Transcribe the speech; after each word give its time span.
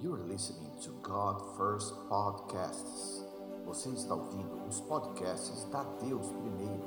You're 0.00 0.22
listening 0.28 0.70
to 0.82 0.92
God 1.02 1.42
First 1.56 1.92
Podcasts. 2.08 3.20
Você 3.66 3.88
está 3.88 4.14
ouvindo 4.14 4.64
os 4.68 4.80
podcasts 4.82 5.64
da 5.72 5.82
Deus 5.98 6.24
Primeiro. 6.28 6.84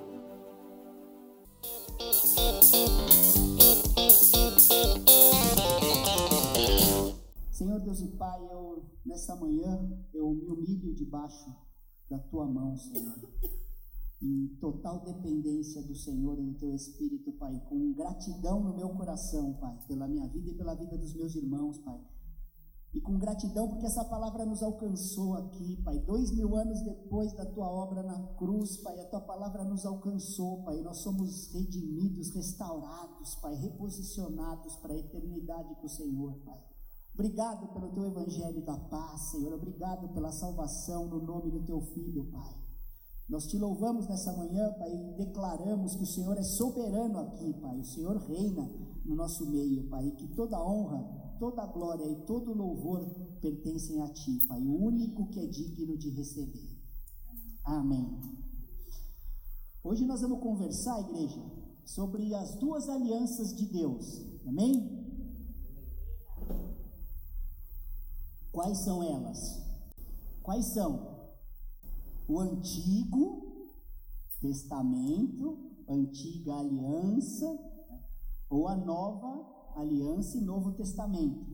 Senhor 7.51 7.81
Deus 7.81 7.99
e 7.99 8.07
Pai, 8.15 8.47
eu 8.49 8.85
nessa 9.05 9.35
manhã 9.35 9.91
eu 10.13 10.33
me 10.33 10.47
humilho 10.47 10.95
debaixo 10.95 11.53
da 12.09 12.17
tua 12.17 12.45
mão, 12.45 12.77
Senhor. 12.77 13.29
Em 14.21 14.47
total 14.61 15.03
dependência 15.03 15.81
do 15.83 15.95
Senhor 15.95 16.39
e 16.39 16.43
do 16.43 16.53
teu 16.53 16.73
Espírito, 16.73 17.33
Pai, 17.33 17.61
com 17.67 17.91
gratidão 17.91 18.63
no 18.63 18.73
meu 18.73 18.87
coração, 18.91 19.53
Pai, 19.55 19.77
pela 19.85 20.07
minha 20.07 20.29
vida 20.29 20.51
e 20.51 20.55
pela 20.55 20.75
vida 20.75 20.97
dos 20.97 21.13
meus 21.13 21.35
irmãos, 21.35 21.77
Pai. 21.79 21.99
E 22.93 22.99
com 22.99 23.17
gratidão 23.17 23.69
porque 23.69 23.85
essa 23.85 24.03
palavra 24.03 24.45
nos 24.45 24.61
alcançou 24.61 25.35
aqui, 25.35 25.81
Pai. 25.81 25.97
Dois 25.99 26.29
mil 26.31 26.55
anos 26.57 26.81
depois 26.81 27.31
da 27.33 27.45
tua 27.45 27.65
obra 27.65 28.03
na 28.03 28.19
cruz, 28.35 28.77
Pai, 28.77 28.99
a 28.99 29.05
tua 29.05 29.21
palavra 29.21 29.63
nos 29.63 29.85
alcançou, 29.85 30.61
Pai. 30.63 30.81
Nós 30.81 30.97
somos 30.97 31.53
redimidos, 31.53 32.33
restaurados, 32.35 33.35
Pai, 33.35 33.55
reposicionados 33.55 34.75
para 34.77 34.93
a 34.93 34.97
eternidade 34.97 35.73
com 35.75 35.85
o 35.85 35.89
Senhor, 35.89 36.33
Pai. 36.43 36.59
Obrigado 37.13 37.67
pelo 37.73 37.91
teu 37.93 38.05
evangelho 38.05 38.65
da 38.65 38.77
paz, 38.77 39.31
Senhor. 39.31 39.53
Obrigado 39.53 40.09
pela 40.13 40.31
salvação 40.31 41.07
no 41.07 41.21
nome 41.21 41.51
do 41.51 41.63
teu 41.63 41.81
filho, 41.93 42.25
Pai. 42.31 42.55
Nós 43.29 43.45
te 43.45 43.57
louvamos 43.57 44.07
nessa 44.07 44.33
manhã, 44.33 44.73
Pai, 44.73 44.93
e 44.93 45.13
declaramos 45.15 45.95
que 45.95 46.03
o 46.03 46.07
Senhor 46.07 46.37
é 46.37 46.43
soberano 46.43 47.19
aqui, 47.19 47.53
Pai. 47.53 47.79
O 47.79 47.85
Senhor 47.85 48.17
reina 48.17 48.69
no 49.05 49.15
nosso 49.15 49.49
meio, 49.49 49.87
Pai, 49.89 50.05
e 50.07 50.11
que 50.11 50.27
toda 50.35 50.61
honra, 50.61 51.20
toda 51.41 51.65
glória 51.65 52.07
e 52.07 52.23
todo 52.27 52.53
louvor 52.53 53.03
pertencem 53.41 53.99
a 54.03 54.09
Ti, 54.09 54.45
Pai, 54.47 54.61
o 54.61 54.79
único 54.79 55.27
que 55.29 55.39
é 55.39 55.47
digno 55.47 55.97
de 55.97 56.11
receber. 56.11 56.69
Amém. 57.63 58.21
Hoje 59.83 60.05
nós 60.05 60.21
vamos 60.21 60.39
conversar, 60.39 60.99
igreja, 60.99 61.41
sobre 61.83 62.35
as 62.35 62.53
duas 62.57 62.87
alianças 62.87 63.55
de 63.55 63.65
Deus. 63.65 64.21
Amém? 64.45 65.03
Quais 68.51 68.77
são 68.83 69.01
elas? 69.01 69.39
Quais 70.43 70.67
são? 70.75 71.31
O 72.27 72.39
Antigo 72.39 73.65
Testamento, 74.39 75.57
Antiga 75.89 76.53
Aliança, 76.57 77.59
ou 78.47 78.67
a 78.67 78.75
Nova 78.75 79.60
Aliança 79.75 80.37
e 80.37 80.41
Novo 80.41 80.71
Testamento. 80.73 81.45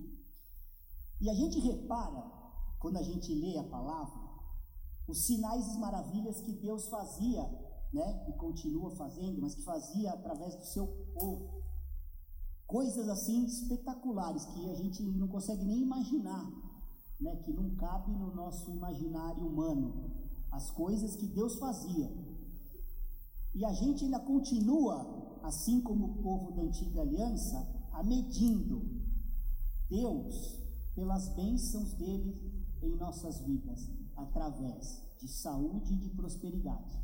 E 1.20 1.30
a 1.30 1.34
gente 1.34 1.60
repara, 1.60 2.32
quando 2.80 2.98
a 2.98 3.04
gente 3.04 3.34
lê 3.34 3.58
a 3.58 3.64
palavra, 3.64 4.28
os 5.08 5.26
sinais 5.26 5.68
e 5.74 5.80
maravilhas 5.80 6.42
que 6.42 6.54
Deus 6.54 6.88
fazia, 6.88 7.44
né, 7.94 8.26
e 8.30 8.34
continua 8.34 8.92
fazendo, 8.92 9.42
mas 9.42 9.56
que 9.56 9.64
fazia 9.64 10.12
através 10.12 10.56
do 10.56 10.66
seu 10.66 10.88
povo. 11.14 11.64
Coisas 12.66 13.08
assim 13.08 13.46
espetaculares 13.46 14.46
que 14.46 14.70
a 14.70 14.76
gente 14.76 15.02
não 15.02 15.28
consegue 15.28 15.64
nem 15.64 15.82
imaginar, 15.82 16.52
né, 17.20 17.36
que 17.38 17.54
não 17.54 17.76
cabe 17.76 18.12
no 18.12 18.36
nosso 18.36 18.70
imaginário 18.70 19.48
humano. 19.48 20.12
As 20.52 20.70
coisas 20.72 21.16
que 21.16 21.28
Deus 21.28 21.56
fazia. 21.56 22.12
E 23.56 23.66
a 23.66 23.74
gente 23.74 24.06
ainda 24.06 24.20
continua, 24.20 25.40
assim 25.44 25.82
como 25.82 26.06
o 26.06 26.22
povo 26.22 26.52
da 26.52 26.62
antiga 26.62 27.02
aliança, 27.02 27.77
a 27.98 28.04
medindo 28.04 28.80
Deus 29.90 30.62
pelas 30.94 31.30
bênçãos 31.30 31.94
dele 31.94 32.54
em 32.84 32.96
nossas 32.96 33.40
vidas, 33.42 33.90
através 34.16 35.04
de 35.20 35.28
saúde 35.28 35.96
e 35.96 35.98
de 35.98 36.10
prosperidade. 36.12 36.96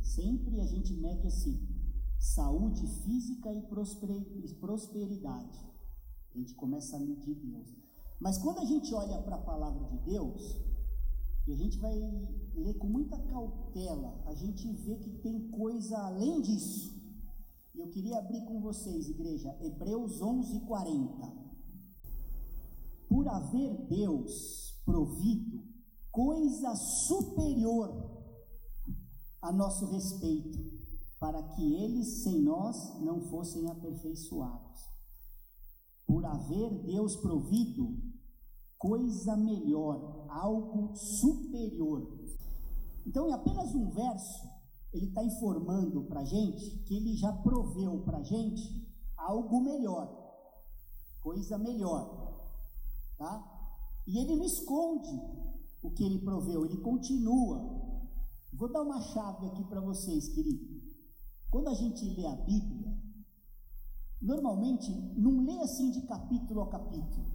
Sempre 0.00 0.62
a 0.62 0.66
gente 0.66 0.94
mede 0.94 1.26
assim: 1.26 1.60
saúde 2.18 2.86
física 3.02 3.52
e 3.52 3.60
prosperidade. 4.54 5.60
A 6.34 6.38
gente 6.38 6.54
começa 6.54 6.96
a 6.96 7.00
medir 7.00 7.34
Deus. 7.34 7.68
Mas 8.18 8.38
quando 8.38 8.60
a 8.60 8.64
gente 8.64 8.94
olha 8.94 9.20
para 9.20 9.36
a 9.36 9.42
palavra 9.42 9.84
de 9.88 9.98
Deus, 9.98 10.56
e 11.46 11.52
a 11.52 11.56
gente 11.56 11.78
vai 11.78 11.94
ler 12.54 12.78
com 12.78 12.88
muita 12.88 13.18
cautela, 13.18 14.22
a 14.24 14.34
gente 14.34 14.72
vê 14.72 14.96
que 14.96 15.10
tem 15.18 15.50
coisa 15.50 15.98
além 15.98 16.40
disso. 16.40 17.03
E 17.74 17.80
eu 17.80 17.88
queria 17.88 18.18
abrir 18.18 18.44
com 18.44 18.60
vocês, 18.60 19.08
igreja, 19.08 19.56
Hebreus 19.60 20.22
11, 20.22 20.60
40. 20.60 21.44
Por 23.08 23.28
haver 23.28 23.86
Deus 23.88 24.80
provido 24.84 25.64
coisa 26.12 26.74
superior 26.76 28.14
a 29.42 29.50
nosso 29.52 29.86
respeito, 29.86 30.58
para 31.18 31.42
que 31.54 31.74
eles 31.74 32.22
sem 32.22 32.40
nós 32.40 33.00
não 33.00 33.20
fossem 33.22 33.68
aperfeiçoados. 33.68 34.88
Por 36.06 36.24
haver 36.24 36.70
Deus 36.84 37.16
provido 37.16 38.14
coisa 38.78 39.36
melhor, 39.36 40.26
algo 40.28 40.94
superior. 40.94 42.06
Então, 43.04 43.26
em 43.26 43.32
apenas 43.32 43.74
um 43.74 43.90
verso, 43.90 44.53
ele 44.94 45.06
está 45.06 45.24
informando 45.24 46.04
para 46.04 46.20
a 46.20 46.24
gente 46.24 46.78
que 46.84 46.94
ele 46.94 47.16
já 47.16 47.32
proveu 47.32 48.00
para 48.04 48.18
a 48.18 48.22
gente 48.22 48.88
algo 49.16 49.60
melhor, 49.60 50.08
coisa 51.20 51.58
melhor, 51.58 52.48
tá? 53.18 53.50
E 54.06 54.18
ele 54.18 54.36
não 54.36 54.44
esconde 54.44 55.10
o 55.82 55.90
que 55.90 56.04
ele 56.04 56.20
proveu, 56.20 56.64
ele 56.64 56.76
continua. 56.76 57.60
Vou 58.52 58.70
dar 58.70 58.82
uma 58.82 59.00
chave 59.00 59.46
aqui 59.46 59.64
para 59.64 59.80
vocês, 59.80 60.28
querido. 60.28 60.80
Quando 61.50 61.68
a 61.68 61.74
gente 61.74 62.04
lê 62.10 62.26
a 62.26 62.36
Bíblia, 62.36 62.96
normalmente 64.22 64.92
não 65.16 65.44
lê 65.44 65.58
assim 65.60 65.90
de 65.90 66.02
capítulo 66.02 66.62
a 66.62 66.68
capítulo, 66.68 67.26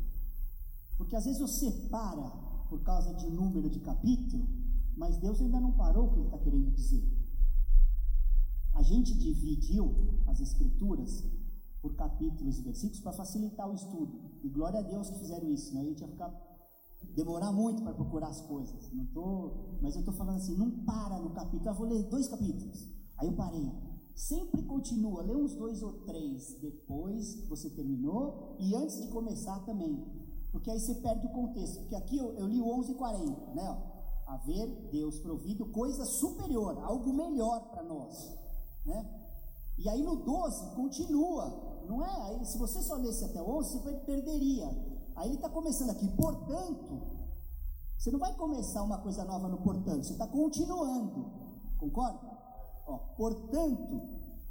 porque 0.98 1.16
às 1.16 1.26
vezes 1.26 1.42
você 1.42 1.72
para 1.90 2.30
por 2.70 2.82
causa 2.84 3.14
de 3.16 3.30
número 3.30 3.70
de 3.70 3.80
capítulo, 3.82 4.48
mas 4.96 5.18
Deus 5.18 5.42
ainda 5.42 5.60
não 5.60 5.74
parou 5.74 6.06
o 6.06 6.10
que 6.12 6.20
ele 6.20 6.26
está 6.26 6.38
querendo 6.38 6.72
dizer. 6.72 7.19
A 8.80 8.82
gente 8.82 9.14
dividiu 9.14 9.94
as 10.26 10.40
escrituras 10.40 11.22
por 11.82 11.96
capítulos 11.96 12.60
e 12.60 12.62
versículos 12.62 13.02
para 13.02 13.12
facilitar 13.12 13.70
o 13.70 13.74
estudo. 13.74 14.22
E 14.42 14.48
glória 14.48 14.80
a 14.80 14.82
Deus 14.82 15.10
que 15.10 15.20
fizeram 15.20 15.52
isso, 15.52 15.68
senão 15.68 15.82
a 15.82 15.86
gente 15.86 16.00
ia 16.00 16.08
ficar 16.08 16.30
demorar 17.14 17.52
muito 17.52 17.84
para 17.84 17.94
procurar 17.94 18.30
as 18.30 18.40
coisas. 18.40 18.90
Não 18.94 19.06
tô, 19.08 19.52
mas 19.82 19.96
eu 19.96 20.00
estou 20.00 20.14
falando 20.14 20.38
assim, 20.38 20.56
não 20.56 20.72
para 20.86 21.20
no 21.20 21.32
capítulo. 21.32 21.70
Eu 21.70 21.74
vou 21.74 21.88
ler 21.88 22.04
dois 22.04 22.30
capítulos. 22.30 22.88
Aí 23.18 23.28
eu 23.28 23.34
parei. 23.34 23.70
Sempre 24.16 24.64
continua, 24.64 25.24
lê 25.24 25.36
uns 25.36 25.56
dois 25.56 25.84
ou 25.84 25.92
três 26.06 26.58
depois 26.62 27.36
que 27.36 27.48
você 27.48 27.70
terminou 27.72 28.56
e 28.62 28.74
antes 28.76 29.02
de 29.02 29.10
começar 29.10 29.60
também. 29.66 30.02
Porque 30.54 30.72
aí 30.72 30.80
você 30.80 30.96
perde 30.96 31.28
o 31.28 31.32
contexto. 31.32 31.82
Porque 31.82 31.96
aqui 31.98 32.18
eu, 32.18 32.32
eu 32.36 32.48
li 32.48 32.62
o 32.62 32.66
11:40, 32.66 33.56
né? 33.56 33.94
Haver 34.26 34.90
Deus 34.90 35.20
provido 35.20 35.66
coisa 35.66 36.06
superior, 36.06 36.78
algo 36.86 37.12
melhor 37.12 37.70
para 37.72 37.84
nós. 37.84 38.40
Né? 38.90 39.06
E 39.78 39.88
aí 39.88 40.04
no 40.04 40.16
12 40.18 40.76
continua, 40.76 41.86
não 41.88 42.04
é? 42.04 42.22
Aí, 42.24 42.46
se 42.46 42.58
você 42.58 42.82
só 42.82 42.96
lesse 42.96 43.24
até 43.24 43.42
o 43.42 43.50
11, 43.58 43.78
você 43.78 43.94
perderia. 44.06 44.68
Aí 45.16 45.30
ele 45.30 45.36
está 45.36 45.50
começando 45.50 45.92
aqui, 45.92 46.08
portanto, 46.10 47.02
você 47.98 48.12
não 48.12 48.20
vai 48.20 48.34
começar 48.36 48.82
uma 48.84 48.98
coisa 48.98 49.24
nova 49.24 49.48
no 49.48 49.62
portanto, 49.62 50.04
você 50.04 50.14
está 50.14 50.28
continuando, 50.28 51.32
concorda? 51.78 52.38
Ó, 52.88 52.98
portanto, 53.16 54.02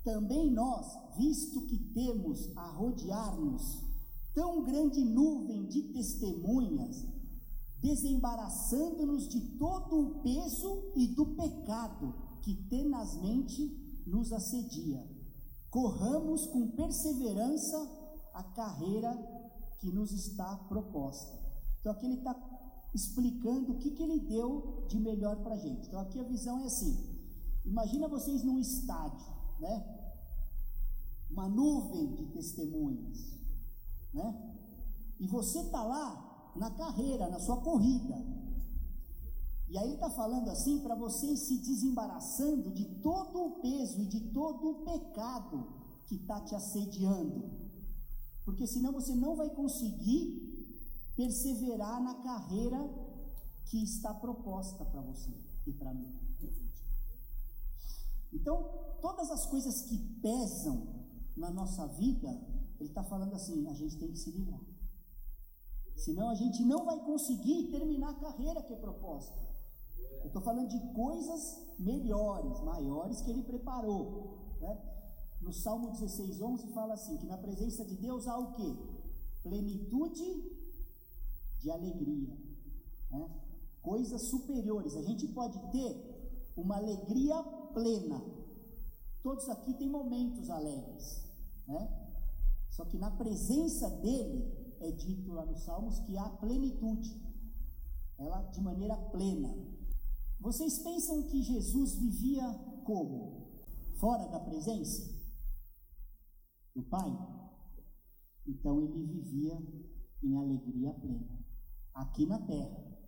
também 0.04 0.50
nós, 0.52 0.86
visto 1.16 1.62
que 1.62 1.78
temos 1.92 2.56
a 2.56 2.68
rodear-nos 2.68 3.84
tão 4.34 4.62
grande 4.62 5.04
nuvem 5.04 5.66
de 5.66 5.82
testemunhas, 5.94 7.04
desembaraçando-nos 7.80 9.28
de 9.28 9.40
todo 9.58 10.00
o 10.00 10.22
peso 10.22 10.92
e 10.94 11.08
do 11.08 11.26
pecado 11.34 12.14
que 12.42 12.54
tenazmente 12.68 13.87
nos 14.08 14.32
assedia. 14.32 15.06
Corramos 15.70 16.46
com 16.46 16.68
perseverança 16.68 17.76
a 18.32 18.42
carreira 18.42 19.16
que 19.80 19.90
nos 19.92 20.12
está 20.12 20.56
proposta. 20.68 21.38
Então 21.80 21.92
aqui 21.92 22.06
ele 22.06 22.14
está 22.14 22.34
explicando 22.94 23.72
o 23.72 23.78
que, 23.78 23.90
que 23.90 24.02
ele 24.02 24.20
deu 24.20 24.86
de 24.88 24.98
melhor 24.98 25.36
para 25.42 25.54
a 25.54 25.58
gente. 25.58 25.86
Então 25.86 26.00
aqui 26.00 26.18
a 26.18 26.24
visão 26.24 26.60
é 26.60 26.64
assim: 26.64 26.96
imagina 27.64 28.08
vocês 28.08 28.42
num 28.42 28.58
estádio, 28.58 29.26
né? 29.60 29.94
Uma 31.30 31.48
nuvem 31.48 32.14
de 32.14 32.26
testemunhas, 32.26 33.38
né? 34.12 34.54
E 35.20 35.26
você 35.26 35.60
está 35.60 35.82
lá 35.82 36.52
na 36.56 36.70
carreira, 36.70 37.28
na 37.28 37.38
sua 37.38 37.58
corrida. 37.58 38.16
E 39.70 39.76
aí 39.76 39.84
ele 39.84 39.94
está 39.94 40.10
falando 40.10 40.48
assim 40.50 40.80
para 40.80 40.94
vocês 40.94 41.40
se 41.40 41.58
desembaraçando 41.58 42.70
de 42.72 42.84
todo 43.02 43.38
o 43.38 43.60
peso 43.60 44.00
e 44.00 44.06
de 44.06 44.20
todo 44.32 44.70
o 44.70 44.84
pecado 44.84 45.66
que 46.06 46.14
está 46.14 46.40
te 46.40 46.54
assediando. 46.54 47.50
Porque 48.44 48.66
senão 48.66 48.92
você 48.92 49.14
não 49.14 49.36
vai 49.36 49.50
conseguir 49.50 50.48
perseverar 51.14 52.02
na 52.02 52.14
carreira 52.22 52.78
que 53.66 53.82
está 53.82 54.14
proposta 54.14 54.84
para 54.86 55.02
você 55.02 55.30
e 55.66 55.72
para 55.72 55.92
mim. 55.92 56.18
Então, 58.32 58.62
todas 59.00 59.30
as 59.30 59.46
coisas 59.46 59.82
que 59.82 59.98
pesam 60.20 60.86
na 61.36 61.50
nossa 61.50 61.86
vida, 61.88 62.28
ele 62.78 62.88
está 62.88 63.02
falando 63.04 63.34
assim: 63.34 63.66
a 63.68 63.74
gente 63.74 63.98
tem 63.98 64.10
que 64.10 64.18
se 64.18 64.30
livrar. 64.30 64.60
Senão 65.96 66.30
a 66.30 66.34
gente 66.34 66.64
não 66.64 66.84
vai 66.84 67.04
conseguir 67.04 67.70
terminar 67.70 68.10
a 68.10 68.20
carreira 68.20 68.62
que 68.62 68.72
é 68.72 68.76
proposta. 68.76 69.47
Eu 70.20 70.26
estou 70.26 70.42
falando 70.42 70.68
de 70.68 70.80
coisas 70.92 71.68
melhores, 71.78 72.60
maiores 72.60 73.20
que 73.22 73.30
ele 73.30 73.42
preparou. 73.42 74.56
Né? 74.60 74.78
No 75.40 75.52
Salmo 75.52 75.92
16, 75.92 76.40
11 76.40 76.72
fala 76.72 76.94
assim: 76.94 77.16
que 77.16 77.26
na 77.26 77.38
presença 77.38 77.84
de 77.84 77.96
Deus 77.96 78.26
há 78.26 78.38
o 78.38 78.54
quê? 78.54 78.76
Plenitude 79.42 80.24
de 81.60 81.70
alegria. 81.70 82.36
Né? 83.10 83.30
Coisas 83.82 84.28
superiores. 84.28 84.96
A 84.96 85.02
gente 85.02 85.26
pode 85.28 85.58
ter 85.70 86.52
uma 86.56 86.76
alegria 86.76 87.42
plena. 87.72 88.22
Todos 89.22 89.48
aqui 89.48 89.74
têm 89.74 89.88
momentos 89.88 90.50
alegres. 90.50 91.24
Né? 91.66 92.08
Só 92.70 92.84
que 92.84 92.98
na 92.98 93.10
presença 93.10 93.88
dele, 93.90 94.76
é 94.80 94.90
dito 94.92 95.32
lá 95.32 95.44
nos 95.44 95.62
Salmos 95.64 95.98
que 96.00 96.16
há 96.16 96.28
plenitude. 96.28 97.20
Ela 98.18 98.42
de 98.42 98.60
maneira 98.60 98.96
plena. 98.96 99.54
Vocês 100.40 100.78
pensam 100.78 101.24
que 101.24 101.42
Jesus 101.42 101.96
vivia 101.96 102.42
como? 102.84 103.48
Fora 103.98 104.28
da 104.28 104.38
presença 104.38 105.18
do 106.74 106.82
Pai? 106.84 107.10
Então 108.46 108.80
ele 108.80 109.04
vivia 109.04 109.60
em 110.22 110.36
alegria 110.36 110.92
plena, 110.94 111.44
aqui 111.92 112.24
na 112.24 112.40
terra. 112.46 112.98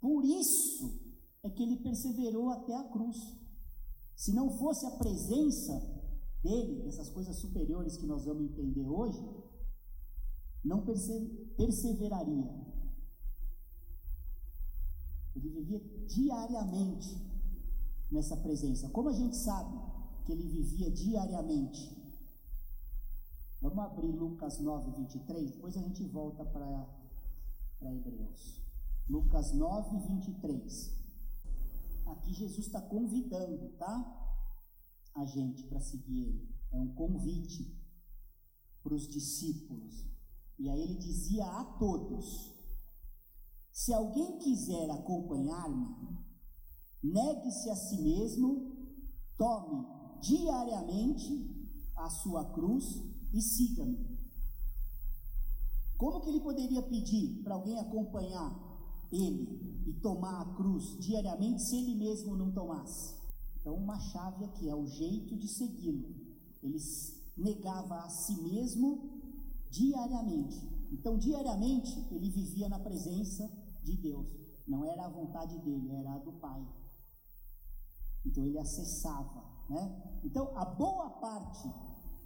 Por 0.00 0.24
isso 0.24 1.00
é 1.42 1.50
que 1.50 1.62
ele 1.62 1.76
perseverou 1.76 2.50
até 2.50 2.74
a 2.74 2.84
cruz. 2.84 3.16
Se 4.14 4.32
não 4.32 4.50
fosse 4.58 4.86
a 4.86 4.96
presença 4.98 5.72
dele, 6.42 6.82
dessas 6.82 7.08
coisas 7.10 7.36
superiores 7.36 7.96
que 7.96 8.06
nós 8.06 8.24
vamos 8.24 8.50
entender 8.50 8.86
hoje, 8.86 9.18
não 10.62 10.84
perseveraria 11.56 12.75
ele 15.36 15.50
vivia 15.50 15.80
diariamente 16.06 17.16
nessa 18.10 18.36
presença. 18.36 18.88
Como 18.90 19.08
a 19.08 19.12
gente 19.12 19.36
sabe 19.36 19.78
que 20.24 20.32
ele 20.32 20.48
vivia 20.48 20.90
diariamente? 20.90 21.94
Vamos 23.60 23.78
abrir 23.78 24.12
Lucas 24.12 24.58
9, 24.60 24.90
23, 24.92 25.50
depois 25.52 25.76
a 25.76 25.80
gente 25.80 26.04
volta 26.04 26.44
para 26.44 26.86
Hebreus. 27.82 28.62
Lucas 29.08 29.52
9, 29.52 29.98
23. 30.08 30.96
Aqui 32.06 32.32
Jesus 32.32 32.66
está 32.66 32.80
convidando, 32.80 33.68
tá? 33.78 34.22
A 35.14 35.24
gente 35.24 35.64
para 35.64 35.80
seguir 35.80 36.28
ele. 36.28 36.56
É 36.72 36.78
um 36.78 36.92
convite 36.94 37.76
para 38.82 38.94
os 38.94 39.08
discípulos. 39.08 40.06
E 40.58 40.68
aí 40.68 40.80
ele 40.80 40.94
dizia 40.94 41.44
a 41.44 41.64
todos: 41.78 42.55
se 43.76 43.92
alguém 43.92 44.38
quiser 44.38 44.90
acompanhar-me, 44.90 45.86
negue-se 47.02 47.68
a 47.68 47.76
si 47.76 48.00
mesmo, 48.00 48.72
tome 49.36 49.86
diariamente 50.22 51.46
a 51.94 52.08
sua 52.08 52.42
cruz 52.54 53.02
e 53.34 53.42
siga-me. 53.42 54.18
Como 55.98 56.22
que 56.22 56.30
ele 56.30 56.40
poderia 56.40 56.82
pedir 56.84 57.42
para 57.42 57.54
alguém 57.54 57.78
acompanhar 57.78 58.50
ele 59.12 59.84
e 59.86 59.92
tomar 60.00 60.40
a 60.40 60.54
cruz 60.54 60.98
diariamente 60.98 61.60
se 61.60 61.76
ele 61.76 61.96
mesmo 61.96 62.34
não 62.34 62.50
tomasse? 62.52 63.14
Então, 63.60 63.74
uma 63.74 64.00
chave 64.00 64.46
aqui 64.46 64.70
é 64.70 64.74
o 64.74 64.86
jeito 64.86 65.36
de 65.36 65.48
segui-lo. 65.48 66.16
Ele 66.62 66.78
negava 67.36 67.96
a 67.98 68.08
si 68.08 68.40
mesmo 68.40 69.20
diariamente. 69.70 70.66
Então, 70.90 71.18
diariamente, 71.18 71.92
ele 72.10 72.30
vivia 72.30 72.70
na 72.70 72.78
presença 72.78 73.65
de 73.86 73.96
Deus. 73.96 74.26
Não 74.66 74.84
era 74.84 75.06
a 75.06 75.08
vontade 75.08 75.58
dele, 75.60 75.94
era 75.94 76.14
a 76.14 76.18
do 76.18 76.32
Pai. 76.32 76.66
Então 78.24 78.44
ele 78.44 78.58
acessava, 78.58 79.44
né? 79.70 80.20
Então 80.24 80.56
a 80.58 80.64
boa 80.64 81.10
parte 81.20 81.72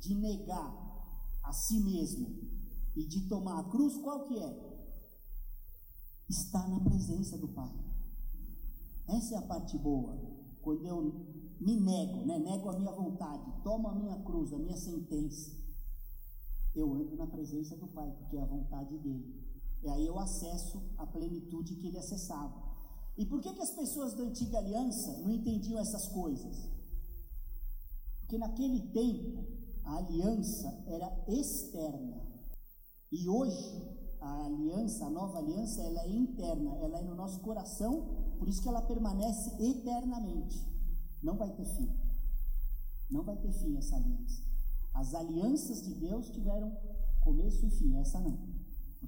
de 0.01 0.15
negar 0.15 0.91
a 1.45 1.53
si 1.53 1.79
mesmo 1.81 2.29
e 2.97 3.07
de 3.07 3.29
tomar 3.29 3.61
a 3.61 3.71
cruz, 3.71 3.97
qual 3.99 4.27
que 4.27 4.39
é? 4.39 4.71
Está 6.29 6.67
na 6.69 6.81
presença 6.81 7.37
do 7.37 7.49
Pai. 7.49 7.73
Essa 9.09 9.35
é 9.35 9.39
a 9.39 9.43
parte 9.43 9.77
boa. 9.77 10.17
Quando 10.63 10.87
eu 10.87 11.03
me 11.61 11.79
nego, 11.79 12.25
né? 12.25 12.39
nego 12.39 12.71
a 12.71 12.79
minha 12.79 12.93
vontade, 12.93 13.63
tomo 13.63 13.89
a 13.89 13.95
minha 13.95 14.17
cruz, 14.23 14.53
a 14.53 14.59
minha 14.59 14.77
sentença, 14.77 15.51
eu 16.75 16.95
ando 16.95 17.17
na 17.17 17.27
presença 17.27 17.77
do 17.77 17.89
Pai, 17.89 18.11
porque 18.13 18.37
é 18.37 18.43
a 18.43 18.47
vontade 18.47 18.97
dele. 18.99 19.50
E 19.83 19.89
aí 19.89 20.07
eu 20.07 20.19
acesso 20.19 20.83
a 20.99 21.07
plenitude 21.07 21.77
que 21.77 21.89
ele 21.89 21.99
acessava. 21.99 22.71
E 23.17 23.25
por 23.25 23.41
que, 23.41 23.53
que 23.53 23.63
as 23.63 23.71
pessoas 23.71 24.15
da 24.15 24.23
antiga 24.23 24.59
aliança 24.59 25.19
não 25.19 25.31
entendiam 25.31 25.79
essas 25.79 26.07
coisas? 26.09 26.69
Porque 28.21 28.39
naquele 28.39 28.81
tempo 28.93 29.45
a 29.85 29.97
aliança 29.97 30.85
era 30.87 31.25
externa. 31.29 32.29
E 33.11 33.29
hoje 33.29 34.01
a 34.21 34.45
aliança, 34.45 35.07
a 35.07 35.11
nova 35.11 35.39
aliança, 35.39 35.81
ela 35.83 36.05
é 36.05 36.11
interna, 36.11 36.77
ela 36.77 36.99
é 36.99 37.03
no 37.03 37.15
nosso 37.15 37.41
coração, 37.41 38.35
por 38.39 38.49
isso 38.49 38.63
que 38.63 38.69
ela 38.69 38.83
permanece 38.83 39.51
eternamente. 39.63 40.63
Não 41.23 41.37
vai 41.37 41.51
ter 41.55 41.65
fim. 41.65 41.91
Não 43.11 43.25
vai 43.25 43.37
ter 43.37 43.53
fim 43.53 43.77
essa 43.77 43.97
aliança. 43.97 44.43
As 44.95 45.15
alianças 45.15 45.83
de 45.83 45.95
Deus 45.95 46.29
tiveram 46.31 46.71
começo 47.21 47.65
e 47.65 47.71
fim, 47.71 47.97
essa 47.97 48.21
não 48.21 48.50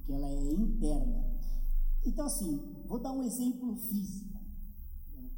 porque 0.03 0.13
ela 0.13 0.29
é 0.29 0.53
interna. 0.53 1.25
Então, 2.05 2.27
assim, 2.27 2.85
vou 2.87 2.99
dar 2.99 3.13
um 3.13 3.23
exemplo 3.23 3.77
físico, 3.77 4.41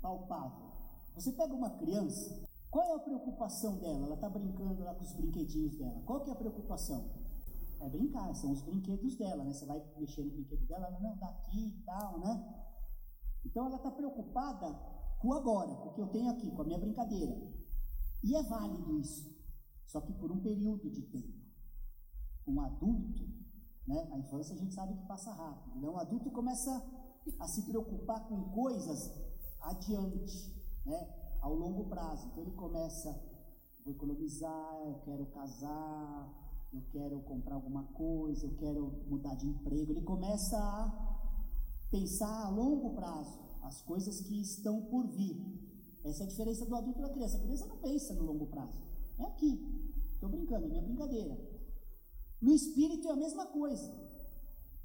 palpável. 0.01 0.73
Você 1.15 1.33
pega 1.33 1.55
uma 1.55 1.71
criança, 1.71 2.43
qual 2.71 2.93
é 2.93 2.95
a 2.97 3.01
preocupação 3.01 3.79
dela? 3.79 4.07
Ela 4.07 4.15
está 4.15 4.29
brincando 4.29 4.83
lá 4.83 4.95
com 4.95 5.05
os 5.05 5.13
brinquedinhos 5.13 5.77
dela. 5.77 6.01
Qual 6.07 6.25
que 6.25 6.31
é 6.31 6.33
a 6.33 6.37
preocupação? 6.37 7.11
É 7.81 7.89
brincar, 7.89 8.35
são 8.35 8.53
os 8.53 8.63
brinquedos 8.63 9.17
dela, 9.17 9.45
né? 9.45 9.53
Você 9.53 9.67
vai 9.67 9.83
mexer 9.99 10.25
no 10.25 10.31
brinquedo 10.31 10.67
dela, 10.67 10.91
não, 10.99 11.17
daqui 11.19 11.69
e 11.69 11.83
tal, 11.85 12.19
né? 12.21 12.65
Então 13.45 13.67
ela 13.67 13.77
está 13.77 13.91
preocupada 13.91 14.73
com 15.21 15.35
agora, 15.35 15.75
com 15.77 15.91
o 15.91 15.95
que 15.95 16.01
eu 16.01 16.09
tenho 16.09 16.31
aqui, 16.31 16.51
com 16.51 16.63
a 16.63 16.65
minha 16.65 16.79
brincadeira. 16.79 17.37
E 18.23 18.35
é 18.35 18.43
válido 18.45 18.99
isso, 18.99 19.31
só 19.87 20.01
que 20.01 20.15
por 20.15 20.33
um 20.33 20.41
período 20.41 20.91
de 20.91 21.03
tempo. 21.03 21.45
Um 22.47 22.61
adulto, 22.61 23.44
né? 23.87 24.09
A 24.13 24.19
infância 24.19 24.55
a 24.55 24.59
gente 24.59 24.75
sabe 24.75 24.95
que 24.95 25.07
passa 25.07 25.33
rápido. 25.33 25.77
Então, 25.77 25.95
o 25.95 25.99
adulto 25.99 26.31
começa 26.31 26.83
a 27.39 27.49
se 27.49 27.63
preocupar 27.63 28.27
com 28.29 28.51
coisas 28.51 29.11
adiante, 29.61 30.53
né? 30.85 31.09
ao 31.41 31.55
longo 31.55 31.85
prazo. 31.85 32.27
Então, 32.29 32.43
ele 32.43 32.53
começa, 32.53 33.11
vou 33.85 33.95
economizar, 33.95 34.81
eu 34.87 34.95
quero 35.05 35.27
casar, 35.27 36.45
eu 36.73 36.83
quero 36.91 37.21
comprar 37.21 37.55
alguma 37.55 37.85
coisa, 37.93 38.47
eu 38.47 38.57
quero 38.57 39.05
mudar 39.07 39.35
de 39.35 39.47
emprego. 39.47 39.93
Ele 39.93 40.03
começa 40.03 40.57
a 40.59 41.15
pensar 41.91 42.47
a 42.47 42.49
longo 42.49 42.95
prazo, 42.95 43.39
as 43.63 43.83
coisas 43.83 44.21
que 44.23 44.41
estão 44.41 44.83
por 44.87 45.07
vir. 45.09 45.37
Essa 46.05 46.25
é 46.25 46.27
a 46.27 46.29
diferença 46.29 46.67
do 46.67 46.75
adulto 46.75 46.99
e 46.99 47.03
da 47.03 47.11
criança. 47.11 47.39
A 47.39 47.41
criança 47.41 47.67
não 47.67 47.79
pensa 47.79 48.15
no 48.15 48.25
longo 48.25 48.47
prazo. 48.47 48.79
É 49.19 49.25
aqui. 49.25 49.61
Estou 50.13 50.29
brincando, 50.29 50.67
é 50.67 50.69
minha 50.69 50.83
brincadeira. 50.83 51.54
No 52.41 52.53
espírito 52.53 53.09
é 53.09 53.13
a 53.13 53.17
mesma 53.17 53.47
coisa, 53.47 53.93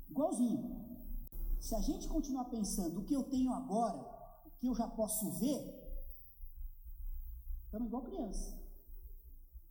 igualzinho. 0.09 0.89
Se 1.59 1.75
a 1.75 1.81
gente 1.81 2.07
continuar 2.07 2.45
pensando 2.45 2.99
o 2.99 3.05
que 3.05 3.13
eu 3.13 3.23
tenho 3.23 3.51
agora, 3.51 3.99
o 4.45 4.51
que 4.59 4.67
eu 4.67 4.75
já 4.75 4.87
posso 4.87 5.31
ver, 5.33 5.59
estamos 7.65 7.87
igual 7.87 8.03
criança. 8.03 8.57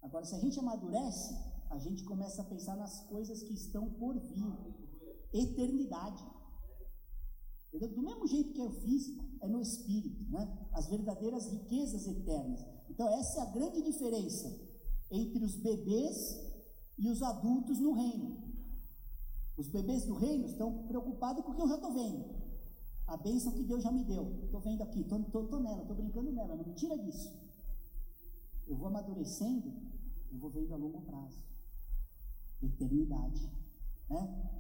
Agora, 0.03 0.25
se 0.25 0.35
a 0.35 0.39
gente 0.39 0.59
amadurece, 0.59 1.35
a 1.71 1.79
gente 1.79 2.05
começa 2.05 2.43
a 2.43 2.45
pensar 2.45 2.77
nas 2.77 3.01
coisas 3.05 3.43
que 3.43 3.55
estão 3.55 3.91
por 3.91 4.19
vir 4.19 4.55
eternidade. 5.33 6.25
Entendeu? 7.69 7.95
Do 7.95 8.03
mesmo 8.03 8.27
jeito 8.27 8.53
que 8.53 8.61
é 8.61 8.65
o 8.65 8.71
físico, 8.71 9.25
é 9.41 9.49
no 9.49 9.61
espírito, 9.61 10.31
né? 10.31 10.69
as 10.73 10.87
verdadeiras 10.89 11.47
riquezas 11.47 12.07
eternas. 12.07 12.65
Então, 12.89 13.09
essa 13.09 13.41
é 13.41 13.43
a 13.43 13.51
grande 13.51 13.83
diferença 13.83 14.49
entre 15.11 15.45
os 15.45 15.57
bebês 15.57 16.48
e 16.99 17.09
os 17.09 17.23
adultos 17.23 17.79
no 17.79 17.93
reino. 17.93 18.37
Os 19.57 19.69
bebês 19.69 20.05
do 20.05 20.15
reino 20.15 20.47
estão 20.47 20.87
preocupados 20.87 21.45
com 21.45 21.53
o 21.53 21.55
que 21.55 21.63
eu 21.63 21.69
já 21.69 21.77
estou 21.77 21.93
vendo. 21.93 22.25
A 23.07 23.17
bênção 23.17 23.53
que 23.53 23.65
Deus 23.65 23.83
já 23.83 23.91
me 23.91 24.05
deu. 24.05 24.45
Estou 24.45 24.61
vendo 24.61 24.83
aqui, 24.83 25.01
estou 25.01 25.61
nela, 25.61 25.83
estou 25.83 25.97
brincando 25.97 26.31
nela, 26.33 26.55
não 26.55 26.65
me 26.65 26.75
tira 26.75 26.97
disso. 26.99 27.33
Eu 28.67 28.77
vou 28.77 28.89
amadurecendo, 28.89 29.73
eu 30.31 30.39
vou 30.39 30.51
vendo 30.51 30.75
a 30.75 30.77
longo 30.77 31.01
prazo. 31.03 31.43
eternidade. 32.63 33.51
Né? 34.11 34.51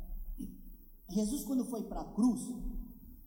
Jesus, 1.10 1.44
quando 1.44 1.64
foi 1.66 1.82
para 1.84 2.00
a 2.00 2.12
cruz, 2.12 2.40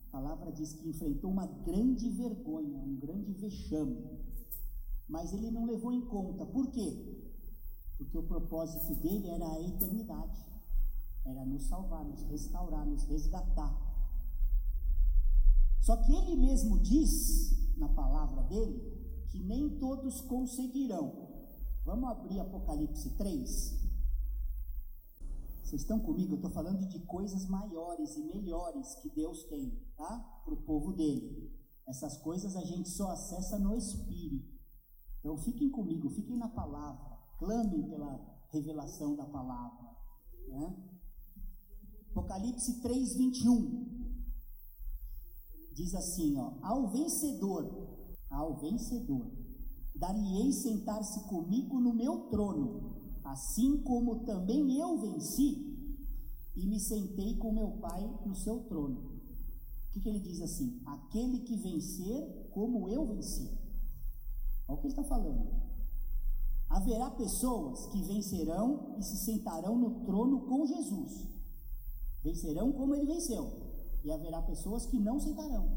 a 0.07 0.11
palavra 0.11 0.51
diz 0.51 0.73
que 0.73 0.89
enfrentou 0.89 1.31
uma 1.31 1.45
grande 1.45 2.09
vergonha, 2.09 2.77
um 2.79 2.95
grande 2.95 3.31
vexame. 3.33 3.97
Mas 5.07 5.33
ele 5.33 5.51
não 5.51 5.65
levou 5.65 5.91
em 5.91 6.01
conta. 6.01 6.45
Por 6.45 6.71
quê? 6.71 7.20
Porque 8.01 8.17
o 8.17 8.23
propósito 8.23 8.95
dele 8.95 9.29
era 9.29 9.47
a 9.47 9.61
eternidade. 9.61 10.43
Era 11.23 11.45
nos 11.45 11.67
salvar, 11.67 12.03
nos 12.03 12.23
restaurar, 12.23 12.83
nos 12.83 13.03
resgatar. 13.03 13.79
Só 15.79 15.95
que 15.97 16.11
ele 16.11 16.35
mesmo 16.35 16.79
diz, 16.79 17.77
na 17.77 17.87
palavra 17.89 18.41
dele, 18.43 19.23
que 19.29 19.39
nem 19.39 19.77
todos 19.77 20.19
conseguirão. 20.21 21.29
Vamos 21.85 22.09
abrir 22.09 22.39
Apocalipse 22.39 23.11
3. 23.11 23.81
Vocês 25.63 25.83
estão 25.83 25.99
comigo? 25.99 26.33
Eu 26.33 26.37
estou 26.37 26.51
falando 26.51 26.87
de 26.87 26.99
coisas 27.01 27.45
maiores 27.45 28.17
e 28.17 28.23
melhores 28.23 28.95
que 28.95 29.09
Deus 29.09 29.43
tem, 29.43 29.79
tá? 29.95 30.41
Para 30.43 30.55
o 30.55 30.63
povo 30.63 30.91
dele. 30.91 31.55
Essas 31.85 32.17
coisas 32.17 32.55
a 32.55 32.65
gente 32.65 32.89
só 32.89 33.11
acessa 33.11 33.59
no 33.59 33.75
Espírito. 33.75 34.59
Então 35.19 35.37
fiquem 35.37 35.69
comigo, 35.69 36.09
fiquem 36.09 36.35
na 36.35 36.49
palavra, 36.49 37.10
clamem 37.41 37.81
pela 37.89 38.19
revelação 38.51 39.15
da 39.15 39.25
palavra. 39.25 39.97
Né? 40.47 40.75
Apocalipse 42.11 42.81
3, 42.81 43.15
21. 43.15 44.13
Diz 45.73 45.95
assim: 45.95 46.37
ó, 46.37 46.53
ao 46.61 46.91
vencedor, 46.91 47.65
ao 48.29 48.59
vencedor, 48.59 49.25
dar-lhe-ei 49.95 50.53
sentar-se 50.53 51.27
comigo 51.27 51.79
no 51.79 51.93
meu 51.93 52.29
trono 52.29 53.01
assim 53.31 53.81
como 53.83 54.25
também 54.25 54.77
eu 54.77 54.99
venci 54.99 55.77
e 56.55 56.65
me 56.65 56.79
sentei 56.79 57.37
com 57.37 57.53
meu 57.53 57.71
Pai 57.79 58.01
no 58.25 58.35
seu 58.35 58.59
trono. 58.65 58.99
O 58.99 59.93
que, 59.93 60.01
que 60.01 60.09
ele 60.09 60.19
diz 60.19 60.41
assim? 60.41 60.81
Aquele 60.85 61.39
que 61.39 61.55
vencer, 61.55 62.49
como 62.51 62.89
eu 62.89 63.05
venci. 63.05 63.49
Olha 64.67 64.77
o 64.77 64.81
que 64.81 64.87
ele 64.87 64.93
está 64.93 65.03
falando. 65.03 65.70
Haverá 66.71 67.11
pessoas 67.11 67.85
que 67.87 68.01
vencerão 68.01 68.95
e 68.97 69.03
se 69.03 69.17
sentarão 69.25 69.77
no 69.77 70.05
trono 70.05 70.41
com 70.47 70.65
Jesus. 70.65 71.27
Vencerão 72.23 72.71
como 72.71 72.95
ele 72.95 73.05
venceu. 73.05 73.45
E 74.03 74.11
haverá 74.11 74.41
pessoas 74.41 74.85
que 74.85 74.97
não 74.97 75.19
sentarão. 75.19 75.69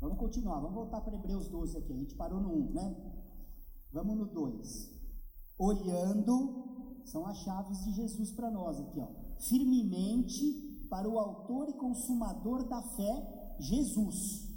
Vamos 0.00 0.18
continuar, 0.18 0.58
vamos 0.60 0.74
voltar 0.74 1.00
para 1.00 1.14
Hebreus 1.14 1.48
12 1.48 1.78
aqui. 1.78 1.92
A 1.92 1.96
gente 1.96 2.14
parou 2.14 2.40
no 2.40 2.52
1, 2.52 2.72
né? 2.72 2.96
Vamos 3.92 4.16
no 4.16 4.26
2 4.26 5.02
olhando, 5.62 7.00
são 7.04 7.24
as 7.26 7.38
chaves 7.38 7.84
de 7.84 7.92
Jesus 7.92 8.32
para 8.32 8.50
nós 8.50 8.80
aqui, 8.80 8.98
ó, 8.98 9.08
firmemente 9.38 10.86
para 10.90 11.08
o 11.08 11.18
autor 11.18 11.68
e 11.68 11.74
consumador 11.74 12.68
da 12.68 12.82
fé, 12.82 13.56
Jesus, 13.60 14.51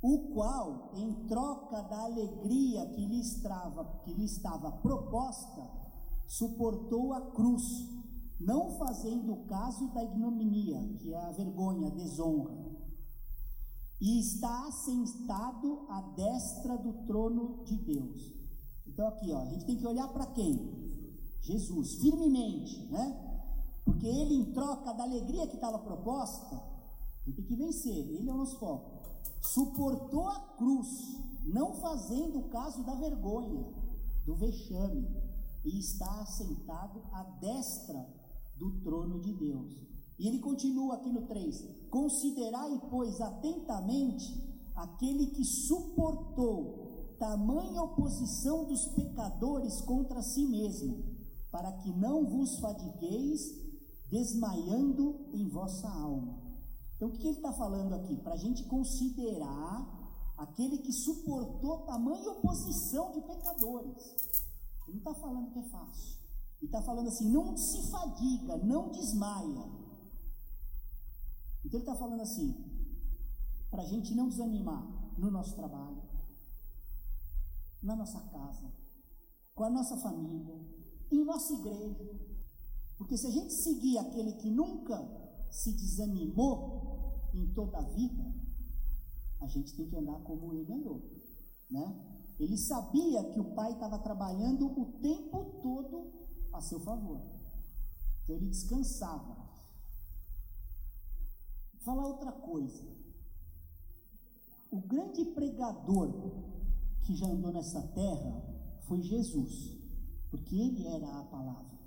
o 0.00 0.32
qual, 0.32 0.92
em 0.94 1.26
troca 1.26 1.82
da 1.82 2.04
alegria 2.04 2.86
que 2.90 3.04
lhe 3.04 3.20
estava, 3.20 3.84
que 4.04 4.12
lhe 4.12 4.24
estava 4.24 4.70
proposta, 4.70 5.68
suportou 6.26 7.12
a 7.14 7.32
cruz, 7.32 7.64
não 8.38 8.78
fazendo 8.78 9.44
caso 9.46 9.88
da 9.88 10.04
ignominia, 10.04 10.80
que 11.00 11.12
é 11.12 11.18
a 11.18 11.32
vergonha, 11.32 11.88
a 11.88 11.94
desonra, 11.94 12.56
e 14.00 14.20
está 14.20 14.68
assentado 14.68 15.86
à 15.88 16.00
destra 16.14 16.78
do 16.78 16.92
trono 17.04 17.64
de 17.64 17.76
Deus. 17.76 18.32
Então 18.86 19.08
aqui, 19.08 19.32
ó, 19.32 19.40
a 19.40 19.46
gente 19.46 19.64
tem 19.64 19.76
que 19.76 19.86
olhar 19.86 20.08
para 20.12 20.26
quem? 20.26 20.88
Jesus, 21.40 21.94
firmemente, 21.96 22.86
né? 22.92 23.24
Porque 23.84 24.06
ele, 24.06 24.34
em 24.34 24.52
troca 24.52 24.92
da 24.92 25.02
alegria 25.02 25.46
que 25.46 25.56
estava 25.56 25.78
proposta, 25.78 26.62
ele 27.26 27.34
tem 27.34 27.44
que 27.44 27.56
vencer, 27.56 27.96
ele 27.96 28.28
é 28.28 28.32
o 28.32 28.36
nosso 28.36 28.58
foco. 28.58 28.97
Suportou 29.40 30.28
a 30.28 30.40
cruz, 30.56 30.88
não 31.44 31.74
fazendo 31.74 32.48
caso 32.48 32.84
da 32.84 32.94
vergonha, 32.94 33.64
do 34.24 34.34
vexame, 34.34 35.08
e 35.64 35.78
está 35.78 36.20
assentado 36.20 37.02
à 37.12 37.22
destra 37.40 38.06
do 38.56 38.80
trono 38.80 39.20
de 39.20 39.32
Deus. 39.34 39.74
E 40.18 40.26
ele 40.26 40.40
continua 40.40 40.96
aqui 40.96 41.10
no 41.10 41.26
3: 41.26 41.88
Considerai, 41.90 42.80
pois, 42.90 43.20
atentamente 43.20 44.48
aquele 44.74 45.26
que 45.26 45.44
suportou 45.44 46.88
tamanha 47.18 47.82
oposição 47.82 48.64
dos 48.64 48.86
pecadores 48.88 49.80
contra 49.80 50.22
si 50.22 50.46
mesmo, 50.46 51.04
para 51.50 51.72
que 51.72 51.90
não 51.90 52.24
vos 52.24 52.58
fadigueis 52.58 53.40
desmaiando 54.10 55.28
em 55.32 55.48
vossa 55.48 55.88
alma. 55.88 56.47
Então, 56.98 57.10
o 57.10 57.12
que 57.12 57.28
ele 57.28 57.36
está 57.36 57.52
falando 57.52 57.94
aqui? 57.94 58.16
Para 58.16 58.34
a 58.34 58.36
gente 58.36 58.64
considerar 58.64 59.86
aquele 60.36 60.78
que 60.78 60.92
suportou 60.92 61.86
tamanha 61.86 62.32
oposição 62.32 63.12
de 63.12 63.20
pecadores. 63.20 64.16
Ele 64.88 64.98
não 64.98 64.98
está 64.98 65.14
falando 65.14 65.52
que 65.52 65.60
é 65.60 65.68
fácil. 65.68 66.18
Ele 66.60 66.66
está 66.66 66.82
falando 66.82 67.06
assim: 67.06 67.30
não 67.30 67.56
se 67.56 67.88
fadiga, 67.88 68.56
não 68.56 68.90
desmaia. 68.90 69.64
Então, 71.64 71.78
ele 71.78 71.88
está 71.88 71.94
falando 71.94 72.20
assim: 72.20 72.52
para 73.70 73.82
a 73.82 73.86
gente 73.86 74.12
não 74.12 74.28
desanimar 74.28 74.84
no 75.16 75.30
nosso 75.30 75.54
trabalho, 75.54 76.02
na 77.80 77.94
nossa 77.94 78.20
casa, 78.22 78.72
com 79.54 79.62
a 79.62 79.70
nossa 79.70 79.96
família, 79.98 80.60
em 81.12 81.24
nossa 81.24 81.52
igreja. 81.52 82.28
Porque 82.96 83.16
se 83.16 83.28
a 83.28 83.30
gente 83.30 83.52
seguir 83.52 83.98
aquele 83.98 84.32
que 84.32 84.50
nunca 84.50 84.98
se 85.48 85.72
desanimou 85.72 86.87
em 87.38 87.52
toda 87.54 87.78
a 87.78 87.82
vida, 87.82 88.34
a 89.40 89.46
gente 89.46 89.74
tem 89.76 89.88
que 89.88 89.96
andar 89.96 90.20
como 90.20 90.52
ele 90.52 90.72
andou, 90.72 91.00
né? 91.70 92.16
Ele 92.38 92.56
sabia 92.56 93.24
que 93.32 93.40
o 93.40 93.54
pai 93.54 93.72
estava 93.72 93.98
trabalhando 93.98 94.66
o 94.66 94.98
tempo 95.00 95.60
todo 95.60 96.12
a 96.52 96.60
seu 96.60 96.80
favor. 96.80 97.20
Então 98.22 98.36
ele 98.36 98.46
descansava. 98.46 99.34
Vou 101.72 101.80
falar 101.82 102.06
outra 102.06 102.32
coisa. 102.32 102.96
O 104.70 104.80
grande 104.80 105.24
pregador 105.24 106.12
que 107.02 107.16
já 107.16 107.26
andou 107.26 107.52
nessa 107.52 107.80
terra 107.88 108.42
foi 108.86 109.02
Jesus, 109.02 109.76
porque 110.30 110.54
ele 110.54 110.86
era 110.86 111.20
a 111.20 111.24
palavra. 111.24 111.78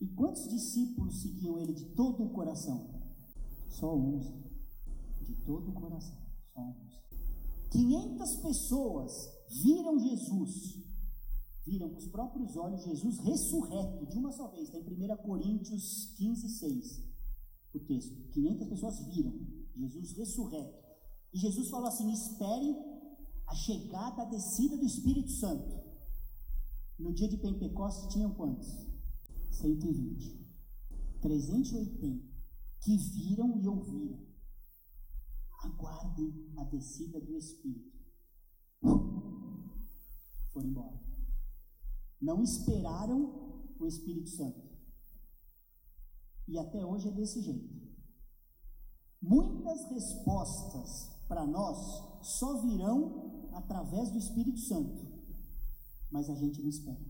E 0.00 0.06
quantos 0.08 0.48
discípulos 0.48 1.22
seguiam 1.22 1.58
ele 1.58 1.72
de 1.72 1.86
todo 1.94 2.24
o 2.24 2.30
coração? 2.30 2.91
Só 3.72 3.96
onze. 3.96 4.34
De 5.22 5.34
todo 5.46 5.70
o 5.70 5.72
coração, 5.72 6.18
só 6.52 6.60
onze. 6.60 7.00
500 7.70 8.36
pessoas 8.36 9.30
viram 9.62 9.98
Jesus, 9.98 10.78
viram 11.64 11.88
com 11.88 11.96
os 11.96 12.06
próprios 12.08 12.54
olhos 12.56 12.82
Jesus 12.82 13.18
ressurreto 13.20 14.06
de 14.06 14.18
uma 14.18 14.30
só 14.30 14.48
vez, 14.48 14.68
está 14.68 14.78
em 14.78 14.82
1 14.82 15.16
Coríntios 15.22 16.12
15, 16.16 16.48
6. 16.48 17.02
O 17.72 17.80
texto: 17.80 18.14
500 18.32 18.68
pessoas 18.68 19.06
viram 19.06 19.32
Jesus 19.74 20.12
ressurreto. 20.12 20.78
E 21.32 21.38
Jesus 21.38 21.70
falou 21.70 21.88
assim: 21.88 22.12
esperem 22.12 22.76
a 23.46 23.54
chegada, 23.54 24.22
a 24.22 24.26
descida 24.26 24.76
do 24.76 24.84
Espírito 24.84 25.30
Santo. 25.30 25.80
No 26.98 27.12
dia 27.12 27.28
de 27.28 27.38
Pentecostes 27.38 28.12
tinham 28.12 28.34
quantos? 28.34 28.68
120. 29.50 30.42
380 31.22 32.31
que 32.82 32.96
viram 32.96 33.56
e 33.58 33.66
ouviram. 33.66 34.20
Aguardem 35.62 36.52
a 36.56 36.64
descida 36.64 37.20
do 37.20 37.36
Espírito. 37.36 37.92
Foram 40.52 40.68
embora. 40.68 41.00
Não 42.20 42.42
esperaram 42.42 43.74
o 43.78 43.86
Espírito 43.86 44.28
Santo. 44.28 44.60
E 46.48 46.58
até 46.58 46.84
hoje 46.84 47.08
é 47.08 47.12
desse 47.12 47.40
jeito. 47.40 47.72
Muitas 49.20 49.88
respostas 49.88 51.12
para 51.28 51.46
nós 51.46 52.26
só 52.26 52.60
virão 52.60 53.48
através 53.52 54.10
do 54.10 54.18
Espírito 54.18 54.58
Santo. 54.58 55.12
Mas 56.10 56.28
a 56.28 56.34
gente 56.34 56.60
não 56.60 56.68
espera. 56.68 57.00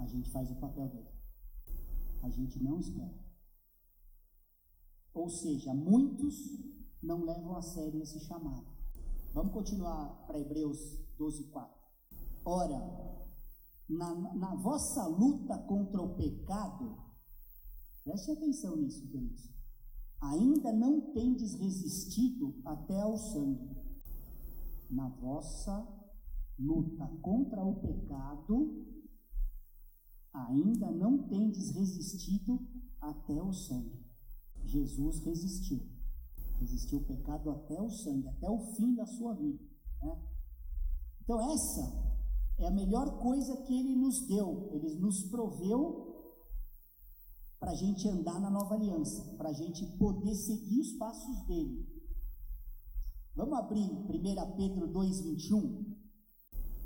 A 0.00 0.06
gente 0.06 0.28
faz 0.30 0.50
o 0.50 0.56
papel 0.56 0.88
dele. 0.88 1.08
A 2.22 2.30
gente 2.30 2.62
não 2.62 2.78
espera. 2.80 3.27
Ou 5.14 5.28
seja, 5.28 5.74
muitos 5.74 6.36
não 7.02 7.24
levam 7.24 7.56
a 7.56 7.62
sério 7.62 8.02
esse 8.02 8.20
chamado. 8.20 8.66
Vamos 9.32 9.52
continuar 9.52 10.26
para 10.26 10.38
Hebreus 10.38 10.78
12, 11.18 11.44
4. 11.44 11.78
Ora, 12.44 13.18
na, 13.88 14.14
na 14.34 14.54
vossa 14.56 15.06
luta 15.06 15.58
contra 15.58 16.00
o 16.00 16.14
pecado, 16.16 16.96
preste 18.04 18.30
atenção 18.30 18.76
nisso, 18.76 19.06
queridos. 19.08 19.48
Ainda 20.20 20.72
não 20.72 21.12
tendes 21.12 21.54
resistido 21.54 22.60
até 22.64 23.00
ao 23.00 23.16
sangue 23.16 23.78
na 24.90 25.08
vossa 25.08 25.86
luta 26.58 27.06
contra 27.22 27.62
o 27.64 27.76
pecado, 27.76 28.86
ainda 30.32 30.90
não 30.90 31.28
tendes 31.28 31.70
resistido 31.70 32.60
até 33.00 33.40
o 33.42 33.52
sangue. 33.52 34.07
Jesus 34.68 35.18
resistiu. 35.20 35.80
Resistiu 36.60 36.98
o 36.98 37.04
pecado 37.04 37.50
até 37.50 37.80
o 37.80 37.90
sangue, 37.90 38.28
até 38.28 38.50
o 38.50 38.58
fim 38.74 38.94
da 38.94 39.06
sua 39.06 39.34
vida. 39.34 39.62
Né? 40.02 40.18
Então, 41.22 41.52
essa 41.52 42.08
é 42.58 42.66
a 42.66 42.70
melhor 42.70 43.18
coisa 43.18 43.56
que 43.62 43.78
ele 43.78 43.94
nos 43.94 44.26
deu. 44.26 44.70
Ele 44.72 44.94
nos 44.96 45.22
proveu 45.24 46.08
para 47.58 47.72
a 47.72 47.74
gente 47.74 48.08
andar 48.08 48.40
na 48.40 48.50
nova 48.50 48.74
aliança, 48.74 49.22
para 49.36 49.50
a 49.50 49.52
gente 49.52 49.84
poder 49.98 50.34
seguir 50.34 50.80
os 50.80 50.92
passos 50.92 51.46
dele. 51.46 51.86
Vamos 53.34 53.58
abrir 53.58 53.90
1 53.90 54.06
Pedro 54.56 54.88
2,21? 54.88 55.96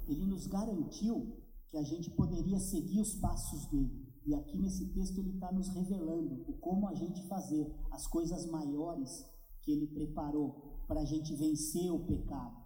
Ele 0.09 0.27
nos 0.27 0.47
garantiu 0.47 1.37
que 1.69 1.77
a 1.77 1.83
gente 1.83 2.11
poderia 2.11 2.59
seguir 2.59 3.01
os 3.01 3.15
passos 3.15 3.67
dele. 3.67 4.02
E 4.25 4.35
aqui 4.35 4.57
nesse 4.57 4.87
texto 4.93 5.19
ele 5.19 5.35
está 5.35 5.51
nos 5.51 5.69
revelando 5.69 6.45
o 6.49 6.53
como 6.55 6.87
a 6.89 6.95
gente 6.95 7.27
fazer 7.27 7.75
as 7.91 8.07
coisas 8.07 8.47
maiores 8.47 9.25
que 9.63 9.73
ele 9.73 9.87
preparou 9.89 10.85
para 10.87 11.01
a 11.01 11.05
gente 11.05 11.35
vencer 11.35 11.91
o 11.91 12.05
pecado. 12.05 12.57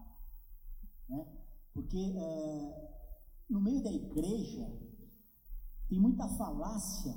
Né? 1.08 1.26
Porque 1.72 1.98
é, 1.98 2.86
no 3.48 3.60
meio 3.60 3.82
da 3.82 3.92
igreja 3.92 4.66
tem 5.88 6.00
muita 6.00 6.28
falácia 6.36 7.14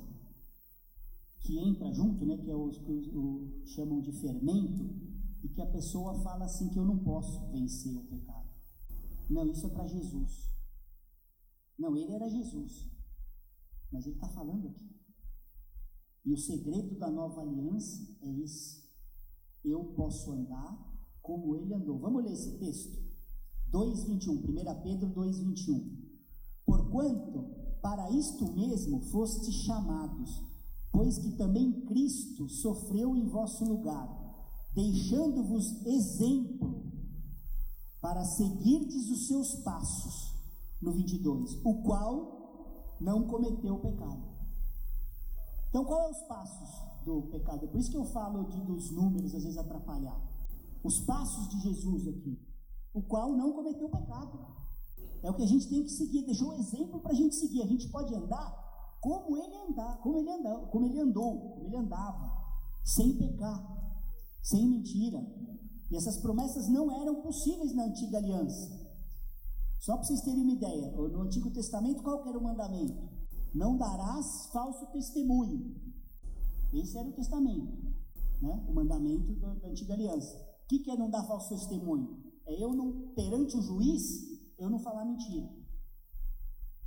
que 1.42 1.58
entra 1.58 1.92
junto, 1.92 2.26
né, 2.26 2.38
que 2.38 2.52
é 2.52 2.56
os 2.56 2.78
que 2.78 2.92
o, 2.92 3.66
chamam 3.66 4.02
de 4.02 4.12
fermento, 4.12 4.84
e 5.42 5.48
que 5.48 5.62
a 5.62 5.72
pessoa 5.72 6.22
fala 6.22 6.46
assim 6.46 6.70
que 6.70 6.78
eu 6.78 6.86
não 6.86 7.00
posso 7.00 7.50
vencer 7.52 7.96
o 7.96 8.04
pecado. 8.04 8.50
Não, 9.30 9.50
isso 9.50 9.66
é 9.66 9.70
para 9.70 9.88
Jesus. 9.88 10.50
Não, 11.78 11.96
ele 11.96 12.14
era 12.14 12.30
Jesus. 12.30 12.90
Mas 13.92 14.06
ele 14.06 14.16
está 14.16 14.30
falando 14.30 14.68
aqui. 14.68 14.90
E 16.26 16.34
o 16.34 16.38
segredo 16.38 16.98
da 16.98 17.10
nova 17.10 17.42
aliança 17.42 18.16
é 18.22 18.30
esse. 18.42 18.88
Eu 19.64 19.86
posso 19.96 20.32
andar 20.32 20.90
como 21.22 21.56
ele 21.56 21.74
andou. 21.74 22.00
Vamos 22.00 22.24
ler 22.24 22.34
esse 22.34 22.58
texto? 22.60 22.98
2,21, 23.72 24.50
1 24.50 24.82
Pedro 24.84 25.10
2,21. 25.14 25.98
Porquanto 26.66 27.60
para 27.82 28.10
isto 28.12 28.52
mesmo 28.54 29.02
foste 29.04 29.52
chamados, 29.52 30.44
pois 30.92 31.18
que 31.18 31.32
também 31.32 31.86
Cristo 31.86 32.50
sofreu 32.50 33.16
em 33.16 33.28
vosso 33.28 33.64
lugar, 33.64 34.08
deixando-vos 34.74 35.86
exemplo 35.86 36.92
para 38.02 38.24
seguirdes 38.26 39.10
os 39.10 39.28
seus 39.28 39.56
passos. 39.64 40.30
No 40.82 40.94
22, 40.94 41.60
o 41.66 41.84
qual 41.84 42.39
não 43.00 43.28
cometeu 43.28 43.80
pecado. 43.80 44.24
Então, 45.70 45.86
qual 45.86 46.08
é 46.08 46.12
os 46.12 46.22
passos 46.24 46.70
do 47.06 47.24
pecado? 47.24 47.66
É 47.66 47.68
por 47.68 47.80
isso 47.80 47.92
que 47.92 47.98
eu 47.98 48.06
falo 48.06 48.46
de, 48.46 48.60
dos 48.62 48.92
números, 48.92 49.36
às 49.36 49.44
vezes 49.44 49.58
atrapalhar. 49.58 50.20
Os 50.84 51.00
passos 51.02 51.50
de 51.50 51.60
Jesus 51.62 52.08
aqui, 52.08 52.40
o 52.94 53.02
qual 53.02 53.34
não 53.34 53.54
cometeu 53.54 53.90
pecado. 53.90 54.40
É 55.22 55.30
o 55.30 55.34
que 55.34 55.44
a 55.44 55.48
gente 55.48 55.68
tem 55.68 55.84
que 55.84 55.90
seguir. 55.90 56.26
Deixou 56.26 56.50
um 56.50 56.54
exemplo 56.54 57.00
para 57.02 57.12
a 57.12 57.16
gente 57.16 57.36
seguir. 57.36 57.62
A 57.62 57.68
gente 57.68 57.90
pode 57.90 58.14
andar 58.16 58.70
como 59.02 59.38
ele 59.38 59.56
andar, 59.56 59.98
como 60.02 60.18
ele 60.18 60.30
andou, 60.30 60.68
como 60.68 60.86
ele 60.86 61.00
andou, 61.00 61.40
como 61.40 61.68
ele 61.68 61.78
andava, 61.78 62.32
sem 62.84 63.18
pecar, 63.18 63.64
sem 64.42 64.68
mentira. 64.68 65.26
E 65.90 65.96
essas 65.96 66.18
promessas 66.18 66.68
não 66.70 66.92
eram 67.02 67.22
possíveis 67.22 67.74
na 67.74 67.86
antiga 67.86 68.18
aliança. 68.18 68.79
Só 69.80 69.96
para 69.96 70.04
vocês 70.04 70.22
terem 70.22 70.42
uma 70.42 70.52
ideia, 70.52 70.92
no 70.92 71.22
Antigo 71.22 71.50
Testamento 71.52 72.04
qual 72.04 72.28
era 72.28 72.38
o 72.38 72.44
mandamento? 72.44 73.10
Não 73.54 73.78
darás 73.78 74.50
falso 74.52 74.86
testemunho. 74.88 75.76
Esse 76.74 76.98
era 76.98 77.08
o 77.08 77.14
testamento, 77.14 77.72
né? 78.42 78.66
O 78.68 78.74
mandamento 78.74 79.34
da, 79.36 79.54
da 79.56 79.70
antiga 79.70 79.94
aliança. 79.94 80.38
O 80.64 80.68
que, 80.68 80.80
que 80.80 80.92
é 80.92 80.98
não 80.98 81.10
dar 81.10 81.24
falso 81.24 81.50
testemunho? 81.50 82.22
É 82.46 82.62
eu 82.62 82.74
não 82.74 83.14
perante 83.16 83.58
o 83.58 83.62
juiz 83.62 84.30
eu 84.58 84.70
não 84.70 84.80
falar 84.80 85.06
mentira. 85.06 85.50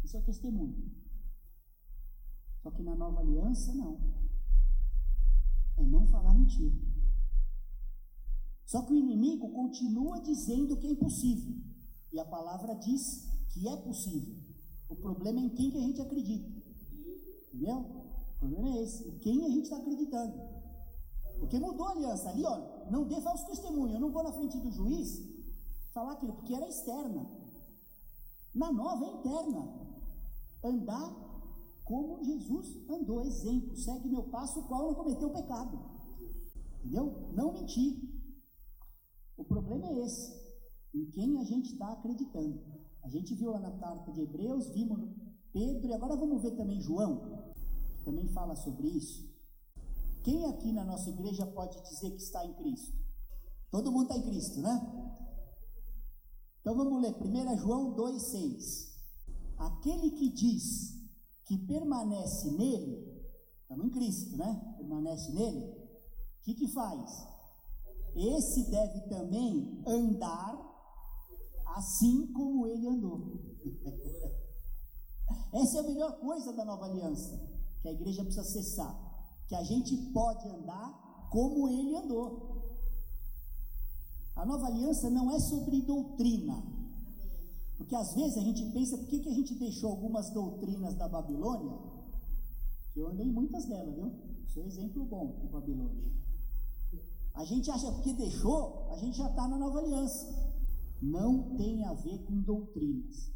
Isso 0.05 0.17
é 0.17 0.21
o 0.21 0.25
testemunho. 0.25 0.93
Só 2.63 2.71
que 2.71 2.83
na 2.83 2.95
nova 2.95 3.21
aliança, 3.21 3.75
não. 3.75 3.99
É 5.79 5.83
não 5.85 6.07
falar 6.07 6.35
mentira. 6.35 6.77
Só 8.67 8.83
que 8.83 8.93
o 8.93 8.97
inimigo 8.97 9.51
continua 9.51 10.21
dizendo 10.21 10.77
que 10.77 10.87
é 10.87 10.91
impossível. 10.91 11.72
E 12.13 12.21
a 12.21 12.25
palavra 12.25 12.75
diz 12.75 13.27
que 13.53 13.69
é 13.69 13.77
possível. 13.77 14.35
O 14.89 14.97
problema 14.97 15.41
é 15.41 15.45
em 15.45 15.49
quem 15.51 15.71
que 15.71 15.79
a 15.79 15.81
gente 15.81 16.03
acredita. 16.03 16.49
Entendeu? 17.53 17.79
O 17.79 18.39
problema 18.39 18.69
é 18.77 18.83
esse. 18.83 19.09
Em 19.09 19.19
quem 19.19 19.45
a 19.45 19.49
gente 19.49 19.65
está 19.65 19.79
acreditando. 19.79 20.35
Porque 21.39 21.59
mudou 21.59 21.87
a 21.87 21.91
aliança. 21.93 22.29
Ali, 22.29 22.45
ó, 22.45 22.91
não 22.91 23.07
dê 23.09 23.21
falso 23.21 23.47
testemunho. 23.47 23.95
Eu 23.95 24.01
não 24.01 24.13
vou 24.13 24.23
na 24.23 24.33
frente 24.33 24.59
do 24.59 24.71
juiz 24.71 25.23
falar 25.93 26.13
aquilo, 26.13 26.35
porque 26.35 26.55
era 26.55 26.69
externa. 26.69 27.27
Na 28.55 28.71
nova 28.71 29.05
é 29.05 29.09
interna. 29.09 29.83
Andar 30.65 31.33
como 31.85 32.23
Jesus 32.25 32.89
andou, 32.89 33.23
exemplo, 33.23 33.77
segue 33.77 34.09
meu 34.09 34.25
passo, 34.25 34.61
o 34.61 34.69
qual 34.69 34.89
não 34.89 34.95
cometeu 34.95 35.31
pecado. 35.31 35.79
Entendeu? 36.81 37.31
Não 37.33 37.53
mentir. 37.53 37.99
O 39.37 39.45
problema 39.45 39.87
é 39.89 40.05
esse, 40.05 40.33
em 40.95 41.07
quem 41.07 41.39
a 41.39 41.45
gente 41.45 41.73
está 41.73 41.93
acreditando. 41.93 42.61
A 43.03 43.09
gente 43.09 43.35
viu 43.35 43.51
lá 43.51 43.59
na 43.59 43.73
carta 43.79 44.13
de 44.13 44.21
Hebreus, 44.21 44.69
vimos 44.69 45.11
Pedro, 45.53 45.89
e 45.89 45.93
agora 45.93 46.17
vamos 46.17 46.43
ver 46.43 46.53
também 46.53 46.81
João, 46.81 47.53
que 47.97 48.05
também 48.05 48.29
fala 48.29 48.55
sobre 48.57 48.89
isso. 48.89 49.31
Quem 50.23 50.47
aqui 50.47 50.73
na 50.73 50.85
nossa 50.85 51.11
igreja 51.11 51.47
pode 51.47 51.81
dizer 51.83 52.11
que 52.11 52.23
está 52.23 52.45
em 52.47 52.55
Cristo? 52.55 52.97
Todo 53.71 53.91
mundo 53.91 54.05
está 54.05 54.17
em 54.17 54.23
Cristo, 54.23 54.61
né? 54.61 55.13
Então 56.61 56.77
vamos 56.77 57.03
ler, 57.03 57.15
1 57.21 57.57
João 57.59 57.95
2,6. 57.95 58.93
Aquele 59.59 60.11
que 60.13 60.29
diz 60.31 60.97
que 61.45 61.59
permanece 61.59 62.51
nele, 62.53 63.21
estamos 63.63 63.87
em 63.87 63.91
Cristo, 63.91 64.37
né? 64.37 64.75
Permanece 64.79 65.33
nele, 65.33 65.65
o 65.65 66.45
que, 66.45 66.55
que 66.55 66.69
faz? 66.69 67.11
Esse 68.15 68.71
deve 68.71 69.01
também 69.09 69.83
andar 69.87 70.72
assim 71.77 72.33
como 72.33 72.67
ele 72.67 72.87
andou. 72.87 73.41
Essa 75.53 75.79
é 75.79 75.81
a 75.81 75.89
melhor 75.89 76.19
coisa 76.19 76.53
da 76.53 76.65
nova 76.65 76.87
aliança, 76.87 77.39
que 77.81 77.89
a 77.89 77.93
igreja 77.93 78.23
precisa 78.23 78.43
acessar, 78.43 79.37
que 79.47 79.55
a 79.55 79.63
gente 79.63 79.97
pode 80.13 80.49
andar 80.49 81.29
como 81.31 81.69
ele 81.69 81.95
andou. 81.97 82.63
A 84.35 84.47
nova 84.47 84.67
aliança 84.67 85.11
não 85.11 85.31
é 85.31 85.39
sobre 85.39 85.83
doutrina, 85.83 86.63
porque 87.77 87.95
às 87.95 88.15
vezes 88.15 88.37
a 88.39 88.41
gente 88.41 88.65
pensa, 88.73 88.97
por 88.97 89.07
que, 89.07 89.21
que 89.21 89.29
a 89.29 89.35
gente 89.35 89.55
deixou 89.59 89.91
algumas 89.91 90.31
doutrinas 90.31 90.95
da 90.95 91.09
Babilônia? 91.09 91.79
Eu 92.97 93.09
andei 93.09 93.31
muitas 93.31 93.67
delas, 93.67 93.95
viu? 93.95 94.13
Sou 94.49 94.65
exemplo 94.65 95.05
bom 95.05 95.39
de 95.41 95.49
Babilônia. 95.49 96.13
A 97.35 97.45
gente 97.45 97.71
acha 97.71 97.87
que 97.87 97.93
porque 97.93 98.13
deixou, 98.13 98.91
a 98.91 98.97
gente 98.97 99.17
já 99.17 99.29
está 99.29 99.49
na 99.49 99.57
nova 99.57 99.79
aliança. 99.79 100.52
Não 101.03 101.57
tem 101.57 101.85
a 101.85 101.93
ver 101.95 102.25
com 102.25 102.41
doutrinas, 102.43 103.33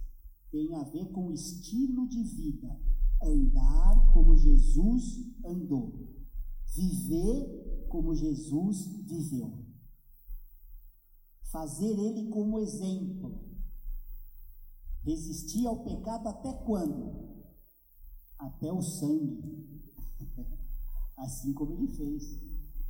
tem 0.50 0.74
a 0.74 0.85
ver 0.85 1.11
com 1.12 1.33
estilo 1.33 2.09
de 2.09 2.22
vida. 2.22 2.81
Andar 3.22 4.12
como 4.12 4.37
Jesus 4.37 5.18
andou, 5.44 5.92
viver 6.74 7.87
como 7.88 8.14
Jesus 8.14 8.87
viveu, 9.05 9.64
fazer 11.50 11.98
ele 11.98 12.29
como 12.29 12.59
exemplo 12.59 13.46
Resistir 15.07 15.64
ao 15.68 15.85
pecado 15.85 16.26
até 16.26 16.52
quando? 16.52 17.14
Até 18.37 18.72
o 18.72 18.83
sangue. 18.83 19.81
assim 21.16 21.52
como 21.52 21.74
ele 21.74 21.87
fez. 21.87 22.24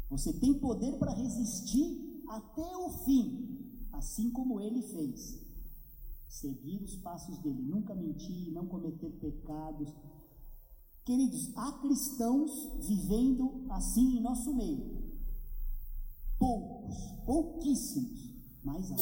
Você 0.08 0.32
tem 0.32 0.58
poder 0.58 0.98
para 0.98 1.12
resistir 1.12 2.22
até 2.30 2.74
o 2.78 2.88
fim, 3.04 3.65
assim 3.96 4.30
como 4.30 4.60
ele 4.60 4.82
fez. 4.82 5.44
Seguir 6.28 6.82
os 6.82 6.96
passos 6.96 7.38
dele, 7.38 7.62
nunca 7.62 7.94
mentir, 7.94 8.52
não 8.52 8.66
cometer 8.66 9.10
pecados. 9.18 9.88
Queridos, 11.04 11.56
há 11.56 11.72
cristãos 11.80 12.50
vivendo 12.86 13.66
assim 13.70 14.18
em 14.18 14.20
nosso 14.20 14.54
meio. 14.54 15.06
Poucos, 16.38 16.96
pouquíssimos, 17.24 18.30
mas 18.62 18.90
há. 18.92 18.96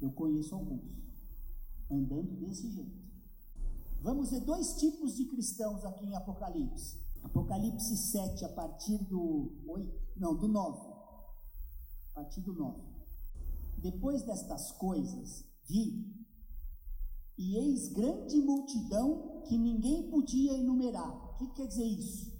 Eu 0.00 0.12
conheço 0.12 0.54
alguns 0.54 0.94
andando 1.90 2.36
desse 2.36 2.70
jeito. 2.70 3.04
Vamos 4.00 4.30
ver 4.30 4.40
dois 4.40 4.74
tipos 4.74 5.16
de 5.16 5.24
cristãos 5.26 5.84
aqui 5.84 6.06
em 6.06 6.14
Apocalipse. 6.14 6.98
Apocalipse 7.22 7.96
7, 7.96 8.44
a 8.44 8.48
partir 8.50 8.98
do 9.04 9.50
8, 9.66 9.92
não, 10.16 10.36
do 10.36 10.46
9. 10.46 10.92
A 12.10 12.14
partir 12.14 12.42
do 12.42 12.52
9. 12.52 12.93
Depois 13.84 14.22
destas 14.22 14.72
coisas, 14.72 15.44
vi 15.68 16.10
E 17.36 17.56
eis 17.56 17.92
grande 17.92 18.40
multidão 18.40 19.42
que 19.46 19.58
ninguém 19.58 20.10
podia 20.10 20.56
enumerar. 20.56 21.34
O 21.34 21.36
que 21.36 21.54
quer 21.54 21.66
dizer 21.66 21.84
isso? 21.84 22.32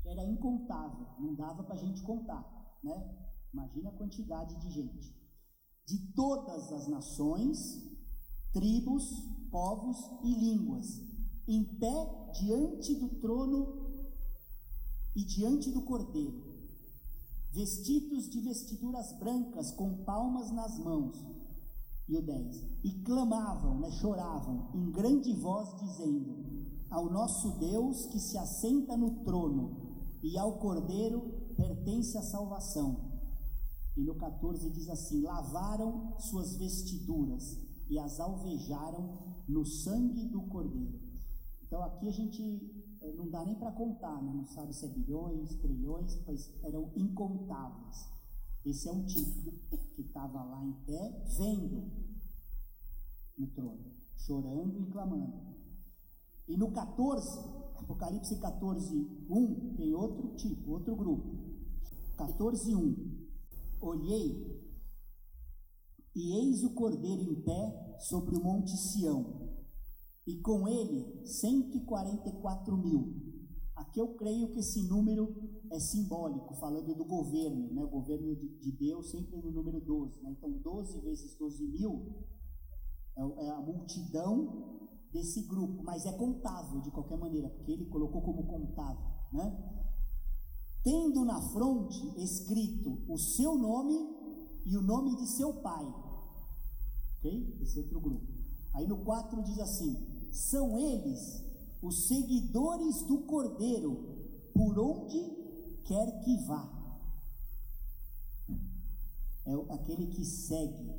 Que 0.00 0.10
era 0.10 0.24
incontável, 0.24 1.08
não 1.18 1.34
dava 1.34 1.64
para 1.64 1.74
a 1.74 1.78
gente 1.78 2.00
contar, 2.02 2.78
né? 2.84 2.96
Imagina 3.52 3.88
a 3.88 3.96
quantidade 3.96 4.54
de 4.60 4.70
gente. 4.70 5.12
De 5.84 6.12
todas 6.14 6.70
as 6.70 6.86
nações, 6.86 7.58
tribos, 8.52 9.04
povos 9.50 9.98
e 10.22 10.32
línguas, 10.32 10.86
em 11.48 11.64
pé 11.80 12.30
diante 12.38 12.94
do 12.94 13.08
trono 13.18 13.90
e 15.16 15.24
diante 15.24 15.72
do 15.72 15.82
cordeiro, 15.82 16.49
vestidos 17.52 18.28
de 18.30 18.40
vestiduras 18.40 19.12
brancas, 19.18 19.70
com 19.72 20.04
palmas 20.04 20.50
nas 20.50 20.78
mãos. 20.78 21.16
E 22.08 22.16
o 22.16 22.22
10. 22.22 22.64
E 22.84 22.92
clamavam, 23.04 23.78
né, 23.80 23.90
choravam, 23.92 24.70
em 24.74 24.90
grande 24.90 25.32
voz, 25.32 25.68
dizendo: 25.80 26.66
Ao 26.90 27.10
nosso 27.10 27.58
Deus 27.58 28.06
que 28.06 28.18
se 28.18 28.36
assenta 28.36 28.96
no 28.96 29.22
trono 29.24 29.90
e 30.22 30.36
ao 30.36 30.58
cordeiro 30.58 31.20
pertence 31.56 32.18
a 32.18 32.22
salvação. 32.22 33.10
E 33.96 34.02
no 34.02 34.14
14 34.14 34.70
diz 34.70 34.88
assim: 34.88 35.22
Lavaram 35.22 36.18
suas 36.18 36.56
vestiduras 36.56 37.58
e 37.88 37.98
as 37.98 38.20
alvejaram 38.20 39.18
no 39.48 39.64
sangue 39.64 40.26
do 40.26 40.42
cordeiro. 40.42 40.98
Então 41.62 41.82
aqui 41.82 42.08
a 42.08 42.12
gente 42.12 42.79
não 43.00 43.28
dá 43.30 43.44
nem 43.44 43.54
para 43.54 43.72
contar, 43.72 44.22
né? 44.22 44.32
não 44.32 44.46
sabe 44.46 44.74
se 44.74 44.84
é 44.84 44.88
bilhões, 44.88 45.54
trilhões, 45.56 46.14
pois 46.24 46.52
eram 46.62 46.90
incontáveis. 46.96 48.08
Esse 48.64 48.88
é 48.88 48.92
um 48.92 49.04
tipo 49.06 49.52
que 49.94 50.02
estava 50.02 50.42
lá 50.42 50.62
em 50.62 50.72
pé, 50.84 51.24
vendo 51.38 51.90
no 53.38 53.46
trono, 53.48 53.90
chorando 54.16 54.82
e 54.82 54.90
clamando. 54.90 55.50
E 56.46 56.56
no 56.56 56.70
14, 56.72 57.38
Apocalipse 57.76 58.38
14, 58.38 58.94
1, 59.30 59.74
tem 59.76 59.94
outro 59.94 60.34
tipo, 60.36 60.72
outro 60.72 60.94
grupo. 60.94 61.50
14, 62.16 62.74
1. 62.74 63.28
Olhei 63.80 64.60
e 66.14 66.32
eis 66.36 66.62
o 66.64 66.74
cordeiro 66.74 67.22
em 67.22 67.40
pé 67.40 67.96
sobre 68.00 68.36
o 68.36 68.42
monte 68.42 68.76
Sião 68.76 69.49
e 70.26 70.40
com 70.40 70.68
ele 70.68 71.26
144 71.26 72.76
mil. 72.76 73.30
Aqui 73.76 73.98
eu 73.98 74.14
creio 74.14 74.52
que 74.52 74.60
esse 74.60 74.82
número 74.82 75.34
é 75.70 75.78
simbólico, 75.78 76.54
falando 76.56 76.94
do 76.94 77.04
governo, 77.04 77.72
né? 77.72 77.82
o 77.82 77.88
governo 77.88 78.36
de, 78.36 78.72
Deus 78.72 79.10
sempre 79.10 79.40
no 79.40 79.50
número 79.50 79.80
12. 79.80 80.20
Né? 80.22 80.32
Então, 80.32 80.50
12 80.50 81.00
vezes 81.00 81.34
12 81.36 81.64
mil 81.66 82.26
é, 83.16 83.46
é 83.46 83.50
a 83.50 83.60
multidão 83.60 84.88
desse 85.12 85.42
grupo, 85.42 85.82
mas 85.82 86.04
é 86.04 86.12
contável 86.12 86.80
de 86.82 86.90
qualquer 86.90 87.18
maneira, 87.18 87.48
porque 87.48 87.72
ele 87.72 87.86
colocou 87.86 88.20
como 88.22 88.46
contável. 88.46 89.04
Né? 89.32 89.80
Tendo 90.84 91.24
na 91.24 91.40
fronte 91.50 92.06
escrito 92.22 92.98
o 93.08 93.18
seu 93.18 93.56
nome 93.56 93.94
e 94.66 94.76
o 94.76 94.82
nome 94.82 95.16
de 95.16 95.26
seu 95.26 95.54
pai. 95.62 95.86
Ok? 97.16 97.58
Esse 97.60 97.78
outro 97.78 98.00
grupo. 98.00 98.26
Aí 98.74 98.86
no 98.86 98.98
4 99.04 99.42
diz 99.42 99.58
assim: 99.58 100.09
são 100.30 100.78
eles 100.78 101.44
os 101.82 102.06
seguidores 102.08 103.02
do 103.06 103.20
Cordeiro, 103.22 104.50
por 104.54 104.78
onde 104.78 105.18
quer 105.84 106.20
que 106.22 106.36
vá. 106.46 106.78
É 109.46 109.74
aquele 109.74 110.06
que 110.08 110.24
segue 110.24 110.94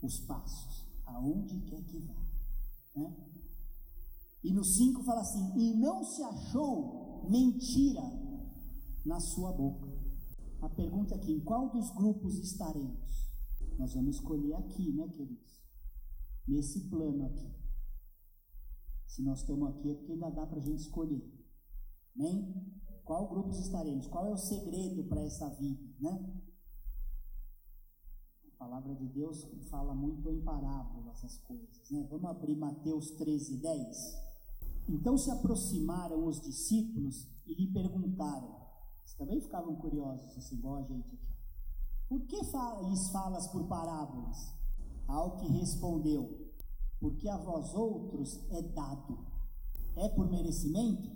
os 0.00 0.20
passos, 0.20 0.86
aonde 1.04 1.60
quer 1.62 1.82
que 1.84 1.98
vá. 1.98 2.14
Né? 2.96 3.14
E 4.44 4.52
no 4.52 4.64
5 4.64 5.02
fala 5.02 5.22
assim: 5.22 5.58
E 5.58 5.74
não 5.74 6.04
se 6.04 6.22
achou 6.22 7.26
mentira 7.28 8.02
na 9.04 9.18
sua 9.18 9.52
boca. 9.52 9.88
A 10.62 10.68
pergunta 10.68 11.14
aqui: 11.14 11.32
em 11.32 11.40
qual 11.40 11.70
dos 11.70 11.90
grupos 11.90 12.38
estaremos? 12.38 13.28
Nós 13.78 13.92
vamos 13.94 14.16
escolher 14.16 14.54
aqui, 14.54 14.92
né, 14.92 15.08
queridos? 15.08 15.60
Nesse 16.46 16.88
plano 16.88 17.26
aqui. 17.26 17.63
Se 19.14 19.22
nós 19.22 19.42
estamos 19.42 19.68
aqui 19.68 19.92
é 19.92 19.94
porque 19.94 20.10
ainda 20.10 20.28
dá 20.28 20.44
para 20.44 20.58
a 20.58 20.60
gente 20.60 20.80
escolher. 20.80 21.22
Nem 22.16 22.52
qual 23.04 23.28
grupo 23.28 23.50
estaremos? 23.50 24.08
Qual 24.08 24.26
é 24.26 24.32
o 24.32 24.36
segredo 24.36 25.04
para 25.04 25.22
essa 25.22 25.48
vida, 25.50 25.88
né? 26.00 26.42
A 28.52 28.56
palavra 28.58 28.92
de 28.96 29.06
Deus 29.06 29.46
fala 29.70 29.94
muito 29.94 30.28
em 30.32 30.42
parábolas 30.42 31.06
essas 31.18 31.38
coisas, 31.42 31.90
né? 31.92 32.04
Vamos 32.10 32.28
abrir 32.28 32.56
Mateus 32.56 33.12
13, 33.12 33.58
10. 33.58 33.96
Então 34.88 35.16
se 35.16 35.30
aproximaram 35.30 36.26
os 36.26 36.40
discípulos 36.40 37.30
e 37.46 37.54
lhe 37.54 37.72
perguntaram. 37.72 38.66
Eles 38.98 39.14
também 39.14 39.40
ficavam 39.40 39.76
curiosos, 39.76 40.36
assim, 40.36 40.56
igual 40.56 40.78
a 40.78 40.82
gente 40.82 41.14
aqui. 41.14 41.36
Por 42.08 42.20
que 42.26 42.36
lhes 42.36 43.10
falas 43.10 43.46
por 43.46 43.68
parábolas? 43.68 44.52
Ao 45.06 45.36
que 45.36 45.46
respondeu: 45.46 46.52
porque 47.04 47.28
a 47.28 47.36
vós 47.36 47.74
outros 47.74 48.40
é 48.50 48.62
dado. 48.62 49.18
É 49.94 50.08
por 50.08 50.30
merecimento? 50.30 51.14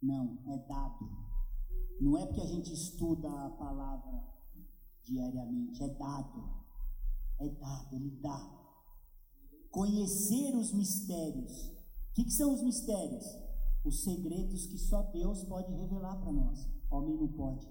Não, 0.00 0.38
é 0.46 0.56
dado. 0.66 1.06
Não 2.00 2.16
é 2.16 2.24
porque 2.24 2.40
a 2.40 2.46
gente 2.46 2.72
estuda 2.72 3.28
a 3.28 3.50
palavra 3.50 4.26
diariamente, 5.02 5.84
é 5.84 5.88
dado. 5.88 6.64
É 7.40 7.48
dado, 7.50 7.94
ele 7.94 8.10
dá. 8.22 8.40
Conhecer 9.70 10.56
os 10.56 10.72
mistérios. 10.72 11.68
O 11.68 12.14
que, 12.14 12.24
que 12.24 12.32
são 12.32 12.54
os 12.54 12.62
mistérios? 12.62 13.26
Os 13.84 14.02
segredos 14.02 14.66
que 14.66 14.78
só 14.78 15.02
Deus 15.12 15.44
pode 15.44 15.70
revelar 15.74 16.18
para 16.22 16.32
nós. 16.32 16.66
Homem 16.90 17.18
não 17.18 17.28
pode. 17.28 17.68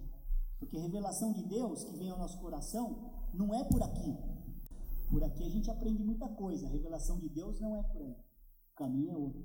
Porque 0.60 0.78
a 0.78 0.82
revelação 0.82 1.34
de 1.34 1.42
Deus 1.48 1.86
que 1.86 1.98
vem 1.98 2.12
ao 2.12 2.20
nosso 2.20 2.40
coração 2.40 3.12
não 3.34 3.52
é 3.52 3.64
por 3.64 3.82
aqui, 3.82 4.16
por 5.10 5.24
aqui 5.24 5.44
a 5.44 5.50
gente 5.50 5.70
aprende 5.70 6.04
muita 6.04 6.28
coisa. 6.28 6.68
A 6.68 6.70
revelação 6.70 7.20
de 7.20 7.30
Deus 7.30 7.60
não 7.60 7.76
é 7.78 7.84
por 7.84 8.02
aí. 8.02 8.12
O 8.12 8.76
caminho 8.76 9.12
é 9.12 9.18
outro. 9.18 9.44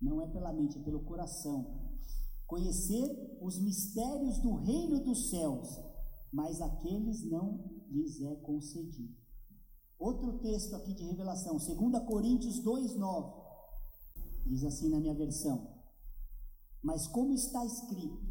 Não 0.00 0.22
é 0.22 0.26
pela 0.28 0.52
mente, 0.52 0.78
é 0.78 0.82
pelo 0.82 1.04
coração. 1.04 1.98
Conhecer 2.46 3.38
os 3.40 3.58
mistérios 3.58 4.38
do 4.38 4.54
reino 4.54 5.04
dos 5.04 5.30
céus, 5.30 5.68
mas 6.32 6.60
aqueles 6.60 7.28
não 7.30 7.84
lhes 7.90 8.20
é 8.22 8.36
concedido. 8.36 9.14
Outro 9.98 10.38
texto 10.38 10.74
aqui 10.76 10.94
de 10.94 11.04
revelação, 11.04 11.56
2 11.56 12.06
Coríntios 12.06 12.62
2,9. 12.62 13.48
Diz 14.46 14.64
assim 14.64 14.88
na 14.88 15.00
minha 15.00 15.14
versão: 15.14 15.74
Mas 16.82 17.06
como 17.08 17.34
está 17.34 17.64
escrito, 17.66 18.22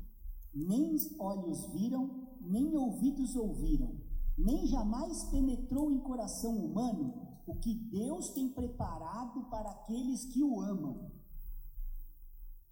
nem 0.54 0.98
olhos 1.20 1.72
viram, 1.74 2.28
nem 2.42 2.76
ouvidos 2.76 3.36
ouviram, 3.36 4.00
nem 4.38 4.67
jamais 4.67 5.23
penetrou 5.26 5.91
em 5.91 6.00
coração 6.00 6.56
humano 6.56 7.28
o 7.47 7.56
que 7.56 7.73
Deus 7.73 8.30
tem 8.30 8.50
preparado 8.50 9.50
para 9.50 9.71
aqueles 9.71 10.26
que 10.26 10.43
o 10.43 10.62
amam. 10.62 11.12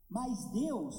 Mas 0.10 0.52
Deus 0.52 0.96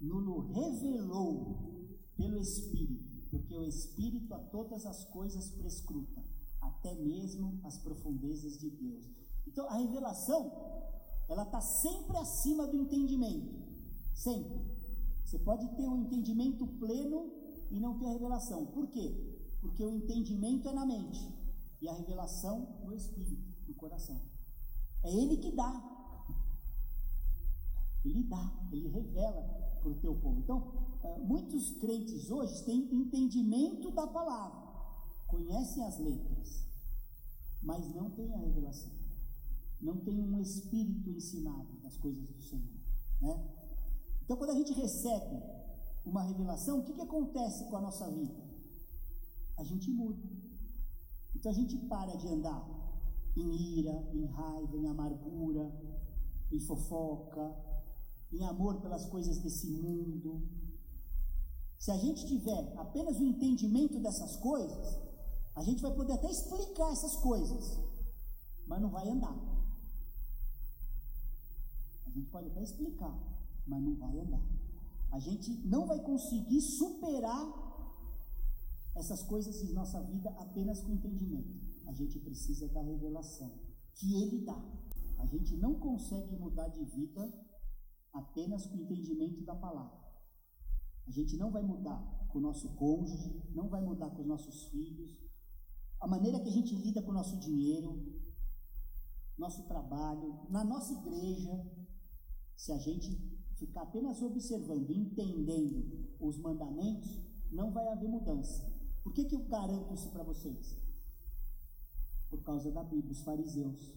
nos 0.00 0.50
revelou 0.54 1.86
pelo 2.16 2.38
Espírito, 2.38 3.28
porque 3.30 3.56
o 3.56 3.64
Espírito 3.64 4.34
a 4.34 4.38
todas 4.38 4.84
as 4.84 5.04
coisas 5.04 5.50
prescruta, 5.50 6.22
até 6.60 6.94
mesmo 6.94 7.60
as 7.64 7.78
profundezas 7.78 8.58
de 8.58 8.68
Deus. 8.70 9.08
Então 9.46 9.66
a 9.68 9.76
revelação, 9.76 10.52
ela 11.28 11.44
está 11.44 11.60
sempre 11.60 12.16
acima 12.16 12.66
do 12.66 12.76
entendimento, 12.76 13.54
sempre. 14.14 14.60
Você 15.24 15.38
pode 15.38 15.68
ter 15.76 15.88
um 15.88 16.02
entendimento 16.02 16.66
pleno 16.66 17.32
e 17.70 17.78
não 17.78 17.98
ter 17.98 18.06
a 18.06 18.12
revelação. 18.12 18.66
Por 18.66 18.88
quê? 18.88 19.37
Porque 19.60 19.84
o 19.84 19.90
entendimento 19.90 20.68
é 20.68 20.72
na 20.72 20.86
mente 20.86 21.28
e 21.80 21.88
a 21.88 21.92
revelação 21.92 22.80
no 22.84 22.94
espírito, 22.94 23.42
no 23.66 23.74
coração. 23.74 24.20
É 25.02 25.12
Ele 25.12 25.36
que 25.36 25.52
dá. 25.52 25.94
Ele 28.04 28.22
dá, 28.24 28.68
Ele 28.72 28.88
revela 28.88 29.42
para 29.80 29.90
o 29.90 29.94
teu 29.94 30.14
povo. 30.14 30.40
Então, 30.40 30.72
eh, 31.02 31.18
muitos 31.18 31.70
crentes 31.78 32.30
hoje 32.30 32.64
têm 32.64 32.92
entendimento 32.94 33.90
da 33.90 34.06
palavra, 34.06 34.68
conhecem 35.26 35.84
as 35.84 35.98
letras, 35.98 36.64
mas 37.62 37.88
não 37.94 38.10
têm 38.10 38.32
a 38.34 38.38
revelação. 38.38 38.92
Não 39.80 39.96
tem 40.00 40.20
um 40.20 40.40
espírito 40.40 41.10
ensinado 41.10 41.72
das 41.82 41.96
coisas 41.96 42.28
do 42.28 42.42
Senhor. 42.42 42.78
Né? 43.20 43.58
Então, 44.24 44.36
quando 44.36 44.50
a 44.50 44.54
gente 44.54 44.72
recebe 44.72 45.40
uma 46.04 46.22
revelação, 46.22 46.80
o 46.80 46.84
que, 46.84 46.94
que 46.94 47.00
acontece 47.00 47.64
com 47.68 47.76
a 47.76 47.80
nossa 47.80 48.10
vida? 48.10 48.47
A 49.58 49.64
gente 49.64 49.90
muda. 49.90 50.22
Então 51.34 51.50
a 51.50 51.54
gente 51.54 51.76
para 51.88 52.16
de 52.16 52.28
andar 52.28 52.64
em 53.36 53.78
ira, 53.78 54.08
em 54.12 54.24
raiva, 54.26 54.76
em 54.76 54.86
amargura, 54.86 55.70
em 56.50 56.60
fofoca, 56.60 57.54
em 58.32 58.44
amor 58.44 58.80
pelas 58.80 59.04
coisas 59.06 59.38
desse 59.38 59.68
mundo. 59.68 60.48
Se 61.78 61.90
a 61.90 61.96
gente 61.96 62.26
tiver 62.26 62.72
apenas 62.76 63.18
o 63.18 63.24
entendimento 63.24 63.98
dessas 64.00 64.36
coisas, 64.36 64.98
a 65.54 65.62
gente 65.62 65.82
vai 65.82 65.92
poder 65.92 66.12
até 66.14 66.30
explicar 66.30 66.92
essas 66.92 67.16
coisas, 67.16 67.78
mas 68.66 68.80
não 68.80 68.90
vai 68.90 69.08
andar. 69.08 69.36
A 72.06 72.10
gente 72.10 72.30
pode 72.30 72.46
até 72.48 72.62
explicar, 72.62 73.16
mas 73.66 73.82
não 73.82 73.96
vai 73.96 74.18
andar. 74.18 74.42
A 75.10 75.18
gente 75.18 75.50
não 75.66 75.86
vai 75.86 76.00
conseguir 76.00 76.60
superar 76.60 77.67
essas 78.94 79.22
coisas 79.22 79.62
em 79.62 79.72
nossa 79.72 80.02
vida 80.02 80.30
apenas 80.38 80.80
com 80.80 80.92
entendimento. 80.92 81.58
A 81.86 81.92
gente 81.92 82.18
precisa 82.20 82.68
da 82.68 82.82
revelação 82.82 83.58
que 83.94 84.14
Ele 84.22 84.44
dá. 84.44 84.60
A 85.18 85.26
gente 85.26 85.56
não 85.56 85.78
consegue 85.78 86.36
mudar 86.36 86.68
de 86.68 86.84
vida 86.84 87.32
apenas 88.12 88.66
com 88.66 88.76
o 88.76 88.82
entendimento 88.82 89.44
da 89.44 89.54
palavra. 89.54 89.98
A 91.06 91.10
gente 91.10 91.36
não 91.36 91.50
vai 91.50 91.62
mudar 91.62 92.26
com 92.28 92.38
o 92.38 92.42
nosso 92.42 92.74
cônjuge, 92.76 93.42
não 93.54 93.68
vai 93.68 93.80
mudar 93.80 94.10
com 94.10 94.22
os 94.22 94.28
nossos 94.28 94.68
filhos, 94.68 95.28
a 96.00 96.06
maneira 96.06 96.38
que 96.40 96.48
a 96.48 96.52
gente 96.52 96.76
lida 96.76 97.02
com 97.02 97.10
o 97.10 97.14
nosso 97.14 97.38
dinheiro, 97.40 98.06
nosso 99.36 99.66
trabalho, 99.66 100.46
na 100.48 100.62
nossa 100.64 100.92
igreja, 100.94 101.66
se 102.56 102.72
a 102.72 102.78
gente 102.78 103.16
ficar 103.56 103.82
apenas 103.82 104.22
observando, 104.22 104.90
entendendo 104.90 106.14
os 106.20 106.38
mandamentos, 106.38 107.20
não 107.50 107.72
vai 107.72 107.88
haver 107.88 108.08
mudança. 108.08 108.67
Por 109.08 109.14
que, 109.14 109.24
que 109.24 109.34
eu 109.34 109.44
garanto 109.44 109.94
isso 109.94 110.10
para 110.10 110.22
vocês? 110.22 110.76
Por 112.28 112.42
causa 112.42 112.70
da 112.70 112.84
Bíblia, 112.84 113.10
os 113.10 113.22
fariseus. 113.22 113.94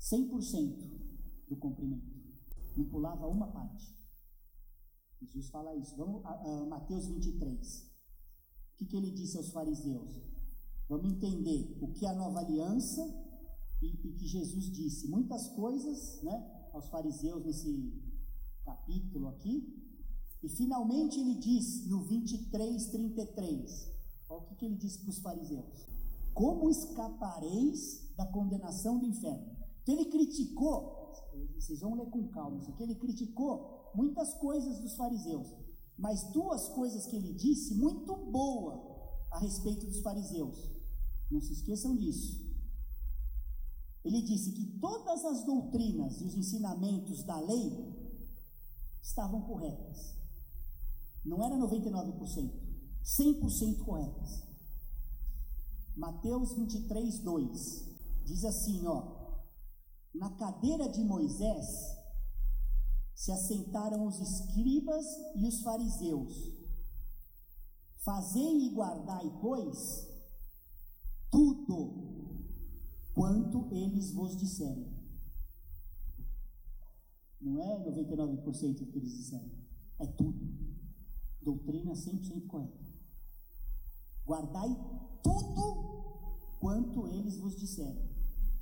100% 0.00 1.46
do 1.48 1.56
cumprimento. 1.56 2.10
Não 2.76 2.88
pulava 2.88 3.28
uma 3.28 3.46
parte. 3.52 3.96
Jesus 5.20 5.48
fala 5.50 5.76
isso. 5.76 5.94
Vamos 5.94 6.24
a, 6.24 6.32
a 6.32 6.66
Mateus 6.66 7.06
23. 7.06 7.82
O 8.72 8.78
que, 8.78 8.86
que 8.86 8.96
ele 8.96 9.12
disse 9.12 9.36
aos 9.36 9.52
fariseus? 9.52 10.20
Vamos 10.88 11.12
entender 11.12 11.78
o 11.80 11.92
que 11.92 12.04
é 12.04 12.08
a 12.08 12.14
nova 12.14 12.40
aliança 12.40 13.00
e, 13.80 14.08
e 14.08 14.12
que 14.14 14.26
Jesus 14.26 14.72
disse. 14.72 15.06
Muitas 15.06 15.50
coisas 15.50 16.20
né, 16.24 16.68
aos 16.72 16.88
fariseus 16.88 17.44
nesse 17.44 17.94
capítulo 18.64 19.28
aqui. 19.28 19.72
E 20.42 20.48
finalmente 20.48 21.20
ele 21.20 21.36
diz 21.36 21.86
no 21.86 22.02
23, 22.02 22.86
33. 22.86 23.89
Olha 24.30 24.42
o 24.42 24.46
que, 24.46 24.54
que 24.54 24.64
ele 24.64 24.76
disse 24.76 25.00
para 25.00 25.10
os 25.10 25.18
fariseus: 25.18 25.86
Como 26.32 26.70
escapareis 26.70 28.14
da 28.16 28.24
condenação 28.26 28.98
do 28.98 29.06
inferno? 29.06 29.56
Então 29.82 29.94
ele 29.96 30.04
criticou, 30.06 31.12
vocês 31.56 31.80
vão 31.80 31.94
ler 31.94 32.08
com 32.10 32.28
calma 32.28 32.58
isso 32.58 32.70
aqui, 32.70 32.84
ele 32.84 32.94
criticou 32.94 33.90
muitas 33.92 34.32
coisas 34.34 34.78
dos 34.78 34.94
fariseus, 34.94 35.48
mas 35.98 36.22
duas 36.32 36.68
coisas 36.68 37.06
que 37.06 37.16
ele 37.16 37.34
disse 37.34 37.74
muito 37.74 38.14
boa 38.30 38.80
a 39.32 39.40
respeito 39.40 39.84
dos 39.86 40.00
fariseus. 40.00 40.70
Não 41.28 41.40
se 41.40 41.52
esqueçam 41.52 41.96
disso. 41.96 42.48
Ele 44.04 44.22
disse 44.22 44.52
que 44.52 44.78
todas 44.78 45.24
as 45.24 45.44
doutrinas 45.44 46.20
e 46.20 46.24
os 46.24 46.36
ensinamentos 46.36 47.24
da 47.24 47.38
lei 47.40 48.00
estavam 49.02 49.42
corretas. 49.42 50.14
Não 51.24 51.42
era 51.44 51.56
99%. 51.56 52.59
100% 53.04 53.84
corretas. 53.84 54.42
Mateus 55.96 56.54
23, 56.54 57.18
2 57.20 57.90
diz 58.24 58.44
assim: 58.44 58.86
ó, 58.86 59.20
na 60.14 60.30
cadeira 60.30 60.88
de 60.88 61.02
Moisés 61.04 61.66
se 63.14 63.30
assentaram 63.32 64.06
os 64.06 64.18
escribas 64.18 65.04
e 65.36 65.46
os 65.46 65.60
fariseus. 65.60 66.60
Fazei 67.98 68.66
e 68.66 68.74
guardai, 68.74 69.30
pois, 69.42 70.08
tudo 71.30 72.10
quanto 73.12 73.68
eles 73.74 74.12
vos 74.12 74.36
disserem. 74.36 74.90
Não 77.40 77.58
é 77.62 77.78
99% 77.84 78.78
do 78.78 78.86
que 78.86 78.98
eles 78.98 79.12
disseram, 79.12 79.50
é 79.98 80.06
tudo. 80.06 80.40
Doutrina 81.42 81.92
100% 81.92 82.46
correta. 82.46 82.89
Guardai 84.30 84.68
tudo 85.24 86.54
quanto 86.60 87.08
eles 87.08 87.36
vos 87.38 87.58
disserem. 87.58 88.08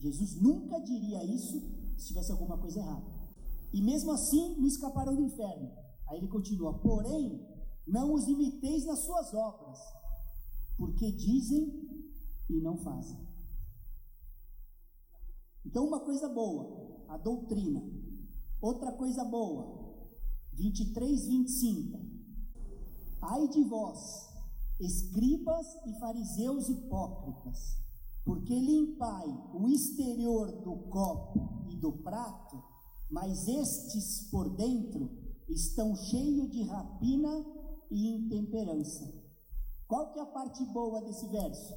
Jesus 0.00 0.40
nunca 0.40 0.80
diria 0.80 1.22
isso 1.24 1.60
se 1.98 2.06
tivesse 2.06 2.32
alguma 2.32 2.56
coisa 2.56 2.78
errada. 2.78 3.04
E 3.70 3.82
mesmo 3.82 4.12
assim 4.12 4.56
não 4.56 4.66
escaparão 4.66 5.14
do 5.14 5.20
inferno. 5.20 5.70
Aí 6.06 6.16
ele 6.16 6.28
continua: 6.28 6.78
Porém, 6.78 7.46
não 7.86 8.14
os 8.14 8.26
imiteis 8.26 8.86
nas 8.86 9.04
suas 9.04 9.34
obras, 9.34 9.78
porque 10.78 11.12
dizem 11.12 11.70
e 12.48 12.60
não 12.62 12.78
fazem. 12.78 13.18
Então, 15.66 15.86
uma 15.86 16.00
coisa 16.00 16.30
boa, 16.30 17.04
a 17.08 17.18
doutrina. 17.18 17.82
Outra 18.58 18.90
coisa 18.92 19.22
boa, 19.22 20.08
23, 20.54 21.26
25. 21.26 22.00
Ai 23.20 23.48
de 23.48 23.62
vós, 23.64 24.28
escribas 24.80 25.66
e 25.86 25.98
fariseus 25.98 26.68
hipócritas, 26.68 27.76
porque 28.24 28.54
limpai 28.54 29.26
o 29.54 29.68
exterior 29.68 30.52
do 30.62 30.76
copo 30.88 31.64
e 31.68 31.76
do 31.76 31.92
prato, 31.92 32.62
mas 33.10 33.48
estes 33.48 34.28
por 34.30 34.48
dentro 34.56 35.10
estão 35.48 35.96
cheios 35.96 36.50
de 36.50 36.62
rapina 36.62 37.44
e 37.90 38.16
intemperança. 38.16 39.12
Qual 39.86 40.12
que 40.12 40.18
é 40.18 40.22
a 40.22 40.26
parte 40.26 40.64
boa 40.66 41.00
desse 41.02 41.26
verso? 41.28 41.74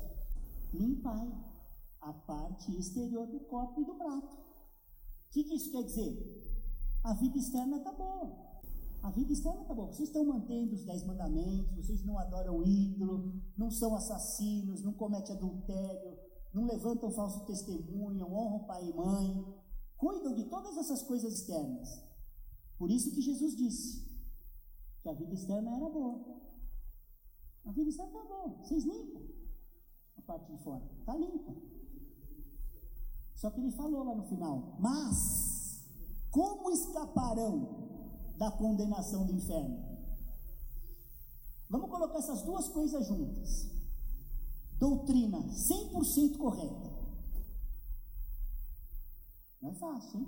Limpai 0.74 1.32
a 2.02 2.14
parte 2.14 2.78
exterior 2.78 3.28
do 3.28 3.40
copo 3.42 3.82
e 3.82 3.86
do 3.86 3.96
prato. 3.96 4.36
O 4.36 5.32
que, 5.32 5.44
que 5.44 5.56
isso 5.56 5.72
quer 5.72 5.84
dizer? 5.84 6.42
A 7.04 7.14
vida 7.14 7.38
externa 7.38 7.78
está 7.78 7.92
boa. 7.94 8.51
A 9.02 9.10
vida 9.10 9.34
externa 9.34 9.64
tá 9.66 9.74
bom. 9.74 9.88
Vocês 9.88 10.10
estão 10.10 10.24
mantendo 10.26 10.76
os 10.76 10.84
dez 10.84 11.04
mandamentos, 11.04 11.76
vocês 11.76 12.04
não 12.06 12.20
adoram 12.20 12.64
ídolo, 12.64 13.34
não 13.58 13.72
são 13.72 13.96
assassinos, 13.96 14.84
não 14.84 14.94
cometem 14.94 15.36
adultério, 15.36 16.20
não 16.54 16.66
levantam 16.66 17.12
falso 17.12 17.44
testemunho, 17.46 18.26
honram 18.26 18.66
pai 18.66 18.88
e 18.88 18.94
mãe, 18.94 19.46
cuidam 19.98 20.36
de 20.36 20.46
todas 20.46 20.78
essas 20.78 21.02
coisas 21.04 21.34
externas. 21.34 22.04
Por 22.78 22.92
isso 22.92 23.12
que 23.12 23.22
Jesus 23.22 23.56
disse 23.56 24.08
que 25.02 25.10
a 25.10 25.14
vida 25.14 25.34
externa 25.34 25.76
era 25.76 25.90
boa. 25.90 26.40
A 27.66 27.72
vida 27.72 27.90
externa 27.90 28.12
está 28.12 28.24
boa, 28.24 28.50
vocês 28.64 28.84
limpam 28.84 29.22
a 30.18 30.22
parte 30.22 30.52
de 30.52 30.64
fora, 30.64 30.84
está 31.00 31.16
limpa. 31.16 31.56
Só 33.36 33.50
que 33.50 33.60
ele 33.60 33.72
falou 33.72 34.04
lá 34.04 34.14
no 34.14 34.24
final, 34.26 34.78
mas 34.80 35.88
como 36.30 36.70
escaparão 36.70 37.91
da 38.42 38.50
condenação 38.50 39.24
do 39.24 39.34
inferno. 39.34 39.78
Vamos 41.70 41.92
colocar 41.92 42.18
essas 42.18 42.42
duas 42.42 42.68
coisas 42.70 43.06
juntas. 43.08 43.70
Doutrina 44.80 45.38
100% 45.38 46.38
correta. 46.40 46.90
Não 49.62 49.70
é 49.70 49.76
fácil, 49.76 50.22
hein? 50.22 50.28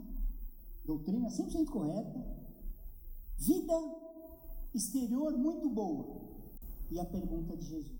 Doutrina 0.85 1.27
100% 1.27 1.65
correta. 1.71 2.23
Vida 3.39 3.73
exterior 4.75 5.35
muito 5.35 5.67
boa. 5.71 6.45
E 6.91 6.99
a 6.99 7.05
pergunta 7.05 7.57
de 7.57 7.65
Jesus: 7.65 7.99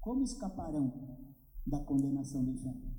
Como 0.00 0.22
escaparão 0.22 1.26
da 1.66 1.80
condenação 1.80 2.44
do 2.44 2.52
inferno? 2.52 2.94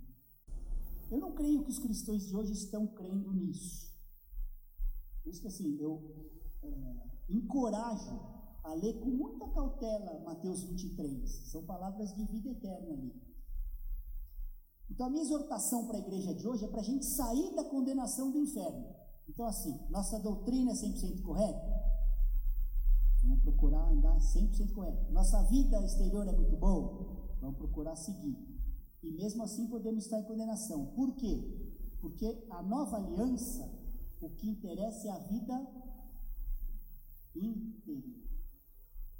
Eu 1.09 1.19
não 1.19 1.33
creio 1.33 1.63
que 1.63 1.71
os 1.71 1.79
cristãos 1.79 2.27
de 2.27 2.35
hoje 2.35 2.51
estão 2.51 2.87
crendo 2.87 3.31
nisso. 3.31 3.82
Isso 5.33 5.41
que 5.41 5.47
assim, 5.47 5.77
eu 5.79 5.99
é, 6.61 6.93
encorajo 7.27 8.19
a 8.63 8.75
ler 8.75 8.99
com 8.99 9.09
muita 9.09 9.49
cautela 9.49 10.19
Mateus 10.23 10.63
23. 10.63 11.27
São 11.51 11.65
palavras 11.65 12.13
de 12.13 12.23
vida 12.25 12.51
eterna 12.51 12.93
ali. 12.93 13.11
Então 14.91 15.07
a 15.07 15.09
minha 15.09 15.23
exortação 15.23 15.87
para 15.87 15.97
a 15.97 16.01
igreja 16.01 16.35
de 16.35 16.47
hoje 16.47 16.65
é 16.65 16.67
para 16.67 16.81
a 16.81 16.83
gente 16.83 17.03
sair 17.03 17.55
da 17.55 17.63
condenação 17.63 18.31
do 18.31 18.37
inferno. 18.37 18.93
Então, 19.27 19.47
assim, 19.47 19.75
nossa 19.89 20.19
doutrina 20.19 20.71
é 20.71 20.75
100% 20.75 21.23
correta? 21.23 21.83
Vamos 23.23 23.41
procurar 23.41 23.89
andar 23.89 24.15
100% 24.19 24.71
correto. 24.71 25.11
Nossa 25.11 25.41
vida 25.45 25.83
exterior 25.83 26.27
é 26.27 26.31
muito 26.31 26.55
boa? 26.57 27.35
Vamos 27.41 27.57
procurar 27.57 27.95
seguir. 27.95 28.37
E 29.01 29.11
mesmo 29.13 29.41
assim 29.41 29.65
podemos 29.65 30.03
estar 30.03 30.19
em 30.19 30.25
condenação. 30.25 30.93
Por 30.93 31.15
quê? 31.15 31.41
Porque 31.99 32.45
a 32.51 32.61
nova 32.61 32.97
aliança 32.97 33.82
o 34.25 34.29
que 34.35 34.49
interessa 34.49 35.07
é 35.07 35.11
a 35.11 35.19
vida 35.19 35.67
interior. 37.35 38.23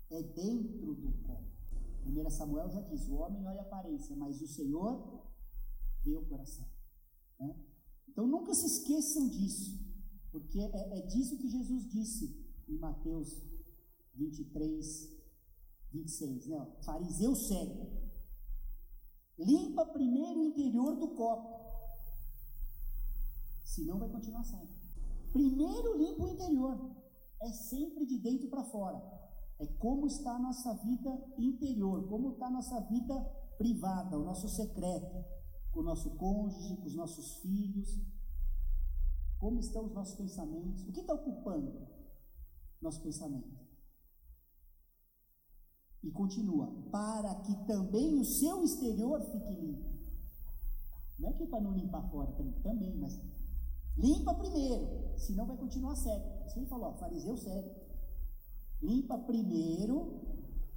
É 0.09 0.21
dentro 0.21 0.93
do 0.95 1.11
corpo. 1.23 1.51
1 2.05 2.29
Samuel 2.29 2.69
já 2.69 2.81
diz: 2.81 3.07
o 3.07 3.15
homem 3.15 3.45
olha 3.45 3.61
a 3.61 3.63
aparência, 3.63 4.15
mas 4.15 4.41
o 4.41 4.47
Senhor 4.47 5.25
vê 6.03 6.15
o 6.15 6.25
coração. 6.25 6.65
Né? 7.39 7.55
Então 8.07 8.27
nunca 8.27 8.53
se 8.53 8.65
esqueçam 8.65 9.27
disso, 9.29 9.79
porque 10.31 10.59
é, 10.59 10.99
é 10.99 11.01
disso 11.07 11.37
que 11.37 11.49
Jesus 11.49 11.89
disse 11.89 12.45
em 12.67 12.77
Mateus 12.77 13.41
23, 14.15 15.09
26. 15.91 16.47
Né? 16.47 16.77
Fariseu 16.83 17.35
cego. 17.35 18.03
Limpa 19.37 19.85
primeiro 19.87 20.41
o 20.41 20.45
interior 20.45 20.95
do 20.95 21.15
copo 21.15 21.63
senão 23.73 23.97
vai 23.97 24.09
continuar 24.09 24.43
cego. 24.43 24.82
Primeiro 25.33 25.97
limpa 25.97 26.25
o 26.25 26.29
interior, 26.29 26.95
é 27.41 27.51
sempre 27.51 28.05
de 28.05 28.19
dentro 28.19 28.47
para 28.49 28.63
fora. 28.65 29.01
É 29.59 29.65
como 29.65 30.05
está 30.05 30.35
a 30.35 30.39
nossa 30.39 30.75
vida 30.75 31.09
interior, 31.39 32.07
como 32.07 32.33
está 32.33 32.47
a 32.47 32.51
nossa 32.51 32.79
vida 32.81 33.19
privada, 33.57 34.17
o 34.17 34.23
nosso 34.23 34.47
secreto, 34.47 35.25
com 35.71 35.79
o 35.79 35.83
nosso 35.83 36.11
cônjuge, 36.17 36.77
com 36.77 36.85
os 36.85 36.95
nossos 36.95 37.37
filhos. 37.37 37.99
Como 39.39 39.59
estão 39.59 39.85
os 39.85 39.93
nossos 39.93 40.15
pensamentos? 40.15 40.87
O 40.87 40.91
que 40.91 41.01
está 41.01 41.15
ocupando 41.15 41.87
nosso 42.79 43.01
pensamento? 43.01 43.57
E 46.03 46.11
continua, 46.11 46.67
para 46.91 47.33
que 47.41 47.55
também 47.65 48.19
o 48.19 48.25
seu 48.25 48.63
exterior 48.63 49.19
fique 49.31 49.53
limpo. 49.53 49.93
Não 51.17 51.29
é 51.29 51.33
que 51.33 51.47
para 51.47 51.61
não 51.61 51.73
limpar 51.73 52.07
fora 52.11 52.31
também, 52.33 52.61
também, 52.61 52.95
mas 52.97 53.17
limpa 53.97 54.33
primeiro, 54.35 55.17
senão 55.17 55.45
vai 55.45 55.57
continuar 55.57 55.95
cego. 55.95 56.45
Isso 56.47 56.59
ele 56.59 56.65
falou, 56.67 56.89
ó, 56.89 56.93
fariseu 56.93 57.37
cego. 57.37 57.71
Limpa 58.81 59.17
primeiro, 59.19 60.21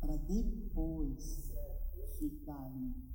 para 0.01 0.17
depois 0.17 1.53
ficar 2.19 2.69
limpo. 2.75 3.07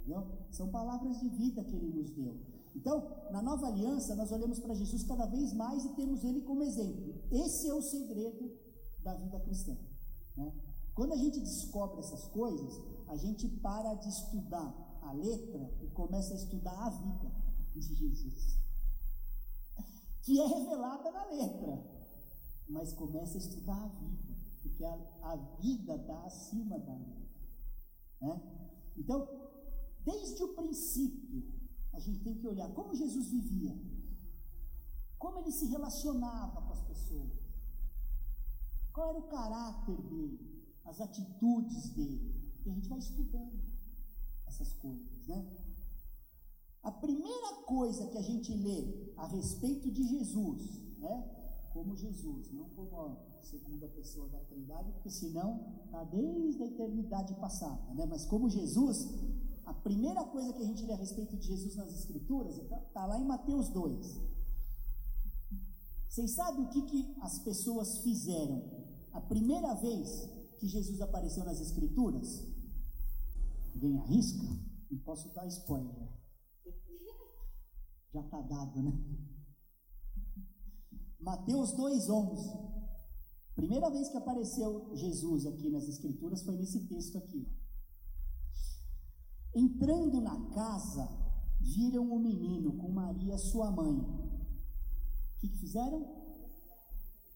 Entendeu? 0.00 0.26
São 0.50 0.68
palavras 0.70 1.18
de 1.20 1.28
vida 1.28 1.62
que 1.62 1.76
ele 1.76 1.92
nos 1.92 2.10
deu. 2.10 2.40
Então, 2.74 3.28
na 3.30 3.42
nova 3.42 3.66
aliança, 3.66 4.14
nós 4.14 4.30
olhamos 4.30 4.58
para 4.58 4.74
Jesus 4.74 5.02
cada 5.04 5.26
vez 5.26 5.52
mais 5.52 5.84
e 5.84 5.94
temos 5.94 6.24
ele 6.24 6.42
como 6.42 6.62
exemplo. 6.62 7.14
Esse 7.30 7.68
é 7.68 7.74
o 7.74 7.82
segredo 7.82 8.50
da 9.02 9.14
vida 9.14 9.40
cristã. 9.40 9.76
Né? 10.36 10.52
Quando 10.94 11.12
a 11.12 11.16
gente 11.16 11.40
descobre 11.40 12.00
essas 12.00 12.26
coisas, 12.28 12.80
a 13.08 13.16
gente 13.16 13.48
para 13.48 13.94
de 13.94 14.08
estudar 14.08 14.98
a 15.02 15.12
letra 15.12 15.72
e 15.82 15.88
começa 15.88 16.32
a 16.32 16.36
estudar 16.36 16.86
a 16.86 16.90
vida 16.90 17.30
de 17.72 17.94
Jesus, 17.94 18.58
que 20.22 20.38
é 20.38 20.46
revelada 20.46 21.10
na 21.10 21.24
letra, 21.26 21.84
mas 22.68 22.92
começa 22.92 23.36
a 23.36 23.40
estudar 23.40 23.82
a 23.82 23.88
vida, 23.88 24.34
porque 24.62 24.84
a, 24.84 24.94
a 25.22 25.36
vida 25.60 25.96
está 25.96 26.24
acima 26.24 26.78
da 26.78 26.94
letra. 26.94 27.30
Né? 28.20 28.40
Então, 28.96 29.28
desde 30.04 30.42
o 30.42 30.54
princípio, 30.54 31.42
a 31.92 31.98
gente 31.98 32.22
tem 32.22 32.34
que 32.34 32.46
olhar 32.46 32.72
como 32.72 32.94
Jesus 32.94 33.28
vivia, 33.28 33.76
como 35.18 35.38
ele 35.38 35.52
se 35.52 35.66
relacionava 35.66 36.62
com 36.62 36.72
as 36.72 36.82
pessoas, 36.82 37.32
qual 38.92 39.10
era 39.10 39.18
o 39.18 39.28
caráter 39.28 39.96
dele 40.02 40.50
as 40.84 41.00
atitudes 41.00 41.90
dele. 41.90 42.52
E 42.64 42.70
a 42.70 42.74
gente 42.74 42.88
vai 42.88 42.98
estudando 42.98 43.60
essas 44.46 44.72
coisas, 44.74 45.26
né? 45.26 45.69
A 46.82 46.90
primeira 46.90 47.54
coisa 47.66 48.06
que 48.06 48.16
a 48.16 48.22
gente 48.22 48.54
lê 48.54 49.12
a 49.16 49.26
respeito 49.26 49.90
de 49.90 50.02
Jesus, 50.02 50.62
né? 50.98 51.36
Como 51.72 51.94
Jesus, 51.94 52.50
não 52.52 52.68
como 52.70 52.98
a 52.98 53.42
segunda 53.42 53.86
pessoa 53.88 54.28
da 54.28 54.38
Trindade, 54.40 54.90
porque 54.92 55.10
senão 55.10 55.74
está 55.84 56.04
desde 56.04 56.62
a 56.62 56.66
eternidade 56.66 57.34
passada, 57.34 57.94
né? 57.94 58.06
Mas 58.06 58.24
como 58.24 58.48
Jesus, 58.48 59.08
a 59.66 59.74
primeira 59.74 60.24
coisa 60.24 60.52
que 60.54 60.62
a 60.62 60.66
gente 60.66 60.84
lê 60.84 60.92
a 60.94 60.96
respeito 60.96 61.36
de 61.36 61.46
Jesus 61.46 61.76
nas 61.76 61.92
Escrituras 61.92 62.56
está 62.56 62.76
tá 62.76 63.06
lá 63.06 63.18
em 63.20 63.24
Mateus 63.24 63.68
2. 63.68 64.20
Vocês 66.08 66.32
sabem 66.32 66.64
o 66.64 66.70
que, 66.70 66.82
que 66.82 67.14
as 67.20 67.38
pessoas 67.40 67.98
fizeram 67.98 68.64
a 69.12 69.20
primeira 69.20 69.74
vez 69.74 70.28
que 70.58 70.66
Jesus 70.66 71.00
apareceu 71.00 71.44
nas 71.44 71.60
Escrituras? 71.60 72.44
Alguém 73.74 73.98
arrisca? 73.98 74.46
Não 74.90 74.98
posso 75.00 75.28
dar 75.34 75.46
spoiler. 75.46 76.19
Já 78.12 78.20
está 78.20 78.40
dado, 78.42 78.82
né? 78.82 78.92
Mateus 81.20 81.72
2,11. 81.76 82.70
Primeira 83.54 83.90
vez 83.90 84.08
que 84.08 84.16
apareceu 84.16 84.96
Jesus 84.96 85.46
aqui 85.46 85.70
nas 85.70 85.86
Escrituras 85.86 86.42
foi 86.42 86.56
nesse 86.56 86.88
texto 86.88 87.18
aqui. 87.18 87.46
Entrando 89.54 90.20
na 90.20 90.48
casa, 90.50 91.08
viram 91.60 92.10
o 92.10 92.18
menino 92.18 92.76
com 92.78 92.90
Maria, 92.90 93.36
sua 93.36 93.70
mãe. 93.70 93.94
O 93.94 95.40
que, 95.40 95.48
que 95.48 95.58
fizeram? 95.58 96.06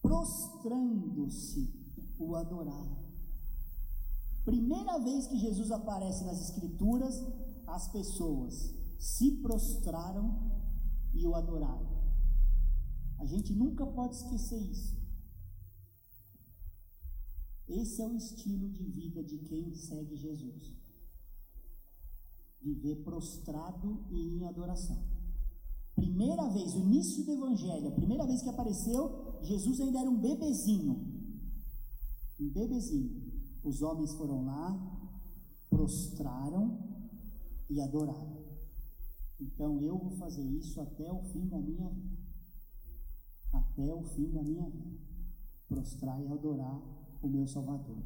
Prostrando-se, 0.01 1.73
o 2.17 2.35
adoraram. 2.35 3.05
Primeira 4.43 4.99
vez 4.99 5.27
que 5.27 5.37
Jesus 5.37 5.71
aparece 5.71 6.23
nas 6.23 6.39
Escrituras, 6.49 7.15
as 7.67 7.87
pessoas 7.91 8.73
se 8.99 9.41
prostraram 9.41 10.54
e 11.15 11.25
o 11.25 11.33
adoraram. 11.33 11.95
A 13.17 13.25
gente 13.25 13.53
nunca 13.53 13.85
pode 13.85 14.15
esquecer 14.15 14.61
isso. 14.61 14.95
Esse 17.67 18.01
é 18.01 18.07
o 18.07 18.15
estilo 18.15 18.69
de 18.69 18.83
vida 18.83 19.23
de 19.23 19.39
quem 19.39 19.73
segue 19.73 20.15
Jesus. 20.15 20.73
Viver 22.61 23.03
prostrado 23.03 24.05
e 24.11 24.37
em 24.37 24.45
adoração. 24.45 25.03
Primeira 25.95 26.47
vez, 26.49 26.75
o 26.75 26.79
início 26.79 27.23
do 27.23 27.31
Evangelho, 27.31 27.87
a 27.87 27.91
primeira 27.91 28.25
vez 28.25 28.41
que 28.41 28.49
apareceu, 28.49 29.39
Jesus 29.41 29.79
ainda 29.79 29.99
era 29.99 30.09
um 30.09 30.19
bebezinho. 30.19 30.93
Um 32.39 32.49
bebezinho. 32.49 33.33
Os 33.63 33.81
homens 33.81 34.13
foram 34.13 34.45
lá, 34.45 35.09
prostraram 35.69 36.77
e 37.69 37.81
adoraram. 37.81 38.44
Então 39.45 39.79
eu 39.81 39.97
vou 39.97 40.11
fazer 40.11 40.43
isso 40.43 40.81
até 40.81 41.11
o 41.11 41.21
fim 41.31 41.47
da 41.47 41.59
minha. 41.59 41.91
Até 43.53 43.93
o 43.93 44.03
fim 44.03 44.31
da 44.31 44.41
minha. 44.41 44.71
Prostrar 45.67 46.21
e 46.21 46.27
adorar 46.27 46.81
o 47.21 47.27
meu 47.27 47.47
Salvador. 47.47 48.03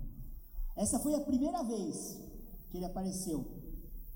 Essa 0.76 1.00
foi 1.00 1.16
a 1.16 1.22
primeira 1.22 1.64
vez 1.64 2.20
que 2.70 2.78
ele 2.78 2.86
apareceu. 2.86 3.46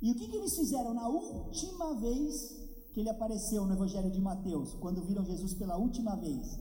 E 0.02 0.12
o 0.12 0.16
que, 0.16 0.28
que 0.28 0.36
eles 0.36 0.56
fizeram 0.56 0.94
na 0.94 1.08
última 1.08 1.96
vez 2.00 2.62
que 2.94 3.00
ele 3.00 3.10
apareceu 3.10 3.66
no 3.66 3.74
Evangelho 3.74 4.12
de 4.12 4.22
Mateus, 4.22 4.74
quando 4.76 5.04
viram 5.06 5.26
Jesus 5.26 5.54
pela 5.54 5.78
última 5.78 6.16
vez? 6.18 6.60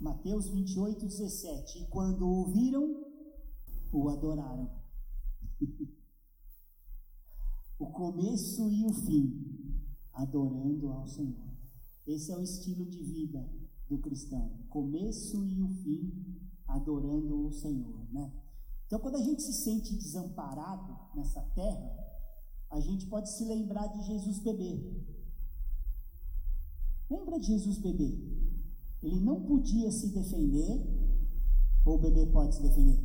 Mateus 0.00 0.48
28, 0.48 1.06
17. 1.06 1.78
E 1.78 1.86
quando 1.86 2.26
o 2.26 2.46
viram, 2.46 3.04
o 3.92 4.08
adoraram. 4.08 4.70
o 7.78 7.86
começo 7.92 8.70
e 8.70 8.84
o 8.84 8.92
fim, 8.92 9.53
adorando 10.14 10.88
ao 10.92 11.06
Senhor. 11.06 11.52
Esse 12.06 12.32
é 12.32 12.36
o 12.36 12.42
estilo 12.42 12.86
de 12.86 13.02
vida 13.02 13.48
do 13.88 13.98
cristão. 13.98 14.64
Começo 14.68 15.44
e 15.44 15.60
o 15.60 15.68
fim, 15.68 16.12
adorando 16.66 17.46
o 17.46 17.52
Senhor, 17.52 18.06
né? 18.12 18.32
Então, 18.86 18.98
quando 19.00 19.16
a 19.16 19.22
gente 19.22 19.42
se 19.42 19.52
sente 19.52 19.94
desamparado 19.96 20.96
nessa 21.16 21.40
terra, 21.54 22.04
a 22.70 22.80
gente 22.80 23.06
pode 23.06 23.30
se 23.30 23.44
lembrar 23.44 23.86
de 23.88 24.02
Jesus 24.06 24.38
bebê. 24.38 25.04
Lembra 27.10 27.38
de 27.38 27.46
Jesus 27.46 27.78
bebê? 27.78 28.18
Ele 29.02 29.20
não 29.20 29.42
podia 29.42 29.90
se 29.90 30.08
defender, 30.08 30.82
ou 31.84 31.96
o 31.96 32.00
bebê 32.00 32.26
pode 32.26 32.54
se 32.54 32.62
defender? 32.62 33.02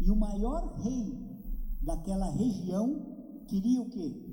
E 0.00 0.10
o 0.10 0.16
maior 0.16 0.76
rei 0.80 1.18
daquela 1.82 2.30
região 2.30 3.44
queria 3.46 3.82
o 3.82 3.90
quê? 3.90 4.29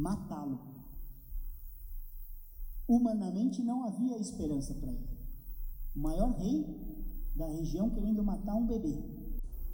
Matá-lo. 0.00 0.58
Humanamente 2.88 3.62
não 3.62 3.84
havia 3.84 4.18
esperança 4.18 4.74
para 4.74 4.90
ele. 4.90 5.18
O 5.94 6.00
maior 6.00 6.30
rei 6.38 6.64
da 7.36 7.46
região 7.46 7.90
querendo 7.90 8.24
matar 8.24 8.54
um 8.54 8.66
bebê. 8.66 8.96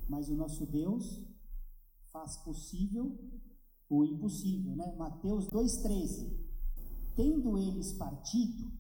Mas 0.09 0.29
o 0.29 0.35
nosso 0.35 0.67
Deus 0.67 1.25
faz 2.13 2.37
possível 2.38 3.17
o 3.88 4.05
impossível, 4.05 4.75
né? 4.75 4.94
Mateus 4.96 5.46
2:13. 5.48 6.44
Tendo 7.15 7.57
eles 7.57 7.92
partido, 7.92 8.73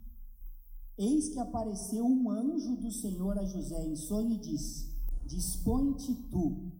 eis 0.98 1.28
que 1.28 1.38
apareceu 1.38 2.04
um 2.04 2.28
anjo 2.28 2.76
do 2.76 2.90
Senhor 2.90 3.38
a 3.38 3.44
José 3.44 3.86
em 3.86 3.94
sonho 3.94 4.32
e 4.32 4.38
disse: 4.38 4.92
Dispõe-te 5.24 6.12
tu, 6.28 6.72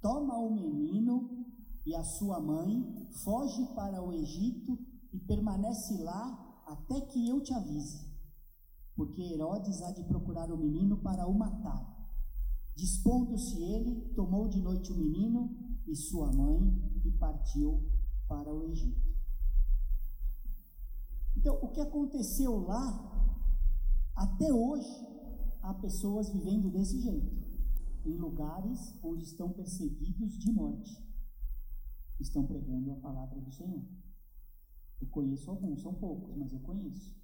toma 0.00 0.38
o 0.38 0.54
menino 0.54 1.43
e 1.86 1.94
a 1.94 2.02
sua 2.02 2.40
mãe, 2.40 3.08
foge 3.22 3.66
para 3.74 4.02
o 4.02 4.12
Egito 4.12 4.78
e 5.12 5.18
permanece 5.18 5.98
lá 5.98 6.62
até 6.66 7.00
que 7.02 7.28
eu 7.28 7.42
te 7.42 7.52
avise, 7.52 8.10
porque 8.96 9.22
Herodes 9.22 9.82
há 9.82 9.92
de 9.92 10.02
procurar 10.04 10.50
o 10.50 10.56
menino 10.56 10.96
para 10.98 11.26
o 11.26 11.34
matar. 11.34 11.92
Dispondo-se 12.74 13.62
ele, 13.62 14.12
tomou 14.14 14.48
de 14.48 14.60
noite 14.60 14.92
o 14.92 14.96
menino 14.96 15.56
e 15.86 15.94
sua 15.94 16.32
mãe 16.32 16.60
e 17.04 17.10
partiu 17.12 17.88
para 18.26 18.52
o 18.52 18.64
Egito. 18.64 19.14
Então, 21.36 21.58
o 21.62 21.68
que 21.68 21.80
aconteceu 21.80 22.60
lá, 22.60 23.40
até 24.16 24.52
hoje, 24.52 25.06
há 25.60 25.74
pessoas 25.74 26.30
vivendo 26.30 26.70
desse 26.70 27.00
jeito 27.00 27.44
em 28.04 28.16
lugares 28.16 28.94
onde 29.02 29.24
estão 29.24 29.50
perseguidos 29.50 30.38
de 30.38 30.52
morte, 30.52 31.02
estão 32.20 32.46
pregando 32.46 32.92
a 32.92 32.96
palavra 32.96 33.40
do 33.40 33.52
Senhor. 33.52 33.84
Eu 35.00 35.08
conheço 35.08 35.50
alguns, 35.50 35.82
são 35.82 35.94
poucos, 35.94 36.36
mas 36.36 36.52
eu 36.52 36.60
conheço. 36.60 37.14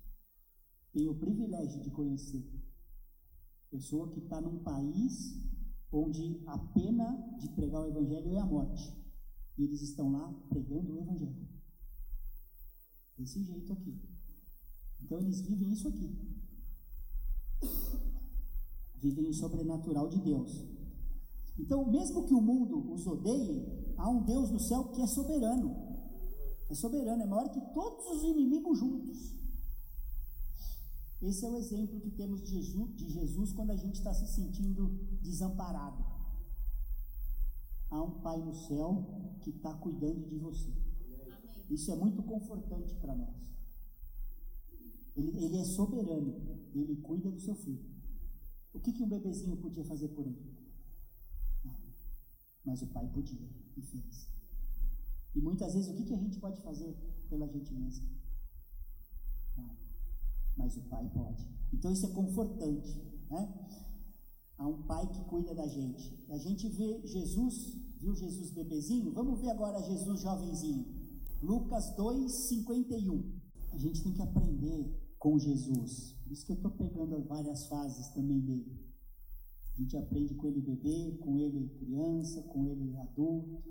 Tenho 0.93 1.13
o 1.13 1.19
privilégio 1.19 1.81
de 1.83 1.91
conhecer. 1.91 2.45
Pessoa 3.71 4.11
que 4.11 4.19
está 4.19 4.41
num 4.41 4.63
país 4.63 5.41
onde 5.93 6.43
a 6.47 6.59
pena 6.59 7.37
de 7.39 7.49
pregar 7.51 7.83
o 7.83 7.89
Evangelho 7.89 8.35
é 8.35 8.39
a 8.39 8.47
morte. 8.47 9.01
E 9.57 9.65
eles 9.65 9.83
estão 9.83 10.11
lá 10.11 10.33
pregando 10.49 10.93
o 10.93 10.99
Evangelho. 10.99 11.49
Desse 13.17 13.43
jeito 13.45 13.73
aqui. 13.73 14.01
Então 15.03 15.21
eles 15.21 15.41
vivem 15.43 15.73
isso 15.73 15.89
aqui. 15.89 16.19
Vivem 18.97 19.29
o 19.29 19.35
sobrenatural 19.35 20.09
de 20.09 20.21
Deus. 20.21 20.71
Então, 21.59 21.91
mesmo 21.91 22.27
que 22.27 22.35
o 22.35 22.41
mundo 22.41 22.93
os 22.93 23.07
odeie, 23.07 23.90
há 24.01 24.09
um 24.09 24.23
Deus 24.23 24.51
no 24.51 24.59
céu 24.59 24.85
que 24.89 25.03
é 25.03 25.07
soberano. 25.07 25.77
É 26.69 26.75
soberano, 26.75 27.23
é 27.23 27.27
maior 27.27 27.51
que 27.51 27.61
todos 27.75 28.07
os 28.07 28.23
inimigos 28.25 28.79
juntos. 28.79 29.35
Esse 31.21 31.45
é 31.45 31.51
o 31.51 31.57
exemplo 31.57 32.01
que 32.01 32.11
temos 32.11 32.43
de 32.43 32.63
Jesus, 32.63 32.97
de 32.97 33.11
Jesus 33.11 33.53
quando 33.53 33.73
a 33.73 33.77
gente 33.77 33.97
está 33.97 34.15
se 34.15 34.27
sentindo 34.27 34.89
desamparado. 35.21 36.03
Há 37.91 38.03
um 38.03 38.23
Pai 38.23 38.39
no 38.39 38.55
céu 38.55 39.37
que 39.43 39.51
está 39.51 39.75
cuidando 39.75 40.27
de 40.29 40.39
você. 40.39 40.73
Isso 41.69 41.93
é 41.93 41.97
muito 41.97 42.23
confortante 42.23 42.95
para 42.95 43.15
nós. 43.15 43.37
Ele, 45.17 45.45
ele, 45.45 45.59
é 45.59 45.65
soberano, 45.65 46.35
ele 46.75 46.97
cuida 47.03 47.31
do 47.31 47.41
seu 47.41 47.55
filho. 47.55 47.85
O 48.73 48.81
que, 48.81 48.93
que 48.93 49.03
um 49.03 49.09
bebezinho 49.09 49.57
podia 49.57 49.85
fazer 49.85 50.09
por 50.09 50.25
ele? 50.25 50.57
Mas 52.65 52.81
o 52.83 52.87
pai 52.87 53.07
podia 53.09 53.41
e 53.81 53.83
fez. 53.83 54.29
E 55.35 55.41
muitas 55.41 55.75
vezes 55.75 55.91
o 55.91 55.95
que, 55.95 56.05
que 56.05 56.15
a 56.15 56.19
gente 56.19 56.39
pode 56.39 56.61
fazer 56.63 56.95
pela 57.29 57.47
gente 57.49 57.73
mesmo? 57.73 58.09
Mas 60.57 60.77
o 60.77 60.83
pai 60.83 61.09
pode. 61.15 61.49
Então 61.73 61.93
isso 61.93 62.07
é 62.07 62.11
confortante. 62.11 63.01
Né? 63.31 63.55
Há 64.59 64.67
um 64.67 64.83
pai 64.83 65.07
que 65.07 65.25
cuida 65.25 65.55
da 65.55 65.67
gente. 65.67 66.23
A 66.29 66.37
gente 66.37 66.69
vê 66.69 67.07
Jesus, 67.07 67.75
viu 67.99 68.15
Jesus 68.15 68.51
bebezinho? 68.51 69.13
Vamos 69.13 69.41
ver 69.41 69.51
agora 69.51 69.83
Jesus 69.83 70.21
jovenzinho. 70.21 70.85
Lucas 71.43 71.95
2, 71.97 72.31
51. 72.31 73.41
A 73.73 73.79
gente 73.79 74.03
tem 74.03 74.13
que 74.13 74.23
aprender 74.23 75.15
com 75.19 75.39
Jesus. 75.39 76.13
Por 76.23 76.33
isso 76.33 76.45
que 76.45 76.53
eu 76.53 76.57
estou 76.57 76.73
pegando 76.73 77.23
várias 77.25 77.67
fases 77.67 78.09
também 78.09 78.41
dele. 78.41 78.90
A 79.75 79.81
gente 79.81 79.97
aprende 79.97 80.35
com 80.35 80.49
ele 80.49 80.61
bebê, 80.61 81.19
com 81.21 81.39
ele 81.39 81.69
criança, 81.79 82.43
com 82.43 82.67
ele 82.67 82.97
adulto. 82.97 83.63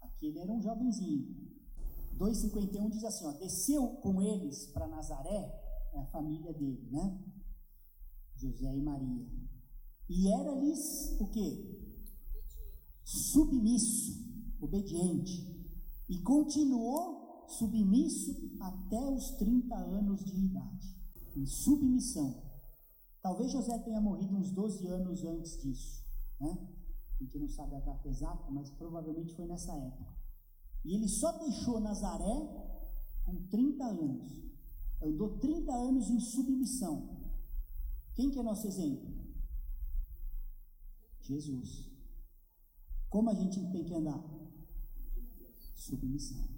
Aqui 0.00 0.26
ele 0.26 0.38
era 0.38 0.52
um 0.52 0.60
jovenzinho. 0.60 1.50
2,51 2.18 2.90
diz 2.90 3.04
assim: 3.04 3.26
ó, 3.26 3.32
desceu 3.32 3.86
com 4.02 4.20
eles 4.20 4.66
para 4.66 4.86
Nazaré, 4.86 5.60
é 5.94 5.98
a 5.98 6.06
família 6.06 6.52
dele, 6.52 6.88
né? 6.90 7.18
José 8.36 8.74
e 8.76 8.82
Maria. 8.82 9.26
E 10.08 10.28
era-lhes 10.28 11.18
o 11.20 11.28
quê? 11.28 11.78
Submisso, 13.04 14.12
obediente. 14.60 15.48
E 16.08 16.18
continuou 16.22 17.46
submisso 17.48 18.50
até 18.60 19.08
os 19.08 19.30
30 19.32 19.74
anos 19.76 20.24
de 20.24 20.44
idade, 20.46 20.96
em 21.36 21.46
submissão. 21.46 22.49
Talvez 23.22 23.52
José 23.52 23.78
tenha 23.80 24.00
morrido 24.00 24.34
uns 24.34 24.50
12 24.50 24.86
anos 24.86 25.24
antes 25.24 25.60
disso, 25.60 26.02
né? 26.40 26.68
A 27.20 27.22
gente 27.22 27.38
não 27.38 27.48
sabe 27.48 27.74
a 27.74 27.80
data 27.80 28.08
exata, 28.08 28.50
mas 28.50 28.70
provavelmente 28.70 29.34
foi 29.34 29.46
nessa 29.46 29.76
época. 29.76 30.14
E 30.84 30.94
ele 30.94 31.06
só 31.06 31.30
deixou 31.38 31.78
Nazaré 31.80 32.24
com 33.26 33.46
30 33.48 33.84
anos. 33.84 34.40
Andou 35.02 35.38
30 35.38 35.70
anos 35.70 36.08
em 36.08 36.18
submissão. 36.18 37.20
Quem 38.14 38.30
que 38.30 38.38
é 38.38 38.42
nosso 38.42 38.66
exemplo? 38.66 39.10
Jesus. 41.20 41.90
Como 43.10 43.28
a 43.28 43.34
gente 43.34 43.60
tem 43.70 43.84
que 43.84 43.94
andar? 43.94 44.24
Submissão. 45.76 46.48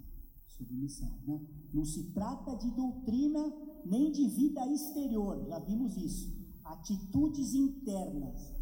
Submissão, 0.47 1.19
né? 1.25 1.45
Não 1.73 1.83
se 1.83 2.11
trata 2.13 2.55
de 2.55 2.71
doutrina 2.71 3.41
nem 3.85 4.13
de 4.13 4.29
vida 4.29 4.65
exterior, 4.67 5.45
já 5.45 5.59
vimos 5.59 5.97
isso 5.97 6.42
atitudes 6.63 7.53
internas. 7.53 8.53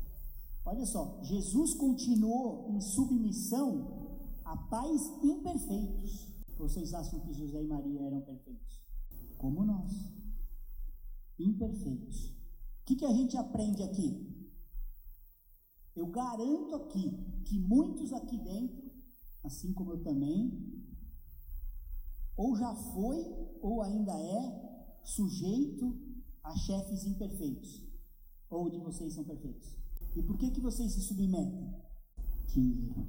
Olha 0.66 0.86
só, 0.86 1.20
Jesus 1.24 1.74
continuou 1.74 2.70
em 2.70 2.82
submissão 2.82 4.20
a 4.45 4.56
pais 4.56 5.02
imperfeitos. 5.24 6.28
Vocês 6.58 6.93
acham 6.93 7.20
que 7.22 7.34
José 7.34 7.64
e 7.64 7.68
Maria 7.68 8.02
eram 8.02 8.22
perfeitos? 8.22 8.82
Como 9.38 9.66
nós. 9.66 9.91
Imperfeitos. 11.39 12.30
O 12.30 12.86
que, 12.86 12.95
que 12.95 13.06
a 13.06 13.14
gente 13.14 13.36
aprende 13.38 13.82
aqui? 13.82 14.32
Eu 15.95 16.08
garanto 16.08 16.76
aqui 16.76 17.12
que 17.45 17.60
muitos 17.60 18.14
aqui 18.14 18.38
dentro, 18.38 18.91
assim 19.43 19.74
como 19.74 19.93
eu 19.93 20.04
também, 20.04 20.72
ou 22.38 22.56
já 22.56 22.74
foi 22.76 23.26
ou 23.62 23.82
ainda 23.82 24.14
é 24.14 24.99
sujeito 25.04 25.99
a 26.43 26.56
chefes 26.56 27.06
imperfeitos. 27.06 27.91
Ou 28.52 28.70
de 28.70 28.78
vocês 28.80 29.14
são 29.14 29.24
perfeitos? 29.24 29.78
E 30.14 30.22
por 30.22 30.38
que, 30.38 30.52
que 30.52 30.60
vocês 30.60 30.91
se 30.91 31.02
submetem? 31.02 31.74
Dinheiro. 32.49 33.08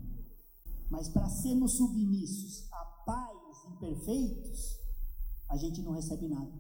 Mas 0.89 1.09
para 1.09 1.29
sermos 1.29 1.73
submissos 1.73 2.73
a 2.73 2.85
pais 3.05 3.65
imperfeitos, 3.73 4.79
a 5.49 5.57
gente 5.57 5.83
não 5.83 5.93
recebe 5.93 6.29
nada. 6.29 6.53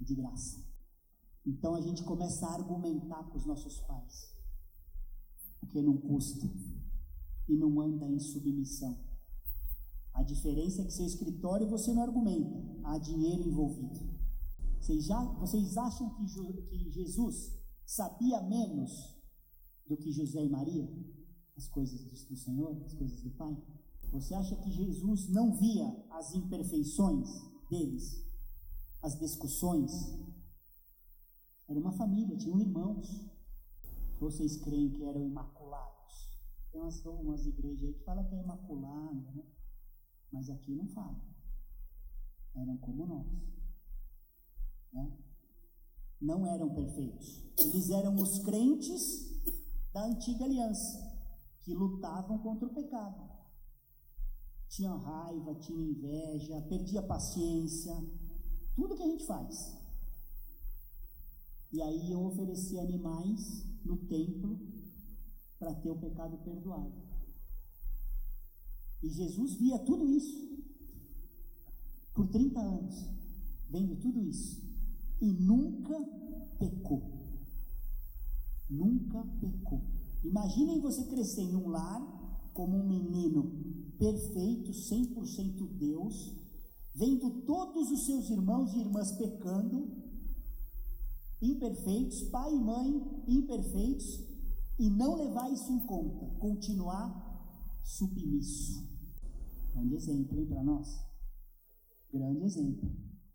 É 0.00 0.04
de 0.04 0.16
graça. 0.16 0.58
Então 1.46 1.76
a 1.76 1.80
gente 1.80 2.02
começa 2.02 2.44
a 2.44 2.54
argumentar 2.54 3.22
com 3.30 3.38
os 3.38 3.46
nossos 3.46 3.78
pais. 3.82 4.34
Porque 5.60 5.80
não 5.80 5.96
custa. 5.96 6.50
E 7.48 7.56
não 7.56 7.80
anda 7.80 8.08
em 8.08 8.18
submissão. 8.18 8.98
A 10.12 10.24
diferença 10.24 10.82
é 10.82 10.84
que 10.84 10.92
seu 10.92 11.06
escritório 11.06 11.68
você 11.68 11.92
não 11.92 12.02
argumenta, 12.02 12.58
há 12.82 12.98
dinheiro 12.98 13.48
envolvido. 13.48 14.10
Vocês, 14.80 15.04
já, 15.04 15.22
vocês 15.34 15.76
acham 15.76 16.10
que, 16.14 16.26
que 16.66 16.90
Jesus 16.90 17.59
sabia 17.90 18.40
menos 18.42 19.18
do 19.84 19.96
que 19.96 20.12
José 20.12 20.44
e 20.44 20.48
Maria 20.48 20.88
as 21.56 21.68
coisas 21.68 22.00
do 22.24 22.36
Senhor, 22.36 22.80
as 22.84 22.94
coisas 22.94 23.20
do 23.20 23.30
Pai? 23.30 23.56
Você 24.12 24.32
acha 24.32 24.54
que 24.56 24.70
Jesus 24.70 25.28
não 25.28 25.56
via 25.56 25.88
as 26.10 26.32
imperfeições 26.32 27.28
deles, 27.68 28.24
as 29.02 29.18
discussões? 29.18 29.90
Era 31.68 31.80
uma 31.80 31.92
família, 31.92 32.36
tinham 32.36 32.60
irmãos. 32.60 33.28
Vocês 34.20 34.56
creem 34.58 34.90
que 34.90 35.04
eram 35.04 35.26
imaculados? 35.26 36.44
Tem 36.70 36.80
umas, 36.80 37.04
umas 37.04 37.44
igrejas 37.44 37.88
aí 37.88 37.94
que 37.94 38.04
falam 38.04 38.24
que 38.28 38.34
é 38.36 38.40
imaculado, 38.40 39.32
né? 39.34 39.44
mas 40.30 40.48
aqui 40.48 40.76
não 40.76 40.86
fala. 40.88 41.20
Eram 42.54 42.76
como 42.78 43.06
nós. 43.06 43.26
Né? 44.92 45.29
Não 46.20 46.46
eram 46.46 46.74
perfeitos. 46.74 47.42
Eles 47.58 47.90
eram 47.90 48.14
os 48.16 48.40
crentes 48.40 49.30
da 49.92 50.04
antiga 50.04 50.44
aliança, 50.44 50.98
que 51.62 51.74
lutavam 51.74 52.38
contra 52.38 52.68
o 52.68 52.74
pecado. 52.74 53.30
Tinha 54.68 54.94
raiva, 54.94 55.54
tinha 55.56 55.82
inveja, 55.82 56.60
perdia 56.68 57.02
paciência, 57.02 57.92
tudo 58.76 58.94
que 58.94 59.02
a 59.02 59.08
gente 59.08 59.26
faz. 59.26 59.76
E 61.72 61.80
aí 61.82 62.12
eu 62.12 62.24
ofereci 62.24 62.78
animais 62.78 63.64
no 63.84 63.96
templo 64.06 64.60
para 65.58 65.74
ter 65.74 65.90
o 65.90 65.98
pecado 65.98 66.38
perdoado. 66.38 66.92
E 69.02 69.08
Jesus 69.08 69.54
via 69.54 69.78
tudo 69.78 70.06
isso 70.08 70.50
por 72.14 72.28
30 72.28 72.60
anos, 72.60 72.94
vendo 73.70 73.96
tudo 73.96 74.22
isso 74.22 74.69
e 75.20 75.32
nunca 75.32 75.98
pecou. 76.58 77.02
Nunca 78.68 79.22
pecou. 79.40 79.82
Imaginem 80.24 80.80
você 80.80 81.04
crescer 81.04 81.42
em 81.42 81.56
um 81.56 81.68
lar 81.68 82.20
como 82.52 82.76
um 82.76 82.88
menino 82.88 83.50
perfeito, 83.98 84.72
100% 84.72 85.68
Deus, 85.76 86.34
vendo 86.94 87.42
todos 87.42 87.90
os 87.90 88.06
seus 88.06 88.30
irmãos 88.30 88.72
e 88.74 88.80
irmãs 88.80 89.12
pecando, 89.12 89.88
imperfeitos, 91.40 92.22
pai 92.24 92.52
e 92.54 92.58
mãe 92.58 93.22
imperfeitos, 93.26 94.20
e 94.78 94.88
não 94.88 95.14
levar 95.14 95.50
isso 95.52 95.70
em 95.70 95.80
conta, 95.80 96.26
continuar 96.38 97.80
submisso. 97.84 98.88
Grande 99.72 99.94
exemplo, 99.94 100.46
para 100.46 100.62
nós? 100.62 100.88
Grande 102.12 102.44
exemplo. 102.44 102.90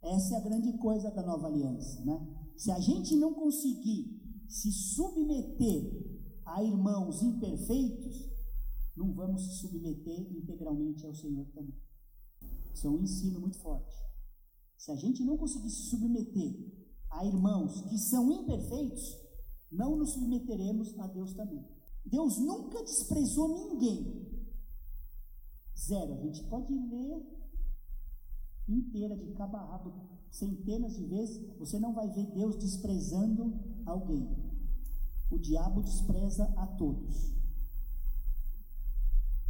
Essa 0.06 0.36
é 0.36 0.38
a 0.38 0.42
grande 0.42 0.78
coisa 0.78 1.10
da 1.10 1.24
nova 1.24 1.48
aliança, 1.48 2.04
né? 2.06 2.52
Se 2.56 2.72
a 2.72 2.80
gente 2.80 3.16
não 3.16 3.34
conseguir 3.34 4.22
se 4.48 4.72
submeter 4.72 6.06
a 6.46 6.64
irmãos 6.64 7.24
imperfeitos, 7.24 8.30
não 8.96 9.14
vamos 9.14 9.44
se 9.44 9.62
submeter 9.62 10.32
integralmente 10.32 11.06
ao 11.06 11.14
Senhor 11.14 11.48
também. 11.48 11.76
Isso 12.72 12.88
é 12.88 12.90
um 12.90 13.02
ensino 13.02 13.40
muito 13.40 13.58
forte. 13.58 13.96
Se 14.78 14.92
a 14.92 14.96
gente 14.96 15.24
não 15.24 15.38
conseguir 15.38 15.72
se 15.72 15.90
submeter 15.90 16.54
a 17.10 17.26
irmãos 17.26 17.82
que 17.90 17.98
são 17.98 18.32
imperfeitos, 18.32 19.18
não 19.72 19.98
nos 19.98 20.14
submeteremos 20.14 20.98
a 21.00 21.08
Deus 21.08 21.34
também. 21.34 21.66
Deus 22.06 22.38
nunca 22.38 22.84
desprezou 22.84 23.48
ninguém. 23.50 24.26
Zero. 25.76 26.14
A 26.14 26.22
gente 26.22 26.44
pode 26.44 26.74
ler 26.74 27.45
inteira, 28.68 29.16
de 29.16 29.32
cabo 29.34 29.58
centenas 30.32 30.96
de 30.96 31.06
vezes, 31.06 31.58
você 31.58 31.80
não 31.80 31.94
vai 31.94 32.10
ver 32.10 32.26
Deus 32.32 32.58
desprezando 32.58 33.54
alguém. 33.86 34.28
O 35.32 35.40
diabo 35.40 35.82
despreza 35.82 36.46
a 36.58 36.68
todos. 36.68 37.34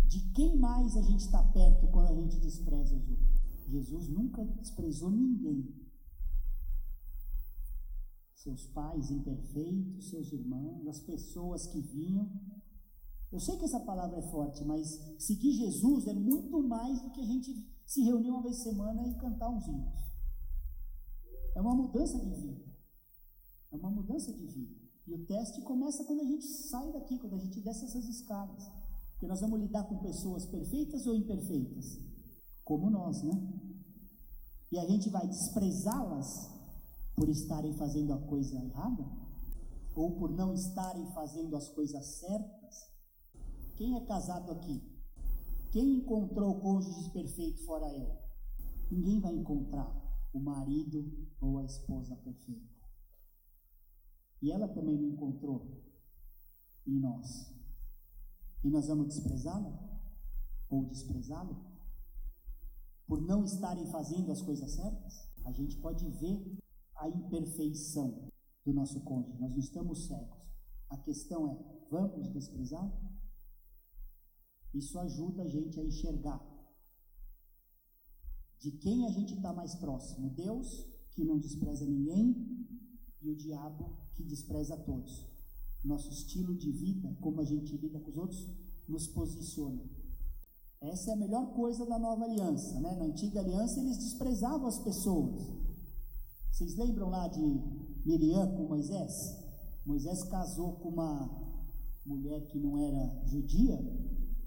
De 0.05 0.19
quem 0.31 0.57
mais 0.57 0.95
a 0.95 1.01
gente 1.01 1.21
está 1.21 1.43
perto 1.43 1.87
quando 1.87 2.09
a 2.09 2.15
gente 2.15 2.39
despreza 2.39 2.95
os 2.95 3.09
outros? 3.09 3.35
Jesus 3.67 4.07
nunca 4.07 4.45
desprezou 4.45 5.09
ninguém. 5.09 5.73
Seus 8.35 8.67
pais 8.67 9.09
imperfeitos, 9.09 10.09
seus 10.09 10.31
irmãos, 10.31 10.87
as 10.87 10.99
pessoas 10.99 11.65
que 11.65 11.81
vinham. 11.81 12.29
Eu 13.31 13.39
sei 13.39 13.57
que 13.57 13.65
essa 13.65 13.79
palavra 13.79 14.19
é 14.19 14.29
forte, 14.29 14.63
mas 14.63 15.01
seguir 15.17 15.51
Jesus 15.53 16.07
é 16.07 16.13
muito 16.13 16.61
mais 16.61 17.01
do 17.01 17.09
que 17.09 17.21
a 17.21 17.25
gente 17.25 17.74
se 17.85 18.01
reunir 18.01 18.29
uma 18.29 18.41
vez 18.41 18.57
por 18.57 18.63
semana 18.63 19.07
e 19.07 19.15
cantar 19.15 19.49
uns 19.49 19.67
hinos. 19.67 20.05
É 21.55 21.61
uma 21.61 21.75
mudança 21.75 22.19
de 22.19 22.29
vida. 22.29 22.65
É 23.71 23.75
uma 23.75 23.89
mudança 23.89 24.33
de 24.33 24.45
vida. 24.45 24.75
E 25.07 25.13
o 25.13 25.25
teste 25.25 25.61
começa 25.61 26.03
quando 26.03 26.21
a 26.21 26.25
gente 26.25 26.45
sai 26.45 26.91
daqui, 26.91 27.19
quando 27.19 27.35
a 27.35 27.39
gente 27.39 27.61
desce 27.61 27.85
essas 27.85 28.05
escadas. 28.05 28.63
Porque 29.11 29.27
nós 29.27 29.39
vamos 29.39 29.59
lidar 29.59 29.83
com 29.83 29.99
pessoas 29.99 30.45
perfeitas 30.45 31.05
ou 31.05 31.15
imperfeitas? 31.15 31.99
Como 32.63 32.89
nós, 32.89 33.21
né? 33.21 33.33
E 34.71 34.79
a 34.79 34.85
gente 34.85 35.09
vai 35.09 35.27
desprezá-las 35.27 36.49
por 37.15 37.29
estarem 37.29 37.73
fazendo 37.73 38.13
a 38.13 38.21
coisa 38.27 38.55
errada? 38.55 39.05
Ou 39.95 40.17
por 40.17 40.31
não 40.31 40.53
estarem 40.53 41.05
fazendo 41.13 41.55
as 41.55 41.69
coisas 41.69 42.05
certas? 42.19 42.91
Quem 43.77 43.95
é 43.95 44.05
casado 44.05 44.51
aqui? 44.51 44.94
Quem 45.75 45.97
encontrou 45.97 46.51
o 46.51 46.61
cônjuge 46.61 47.11
perfeito 47.11 47.65
fora 47.65 47.93
eu? 47.93 48.17
Ninguém 48.89 49.19
vai 49.19 49.35
encontrar 49.35 49.93
o 50.33 50.39
marido 50.39 51.27
ou 51.41 51.57
a 51.57 51.65
esposa 51.65 52.15
perfeita. 52.15 52.73
E 54.41 54.53
ela 54.53 54.69
também 54.69 54.97
não 54.97 55.09
encontrou 55.09 55.83
em 56.87 56.97
nós. 56.97 57.53
E 58.63 58.69
nós 58.69 58.87
vamos 58.87 59.09
desprezá-la? 59.15 59.77
Ou 60.69 60.85
desprezá-lo? 60.85 61.61
Por 63.05 63.21
não 63.23 63.43
estarem 63.43 63.85
fazendo 63.87 64.31
as 64.31 64.41
coisas 64.41 64.71
certas? 64.71 65.29
A 65.43 65.51
gente 65.51 65.75
pode 65.81 66.09
ver 66.09 66.57
a 66.95 67.09
imperfeição 67.09 68.31
do 68.63 68.71
nosso 68.71 69.03
cônjuge. 69.03 69.37
Nós 69.41 69.51
não 69.51 69.59
estamos 69.59 70.07
cegos. 70.07 70.39
A 70.89 70.97
questão 70.99 71.49
é: 71.49 71.87
vamos 71.91 72.31
desprezá-lo? 72.31 73.04
Isso 74.75 74.99
ajuda 74.99 75.43
a 75.43 75.47
gente 75.47 75.79
a 75.79 75.83
enxergar 75.83 76.45
de 78.59 78.71
quem 78.71 79.05
a 79.05 79.09
gente 79.09 79.33
está 79.33 79.53
mais 79.53 79.73
próximo: 79.75 80.29
Deus, 80.31 80.85
que 81.11 81.23
não 81.23 81.39
despreza 81.39 81.85
ninguém, 81.85 82.67
e 83.21 83.29
o 83.29 83.35
diabo, 83.35 83.95
que 84.15 84.23
despreza 84.23 84.75
todos. 84.75 85.25
Nosso 85.83 86.09
estilo 86.09 86.55
de 86.55 86.71
vida, 86.71 87.15
como 87.21 87.39
a 87.39 87.45
gente 87.45 87.77
lida 87.77 87.99
com 87.99 88.09
os 88.09 88.17
outros, 88.17 88.49
nos 88.87 89.07
posiciona. 89.07 89.81
Essa 90.81 91.11
é 91.11 91.13
a 91.13 91.17
melhor 91.17 91.53
coisa 91.53 91.85
da 91.85 91.97
nova 91.97 92.25
aliança. 92.25 92.79
Né? 92.81 92.95
Na 92.95 93.05
antiga 93.05 93.39
aliança, 93.39 93.79
eles 93.79 93.97
desprezavam 93.97 94.67
as 94.67 94.79
pessoas. 94.79 95.41
Vocês 96.51 96.75
lembram 96.75 97.09
lá 97.09 97.27
de 97.27 97.41
Miriam 98.05 98.55
com 98.55 98.67
Moisés? 98.67 99.13
Moisés 99.85 100.23
casou 100.23 100.73
com 100.73 100.89
uma 100.89 101.29
mulher 102.05 102.47
que 102.47 102.59
não 102.59 102.77
era 102.77 103.25
judia 103.25 103.79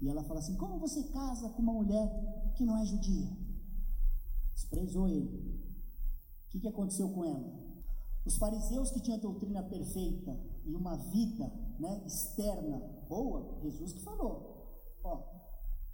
e 0.01 0.07
ela 0.07 0.23
fala 0.23 0.39
assim: 0.39 0.55
Como 0.55 0.79
você 0.79 1.03
casa 1.09 1.49
com 1.49 1.61
uma 1.61 1.73
mulher 1.73 2.53
que 2.55 2.63
não 2.63 2.77
é 2.77 2.85
judia? 2.85 3.29
Desprezou 4.53 5.07
ele. 5.07 5.59
O 6.47 6.49
que, 6.51 6.59
que 6.59 6.67
aconteceu 6.67 7.09
com 7.09 7.25
ela? 7.25 7.59
Os 8.25 8.37
fariseus 8.37 8.91
que 8.91 9.01
tinham 9.01 9.17
a 9.17 9.21
doutrina 9.21 9.63
perfeita 9.63 10.39
e 10.65 10.75
uma 10.75 10.95
vida 10.95 11.47
né, 11.79 12.03
externa 12.05 12.77
boa, 13.07 13.59
Jesus 13.61 13.93
que 13.93 14.01
falou: 14.01 14.81
Ó, 15.03 15.17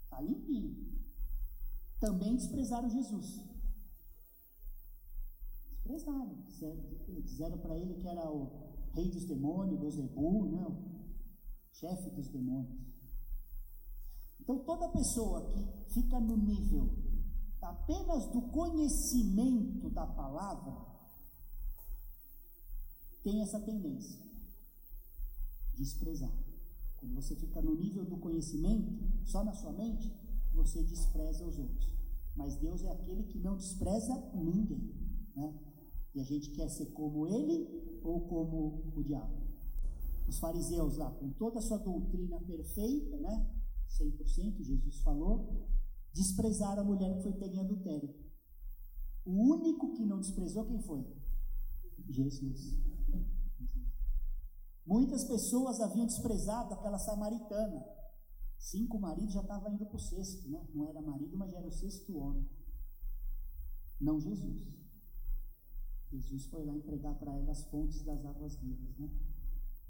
tá 0.09 0.21
limpinho. 0.21 0.93
Também 1.99 2.35
desprezaram 2.35 2.89
Jesus. 2.89 3.41
Desprezaram. 5.69 6.43
Disseram 7.23 7.57
para 7.59 7.77
ele 7.77 7.95
que 7.95 8.07
era 8.07 8.29
o 8.31 8.89
rei 8.93 9.09
dos 9.09 9.25
demônios, 9.25 9.79
Beelzebul, 9.79 10.45
né, 10.51 10.65
o 10.65 10.75
chefe 11.71 12.09
dos 12.11 12.29
demônios. 12.29 12.94
Então, 14.45 14.59
toda 14.59 14.87
pessoa 14.89 15.49
que 15.49 15.91
fica 15.91 16.19
no 16.19 16.37
nível 16.37 16.87
apenas 17.65 18.27
do 18.27 18.43
conhecimento 18.43 19.89
da 19.89 20.05
palavra 20.05 20.85
tem 23.23 23.41
essa 23.41 23.59
tendência 23.59 24.23
de 25.73 25.83
desprezar. 25.83 26.31
Quando 26.97 27.15
você 27.15 27.35
fica 27.35 27.59
no 27.63 27.75
nível 27.75 28.05
do 28.05 28.17
conhecimento, 28.17 28.93
só 29.25 29.43
na 29.43 29.51
sua 29.51 29.71
mente, 29.71 30.13
você 30.53 30.83
despreza 30.83 31.43
os 31.43 31.57
outros. 31.57 31.91
Mas 32.35 32.55
Deus 32.57 32.83
é 32.83 32.91
aquele 32.91 33.23
que 33.23 33.39
não 33.39 33.57
despreza 33.57 34.13
ninguém. 34.35 34.93
Né? 35.35 35.59
E 36.13 36.21
a 36.21 36.23
gente 36.23 36.51
quer 36.51 36.69
ser 36.69 36.91
como 36.91 37.25
ele 37.25 37.99
ou 38.03 38.27
como 38.27 38.91
o 38.95 39.03
diabo. 39.03 39.43
Os 40.27 40.37
fariseus 40.37 40.97
lá, 40.97 41.09
com 41.09 41.31
toda 41.31 41.57
a 41.57 41.61
sua 41.63 41.77
doutrina 41.79 42.39
perfeita, 42.41 43.17
né? 43.17 43.54
100%, 43.89 44.63
Jesus 44.63 44.99
falou, 45.01 45.67
desprezaram 46.13 46.81
a 46.81 46.85
mulher 46.85 47.15
que 47.15 47.23
foi 47.23 47.33
pega 47.33 47.55
em 47.55 47.59
adultério. 47.59 48.13
O 49.25 49.31
único 49.31 49.93
que 49.93 50.05
não 50.05 50.19
desprezou, 50.19 50.65
quem 50.65 50.79
foi? 50.81 51.05
Jesus. 52.09 52.79
Muitas 54.85 55.23
pessoas 55.23 55.79
haviam 55.81 56.05
desprezado 56.05 56.73
aquela 56.73 56.99
samaritana. 56.99 57.83
Cinco 58.57 58.99
maridos 58.99 59.33
já 59.33 59.41
estavam 59.41 59.73
indo 59.73 59.85
para 59.85 59.95
o 59.95 59.99
sexto, 59.99 60.47
né? 60.49 60.67
Não 60.73 60.87
era 60.87 61.01
marido, 61.01 61.35
mas 61.37 61.51
já 61.51 61.57
era 61.57 61.67
o 61.67 61.71
sexto 61.71 62.15
homem. 62.17 62.47
Não 63.99 64.19
Jesus. 64.19 64.75
Jesus 66.11 66.45
foi 66.45 66.63
lá 66.63 66.75
entregar 66.75 67.15
para 67.15 67.35
ela 67.35 67.51
as 67.51 67.65
fontes 67.65 68.03
das 68.03 68.23
águas 68.25 68.55
vivas, 68.57 68.97
né? 68.97 69.09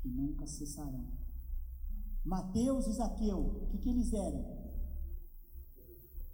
Que 0.02 0.08
nunca 0.08 0.48
cessarão. 0.48 1.24
Mateus 2.26 2.88
e 2.88 2.93
Zaqueu, 2.93 3.39
o 3.39 3.67
que, 3.67 3.78
que 3.78 3.89
eles 3.89 4.11
eram? 4.11 4.43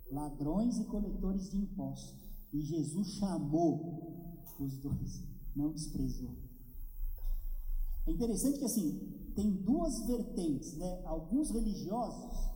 Ladrões 0.10 0.80
e 0.80 0.86
coletores 0.86 1.50
de 1.50 1.58
impostos. 1.58 2.18
E 2.54 2.62
Jesus 2.62 3.16
chamou 3.16 4.40
os 4.58 4.78
dois, 4.78 5.24
não 5.54 5.74
desprezou. 5.74 6.36
É 8.08 8.12
interessante 8.12 8.58
que 8.58 8.66
assim, 8.66 9.32
tem 9.36 9.52
duas 9.52 10.06
vertentes, 10.06 10.78
né? 10.78 11.02
Alguns 11.06 11.52
religiosos 11.52 12.50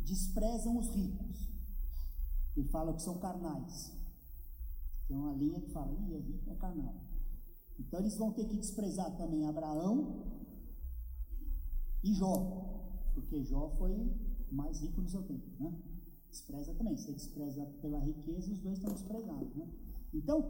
desprezam 0.00 0.78
os 0.78 0.88
ricos, 0.94 1.48
que 2.54 2.64
falam 2.64 2.94
que 2.94 3.02
são 3.02 3.18
carnais. 3.18 3.92
Tem 5.08 5.16
uma 5.16 5.34
linha 5.34 5.60
que 5.60 5.70
fala, 5.70 5.92
Ih, 5.92 6.14
é 6.14 6.18
rico, 6.18 6.50
é 6.50 6.54
carnal. 6.56 6.94
Então 7.78 8.00
eles 8.00 8.16
vão 8.16 8.32
ter 8.32 8.46
que 8.46 8.56
desprezar 8.56 9.14
também 9.16 9.44
Abraão 9.44 10.41
e 12.02 12.14
Jó, 12.14 13.10
porque 13.14 13.44
Jó 13.44 13.70
foi 13.78 13.94
mais 14.50 14.80
rico 14.80 15.00
no 15.00 15.08
seu 15.08 15.22
tempo, 15.22 15.46
né? 15.58 15.72
Despreza 16.30 16.74
também, 16.74 16.96
você 16.96 17.12
despreza 17.12 17.64
pela 17.80 18.00
riqueza, 18.00 18.52
os 18.52 18.58
dois 18.60 18.78
estão 18.78 18.92
desprezados, 18.92 19.54
né? 19.54 19.68
Então, 20.14 20.44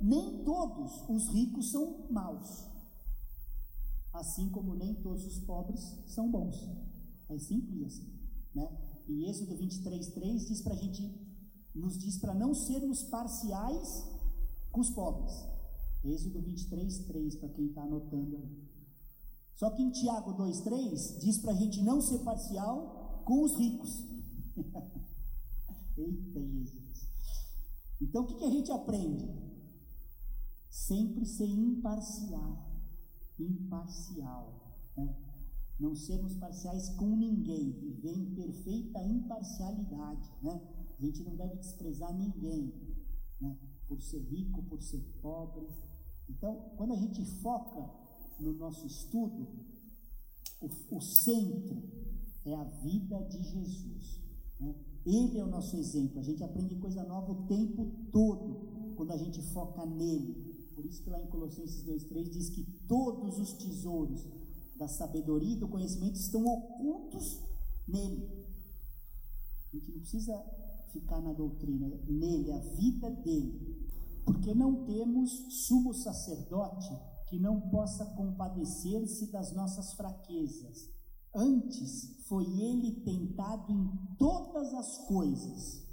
nem 0.00 0.44
todos 0.44 1.08
os 1.08 1.28
ricos 1.28 1.70
são 1.70 2.06
maus, 2.10 2.68
assim 4.12 4.48
como 4.50 4.74
nem 4.74 4.94
todos 4.96 5.26
os 5.26 5.38
pobres 5.40 5.80
são 6.06 6.30
bons. 6.30 6.68
É 7.28 7.38
simples 7.38 7.82
assim, 7.82 8.12
né? 8.54 8.68
E 9.08 9.24
Êxodo 9.24 9.56
23, 9.56 10.08
3 10.08 10.48
diz 10.48 10.60
para 10.60 10.74
a 10.74 10.76
gente, 10.76 11.02
nos 11.74 11.98
diz 11.98 12.18
para 12.18 12.34
não 12.34 12.54
sermos 12.54 13.02
parciais 13.04 14.04
com 14.70 14.80
os 14.80 14.90
pobres. 14.90 15.32
Êxodo 16.04 16.40
23, 16.40 16.98
3, 17.06 17.36
para 17.36 17.48
quem 17.48 17.66
está 17.66 17.82
anotando 17.82 18.36
aí. 18.36 18.67
Só 19.58 19.70
que 19.70 19.82
em 19.82 19.90
Tiago 19.90 20.34
2,3 20.34 21.18
diz 21.18 21.38
para 21.38 21.50
a 21.50 21.56
gente 21.56 21.82
não 21.82 22.00
ser 22.00 22.20
parcial 22.20 23.24
com 23.24 23.42
os 23.42 23.56
ricos. 23.56 24.04
Eita 25.98 26.40
Jesus. 26.40 27.08
Então 28.00 28.22
o 28.22 28.26
que, 28.28 28.36
que 28.36 28.44
a 28.44 28.50
gente 28.50 28.70
aprende? 28.70 29.28
Sempre 30.70 31.26
ser 31.26 31.48
imparcial. 31.48 32.70
Imparcial. 33.36 34.78
Né? 34.96 35.12
Não 35.80 35.92
sermos 35.96 36.34
parciais 36.34 36.90
com 36.90 37.16
ninguém. 37.16 37.72
Viver 37.72 38.16
em 38.16 38.34
perfeita 38.36 39.02
imparcialidade. 39.02 40.30
Né? 40.40 40.62
A 40.96 41.02
gente 41.02 41.24
não 41.24 41.34
deve 41.34 41.56
desprezar 41.56 42.16
ninguém, 42.16 42.72
né? 43.40 43.58
por 43.88 44.00
ser 44.00 44.20
rico, 44.20 44.62
por 44.62 44.80
ser 44.80 45.02
pobre. 45.20 45.66
Então, 46.28 46.54
quando 46.76 46.92
a 46.92 46.96
gente 46.96 47.24
foca 47.42 48.07
no 48.38 48.52
nosso 48.54 48.86
estudo, 48.86 49.48
o, 50.60 50.96
o 50.96 51.00
centro 51.00 51.82
é 52.44 52.54
a 52.54 52.64
vida 52.64 53.18
de 53.24 53.42
Jesus. 53.42 54.20
Né? 54.60 54.74
Ele 55.04 55.38
é 55.38 55.44
o 55.44 55.48
nosso 55.48 55.76
exemplo. 55.76 56.20
A 56.20 56.22
gente 56.22 56.42
aprende 56.42 56.74
coisa 56.76 57.02
nova 57.04 57.32
o 57.32 57.46
tempo 57.46 57.86
todo 58.12 58.94
quando 58.96 59.12
a 59.12 59.16
gente 59.16 59.40
foca 59.52 59.84
nele. 59.86 60.48
Por 60.74 60.84
isso 60.84 61.02
que 61.02 61.10
lá 61.10 61.20
em 61.20 61.26
Colossenses 61.26 61.84
2,3 61.84 62.30
diz 62.30 62.50
que 62.50 62.64
todos 62.86 63.38
os 63.38 63.52
tesouros 63.54 64.24
da 64.76 64.86
sabedoria 64.86 65.54
e 65.54 65.58
do 65.58 65.68
conhecimento 65.68 66.14
estão 66.14 66.46
ocultos 66.46 67.40
nele. 67.86 68.28
A 69.72 69.76
gente 69.76 69.90
não 69.90 70.00
precisa 70.00 70.44
ficar 70.92 71.20
na 71.20 71.32
doutrina, 71.32 71.88
nele, 72.08 72.52
a 72.52 72.58
vida 72.58 73.10
dele. 73.10 73.76
Porque 74.24 74.54
não 74.54 74.84
temos 74.84 75.30
sumo 75.66 75.92
sacerdote 75.92 76.96
que 77.28 77.38
não 77.38 77.60
possa 77.70 78.04
compadecer-se 78.16 79.30
das 79.30 79.52
nossas 79.52 79.92
fraquezas. 79.92 80.90
Antes 81.34 82.26
foi 82.26 82.44
ele 82.44 83.02
tentado 83.02 83.70
em 83.70 84.16
todas 84.18 84.72
as 84.74 85.06
coisas. 85.06 85.86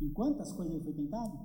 Em 0.00 0.12
quantas 0.12 0.52
coisas 0.52 0.74
ele 0.74 0.84
foi 0.84 0.94
tentado? 0.94 1.38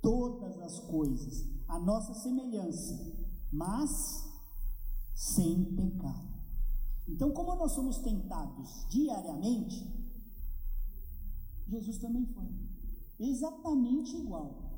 Todas 0.00 0.60
as 0.60 0.80
coisas. 0.80 1.44
A 1.68 1.78
nossa 1.78 2.14
semelhança, 2.14 2.94
mas 3.52 3.90
sem 5.14 5.74
pecado. 5.76 6.32
Então, 7.08 7.32
como 7.32 7.54
nós 7.56 7.72
somos 7.72 7.98
tentados 7.98 8.86
diariamente, 8.88 10.02
Jesus 11.66 11.98
também 11.98 12.26
foi. 12.26 12.48
Exatamente 13.18 14.16
igual. 14.16 14.71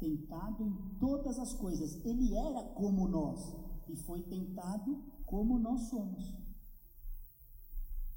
Tentado 0.00 0.64
em 0.64 0.98
todas 0.98 1.38
as 1.38 1.54
coisas. 1.54 2.04
Ele 2.04 2.34
era 2.34 2.62
como 2.74 3.06
nós 3.06 3.54
e 3.88 3.94
foi 3.96 4.22
tentado 4.22 4.96
como 5.26 5.58
nós 5.58 5.82
somos. 5.82 6.34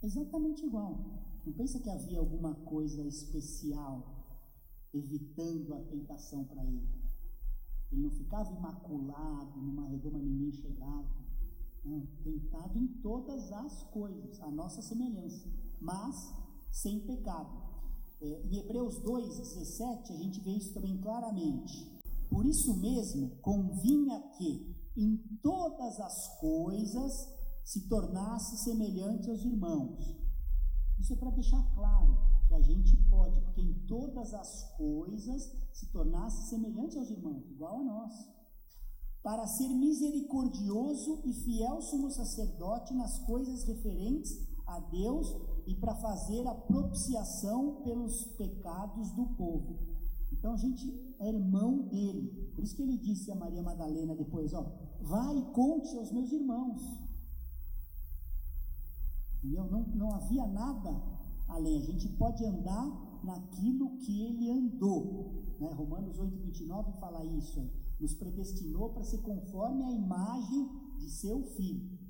Exatamente 0.01 0.65
igual. 0.65 1.21
Não 1.45 1.53
pensa 1.53 1.79
que 1.79 1.89
havia 1.89 2.19
alguma 2.19 2.55
coisa 2.55 3.05
especial 3.05 4.23
evitando 4.93 5.73
a 5.73 5.81
tentação 5.83 6.45
para 6.45 6.63
ele. 6.63 6.87
Ele 7.91 8.01
não 8.01 8.11
ficava 8.11 8.51
imaculado 8.51 9.59
numa 9.59 9.87
redoma, 9.87 10.19
ninguém 10.19 10.51
chegava. 10.51 11.23
Não, 11.83 12.05
tentado 12.23 12.77
em 12.77 12.87
todas 12.87 13.51
as 13.51 13.83
coisas, 13.83 14.41
a 14.41 14.49
nossa 14.49 14.81
semelhança, 14.81 15.49
mas 15.79 16.33
sem 16.71 17.01
pecado. 17.01 17.62
É, 18.23 18.41
em 18.45 18.57
Hebreus 18.57 18.99
2, 18.99 19.37
17, 19.37 20.13
a 20.13 20.15
gente 20.15 20.39
vê 20.39 20.51
isso 20.51 20.73
também 20.73 20.97
claramente. 21.01 21.91
Por 22.29 22.45
isso 22.45 22.73
mesmo, 22.77 23.31
convinha 23.41 24.17
que 24.37 24.73
em 24.95 25.17
todas 25.41 25.99
as 25.99 26.39
coisas 26.39 27.27
se 27.65 27.81
tornasse 27.89 28.63
semelhante 28.63 29.29
aos 29.29 29.43
irmãos. 29.43 30.15
Isso 30.97 31.11
é 31.11 31.15
para 31.17 31.31
deixar 31.31 31.61
claro 31.75 32.17
que 32.47 32.53
a 32.53 32.61
gente 32.61 32.95
pode, 33.09 33.41
porque 33.41 33.61
em 33.61 33.73
todas 33.87 34.33
as 34.33 34.73
coisas 34.77 35.51
se 35.73 35.87
tornasse 35.87 36.49
semelhante 36.49 36.97
aos 36.97 37.09
irmãos, 37.09 37.45
igual 37.51 37.81
a 37.81 37.83
nós 37.83 38.13
para 39.21 39.47
ser 39.47 39.69
misericordioso 39.69 41.21
e 41.23 41.33
fiel 41.33 41.81
sumo 41.81 42.11
sacerdote 42.11 42.93
nas 42.93 43.19
coisas 43.19 43.63
referentes 43.63 44.37
a 44.67 44.79
Deus 44.79 45.33
e 45.65 45.75
para 45.75 45.95
fazer 45.95 46.47
a 46.47 46.53
propiciação 46.53 47.81
pelos 47.83 48.25
pecados 48.37 49.11
do 49.11 49.25
povo. 49.35 49.79
Então 50.31 50.53
a 50.53 50.57
gente 50.57 51.15
é 51.19 51.29
irmão 51.29 51.87
dele. 51.87 52.51
Por 52.55 52.63
isso 52.63 52.75
que 52.75 52.81
ele 52.81 52.97
disse 52.97 53.31
a 53.31 53.35
Maria 53.35 53.61
Madalena 53.61 54.15
depois, 54.15 54.53
ó, 54.53 54.65
vai 55.01 55.37
e 55.37 55.45
conte 55.53 55.95
aos 55.97 56.11
meus 56.11 56.31
irmãos. 56.31 56.81
Entendeu? 59.37 59.65
Não, 59.69 59.83
não 59.87 60.13
havia 60.13 60.45
nada 60.47 61.01
além. 61.47 61.81
A 61.81 61.85
gente 61.85 62.09
pode 62.09 62.43
andar 62.45 63.21
naquilo 63.23 63.97
que 63.97 64.21
ele 64.23 64.49
andou. 64.49 65.55
Né? 65.59 65.71
Romanos 65.73 66.17
8, 66.19 66.37
29 66.37 66.91
fala 66.99 67.23
isso. 67.25 67.69
Nos 67.99 68.13
predestinou 68.13 68.89
para 68.89 69.03
ser 69.03 69.19
conforme 69.19 69.83
a 69.83 69.91
imagem 69.91 70.69
de 70.97 71.09
seu 71.09 71.43
filho. 71.55 72.02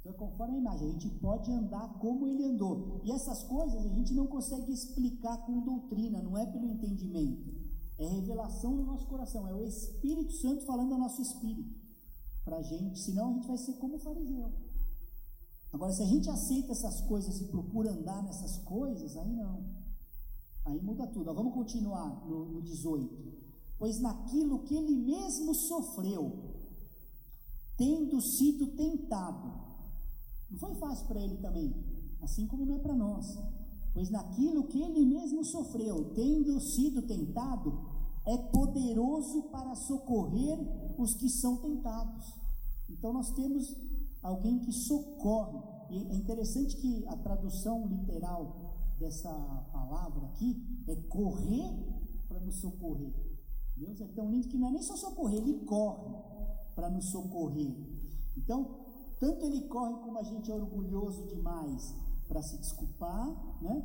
Então, 0.00 0.12
conforme 0.14 0.56
a 0.56 0.60
imagem, 0.60 0.88
a 0.88 0.92
gente 0.92 1.08
pode 1.20 1.50
andar 1.52 1.98
como 1.98 2.26
ele 2.26 2.44
andou. 2.44 3.00
E 3.04 3.12
essas 3.12 3.42
coisas 3.44 3.84
a 3.84 3.88
gente 3.88 4.14
não 4.14 4.26
consegue 4.26 4.72
explicar 4.72 5.36
com 5.44 5.60
doutrina, 5.60 6.22
não 6.22 6.38
é 6.38 6.46
pelo 6.46 6.66
entendimento. 6.66 7.52
É 7.98 8.06
revelação 8.06 8.74
no 8.74 8.84
nosso 8.84 9.06
coração, 9.06 9.46
é 9.46 9.54
o 9.54 9.66
Espírito 9.66 10.32
Santo 10.32 10.64
falando 10.64 10.94
ao 10.94 10.98
nosso 10.98 11.20
espírito. 11.20 11.78
Para 12.44 12.56
a 12.56 12.62
gente, 12.62 12.98
senão 12.98 13.30
a 13.30 13.32
gente 13.34 13.46
vai 13.46 13.58
ser 13.58 13.74
como 13.74 13.96
o 13.96 13.98
fariseu. 13.98 14.50
Agora, 15.72 15.92
se 15.92 16.02
a 16.02 16.06
gente 16.06 16.30
aceita 16.30 16.72
essas 16.72 17.02
coisas 17.02 17.38
e 17.40 17.44
procura 17.44 17.92
andar 17.92 18.22
nessas 18.22 18.56
coisas, 18.64 19.16
aí 19.18 19.32
não. 19.36 19.62
Aí 20.64 20.80
muda 20.80 21.06
tudo. 21.06 21.32
vamos 21.34 21.52
continuar 21.52 22.26
no, 22.26 22.46
no 22.46 22.62
18 22.62 23.40
pois 23.80 23.98
naquilo 23.98 24.62
que 24.64 24.76
ele 24.76 24.94
mesmo 24.94 25.54
sofreu, 25.54 26.54
tendo 27.78 28.20
sido 28.20 28.66
tentado, 28.76 29.69
não 30.50 30.58
foi 30.58 30.74
fácil 30.74 31.06
para 31.06 31.20
ele 31.20 31.36
também, 31.38 31.74
assim 32.22 32.46
como 32.46 32.66
não 32.66 32.76
é 32.76 32.78
para 32.78 32.94
nós, 32.94 33.38
pois 33.94 34.10
naquilo 34.10 34.66
que 34.68 34.80
ele 34.80 35.04
mesmo 35.04 35.44
sofreu, 35.44 36.12
tendo 36.14 36.60
sido 36.60 37.02
tentado, 37.02 37.78
é 38.26 38.36
poderoso 38.36 39.44
para 39.44 39.74
socorrer 39.74 40.58
os 40.98 41.14
que 41.14 41.28
são 41.28 41.56
tentados. 41.58 42.34
Então 42.88 43.12
nós 43.12 43.30
temos 43.32 43.74
alguém 44.22 44.58
que 44.58 44.72
socorre. 44.72 45.58
E 45.90 45.96
é 45.96 46.14
interessante 46.14 46.76
que 46.76 47.06
a 47.08 47.16
tradução 47.16 47.86
literal 47.86 48.76
dessa 48.98 49.32
palavra 49.72 50.26
aqui 50.26 50.84
é 50.86 50.94
correr 51.08 51.72
para 52.28 52.40
nos 52.40 52.60
socorrer. 52.60 53.12
Deus 53.76 54.00
é 54.00 54.06
tão 54.08 54.30
lindo 54.30 54.48
que 54.48 54.58
não 54.58 54.68
é 54.68 54.72
nem 54.72 54.82
só 54.82 54.96
socorrer, 54.96 55.40
ele 55.40 55.64
corre 55.64 56.14
para 56.74 56.90
nos 56.90 57.10
socorrer. 57.10 57.74
Então, 58.36 58.89
tanto 59.20 59.44
ele 59.44 59.68
corre 59.68 59.94
como 60.02 60.18
a 60.18 60.22
gente 60.22 60.50
é 60.50 60.54
orgulhoso 60.54 61.26
demais 61.26 61.94
para 62.26 62.42
se 62.42 62.58
desculpar, 62.58 63.28
né? 63.62 63.82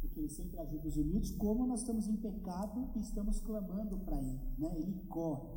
Porque 0.00 0.18
ele 0.18 0.28
sempre 0.28 0.58
ajuda 0.58 0.88
os 0.88 0.96
humildes, 0.96 1.30
como 1.32 1.66
nós 1.66 1.80
estamos 1.80 2.08
em 2.08 2.16
pecado 2.16 2.88
e 2.96 3.00
estamos 3.00 3.38
clamando 3.40 3.98
para 3.98 4.20
ele, 4.20 4.40
né? 4.58 4.72
Ele 4.76 4.94
corre. 5.08 5.48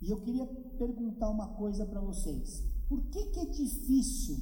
E 0.00 0.10
eu 0.10 0.20
queria 0.20 0.46
perguntar 0.78 1.28
uma 1.28 1.48
coisa 1.48 1.84
para 1.84 2.00
vocês: 2.00 2.64
por 2.88 3.02
que, 3.06 3.26
que 3.26 3.40
é 3.40 3.46
difícil 3.46 4.38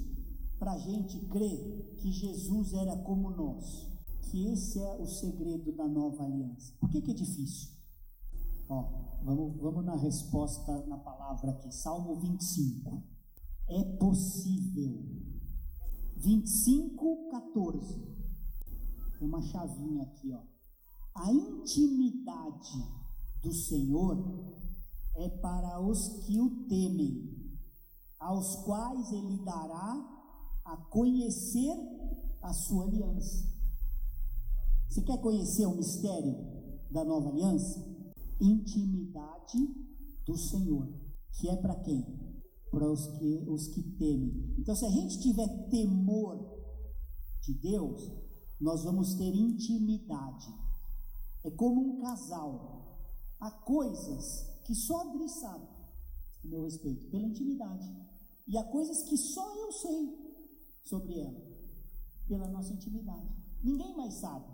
para 0.59 0.73
a 0.73 0.79
gente 0.79 1.19
crer 1.27 1.95
que 1.97 2.13
Jesus 2.13 2.75
era 2.75 2.97
como 2.99 3.31
nós? 3.31 3.97
que 4.31 4.49
esse 4.49 4.79
é 4.81 4.95
o 4.97 5.07
segredo 5.07 5.73
da 5.73 5.87
nova 5.87 6.25
aliança. 6.25 6.73
Por 6.81 6.91
que, 6.91 7.01
que 7.01 7.11
é 7.11 7.15
difícil? 7.15 7.71
Ó, 8.69 8.83
vamos, 9.23 9.57
vamos 9.61 9.85
na 9.85 9.95
resposta 9.95 10.85
na 10.87 10.99
palavra 10.99 11.53
aqui, 11.53 11.73
Salmo 11.73 12.19
25. 12.19 13.03
É 13.69 13.85
possível. 13.97 15.05
25, 16.17 17.29
14. 17.31 17.95
Tem 19.19 19.29
uma 19.29 19.43
chavinha 19.43 20.03
aqui, 20.03 20.33
ó. 20.33 20.43
A 21.15 21.33
intimidade 21.33 22.85
do 23.43 23.53
Senhor 23.53 24.17
é 25.15 25.29
para 25.29 25.81
os 25.81 26.09
que 26.27 26.41
o 26.41 26.67
temem, 26.67 27.57
aos 28.19 28.57
quais 28.65 29.13
ele 29.13 29.39
dará 29.45 30.17
a 30.65 30.77
conhecer 30.91 31.75
a 32.43 32.53
sua 32.53 32.85
aliança. 32.85 33.49
Você 34.89 35.03
quer 35.03 35.21
conhecer 35.21 35.67
o 35.67 35.77
mistério 35.77 36.37
da 36.91 37.05
nova 37.05 37.29
aliança? 37.29 37.96
Intimidade 38.41 39.59
do 40.27 40.37
Senhor, 40.37 40.89
que 41.33 41.49
é 41.49 41.57
para 41.57 41.75
quem? 41.77 42.05
Para 42.71 42.91
os 42.91 43.07
que, 43.19 43.45
os 43.49 43.69
que 43.69 43.83
temem. 43.97 44.55
Então, 44.59 44.75
se 44.75 44.85
a 44.85 44.91
gente 44.91 45.21
tiver 45.21 45.69
temor 45.69 46.39
de 47.43 47.55
Deus, 47.55 48.13
nós 48.61 48.85
vamos 48.85 49.15
ter 49.15 49.35
intimidade. 49.35 50.53
É 51.45 51.51
como 51.51 51.81
um 51.81 52.01
casal. 52.01 52.99
Há 53.41 53.51
coisas 53.51 54.47
que 54.65 54.75
só 54.75 55.01
Adri 55.03 55.29
sabe, 55.29 55.69
a 56.45 56.49
meu 56.49 56.65
respeito, 56.65 57.09
pela 57.11 57.27
intimidade. 57.27 57.89
E 58.49 58.57
há 58.59 58.65
coisas 58.65 59.03
que 59.03 59.17
só 59.17 59.57
eu 59.57 59.73
sei 59.73 60.27
sobre 60.85 61.21
ela, 61.21 61.41
pela 62.27 62.49
nossa 62.49 62.73
intimidade. 62.73 63.29
Ninguém 63.63 63.97
mais 63.97 64.15
sabe. 64.15 64.47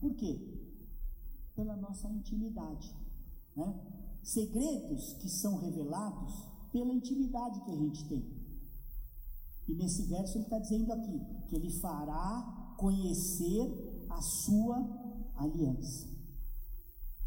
Por 0.00 0.14
quê? 0.14 0.38
Pela 1.54 1.76
nossa 1.76 2.08
intimidade. 2.08 3.03
Né? 3.56 3.74
Segredos 4.22 5.14
que 5.14 5.28
são 5.28 5.58
revelados 5.58 6.32
pela 6.72 6.92
intimidade 6.92 7.60
que 7.60 7.70
a 7.70 7.76
gente 7.76 8.08
tem. 8.08 8.44
E 9.68 9.74
nesse 9.74 10.02
verso 10.04 10.36
ele 10.36 10.44
está 10.44 10.58
dizendo 10.58 10.92
aqui 10.92 11.20
que 11.48 11.56
ele 11.56 11.70
fará 11.80 12.74
conhecer 12.78 14.06
a 14.10 14.20
sua 14.20 14.76
aliança. 15.36 16.08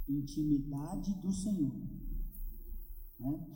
Intimidade 0.07 1.13
do 1.15 1.31
Senhor. 1.31 1.73
Né? 3.19 3.47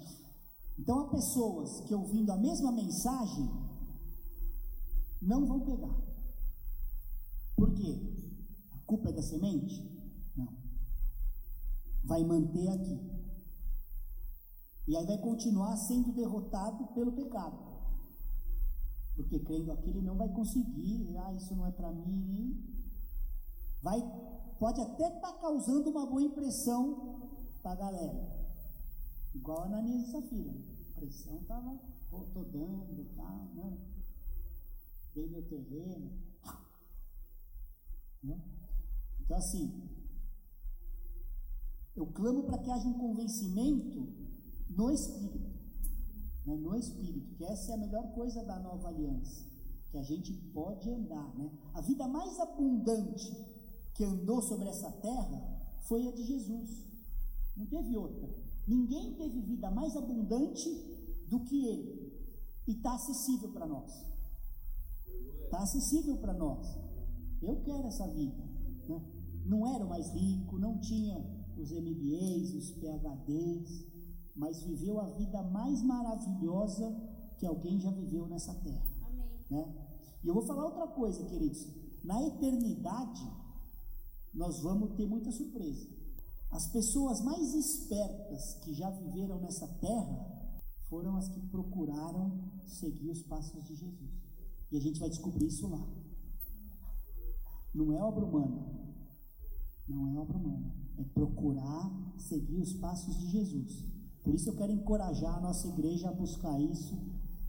Então 0.79 0.99
há 0.99 1.09
pessoas 1.09 1.81
que 1.81 1.93
ouvindo 1.93 2.31
a 2.31 2.37
mesma 2.37 2.71
mensagem 2.71 3.49
não 5.21 5.45
vão 5.45 5.59
pegar. 5.61 5.95
Por 7.55 7.73
quê? 7.73 7.99
A 8.71 8.79
culpa 8.79 9.09
é 9.09 9.13
da 9.13 9.21
semente? 9.21 10.00
Vai 12.03 12.23
manter 12.23 12.67
aqui. 12.69 13.11
E 14.87 14.97
aí 14.97 15.05
vai 15.05 15.17
continuar 15.19 15.77
sendo 15.77 16.11
derrotado 16.11 16.87
pelo 16.93 17.13
pecado. 17.13 17.71
Porque 19.15 19.39
crendo 19.39 19.71
aqui 19.71 19.89
ele 19.89 20.01
não 20.01 20.17
vai 20.17 20.29
conseguir, 20.29 21.15
ah, 21.17 21.33
isso 21.33 21.55
não 21.55 21.67
é 21.67 21.71
para 21.71 21.91
mim. 21.91 22.71
Vai, 23.81 23.99
pode 24.59 24.81
até 24.81 25.07
estar 25.07 25.33
tá 25.33 25.39
causando 25.39 25.89
uma 25.89 26.05
boa 26.05 26.21
impressão 26.21 27.29
para 27.61 27.71
a 27.71 27.75
galera. 27.75 28.41
Igual 29.33 29.61
a 29.61 29.65
Ananias 29.65 30.07
e 30.07 30.11
Safira. 30.11 30.51
A 30.51 30.99
pressão 30.99 31.39
estava, 31.41 31.79
pô, 32.09 32.25
tô 32.33 32.43
dando, 32.43 33.15
tá, 33.15 33.47
né? 33.55 33.77
Dei 35.13 35.27
meu 35.29 35.43
terreno. 35.47 36.11
Né? 38.23 38.39
Então 39.19 39.35
assim, 39.35 39.89
clamo 42.11 42.43
para 42.43 42.57
que 42.57 42.71
haja 42.71 42.87
um 42.87 42.93
convencimento 42.93 44.07
no 44.69 44.91
Espírito 44.91 45.51
né, 46.45 46.55
no 46.57 46.75
Espírito, 46.75 47.35
que 47.35 47.45
essa 47.45 47.71
é 47.71 47.75
a 47.75 47.77
melhor 47.77 48.11
coisa 48.13 48.43
da 48.43 48.59
nova 48.59 48.87
aliança, 48.87 49.45
que 49.91 49.97
a 49.97 50.03
gente 50.03 50.33
pode 50.53 50.89
andar. 50.89 51.35
Né? 51.35 51.51
A 51.73 51.81
vida 51.81 52.07
mais 52.07 52.39
abundante 52.39 53.31
que 53.93 54.03
andou 54.03 54.41
sobre 54.41 54.67
essa 54.69 54.91
terra 54.91 55.77
foi 55.87 56.07
a 56.07 56.11
de 56.11 56.23
Jesus, 56.23 56.85
não 57.55 57.65
teve 57.65 57.95
outra. 57.97 58.29
Ninguém 58.67 59.15
teve 59.15 59.41
vida 59.41 59.69
mais 59.71 59.95
abundante 59.95 60.69
do 61.27 61.39
que 61.41 61.65
ele, 61.65 62.11
e 62.67 62.71
está 62.73 62.93
acessível 62.93 63.51
para 63.51 63.65
nós. 63.65 63.91
Está 65.43 65.59
acessível 65.59 66.17
para 66.17 66.33
nós. 66.33 66.77
Eu 67.41 67.61
quero 67.63 67.87
essa 67.87 68.07
vida. 68.07 68.43
Né? 68.87 69.01
Não 69.45 69.67
era 69.67 69.83
o 69.83 69.89
mais 69.89 70.09
rico, 70.13 70.57
não 70.57 70.79
tinha 70.79 71.19
os 71.61 71.71
MBAs, 71.71 72.53
os 72.53 72.71
PHDs, 72.71 73.85
mas 74.35 74.63
viveu 74.63 74.99
a 74.99 75.09
vida 75.09 75.41
mais 75.43 75.81
maravilhosa 75.83 76.95
que 77.37 77.45
alguém 77.45 77.79
já 77.79 77.91
viveu 77.91 78.27
nessa 78.27 78.53
terra. 78.55 78.87
Amém. 79.07 79.25
Né? 79.49 79.87
E 80.23 80.27
eu 80.27 80.33
vou 80.33 80.43
falar 80.43 80.65
outra 80.65 80.87
coisa, 80.87 81.25
queridos. 81.25 81.67
Na 82.03 82.21
eternidade, 82.27 83.29
nós 84.33 84.59
vamos 84.61 84.95
ter 84.95 85.05
muita 85.05 85.31
surpresa. 85.31 85.87
As 86.51 86.67
pessoas 86.67 87.21
mais 87.21 87.53
espertas 87.53 88.55
que 88.63 88.73
já 88.73 88.89
viveram 88.89 89.39
nessa 89.39 89.67
terra 89.79 90.57
foram 90.89 91.15
as 91.15 91.29
que 91.29 91.39
procuraram 91.47 92.51
seguir 92.67 93.09
os 93.09 93.23
passos 93.23 93.63
de 93.63 93.75
Jesus. 93.75 94.11
E 94.71 94.77
a 94.77 94.81
gente 94.81 94.99
vai 94.99 95.09
descobrir 95.09 95.47
isso 95.47 95.67
lá. 95.67 95.87
Não 97.73 97.93
é 97.93 98.01
obra 98.01 98.25
humana. 98.25 98.81
Não 99.87 100.07
é 100.07 100.19
obra 100.19 100.37
humana. 100.37 100.80
É 101.01 101.03
procurar 101.15 102.13
seguir 102.19 102.61
os 102.61 102.73
passos 102.73 103.17
de 103.17 103.27
Jesus. 103.27 103.83
Por 104.23 104.35
isso 104.35 104.49
eu 104.49 104.55
quero 104.55 104.71
encorajar 104.71 105.37
a 105.37 105.41
nossa 105.41 105.67
igreja 105.67 106.09
a 106.09 106.13
buscar 106.13 106.61
isso 106.61 106.95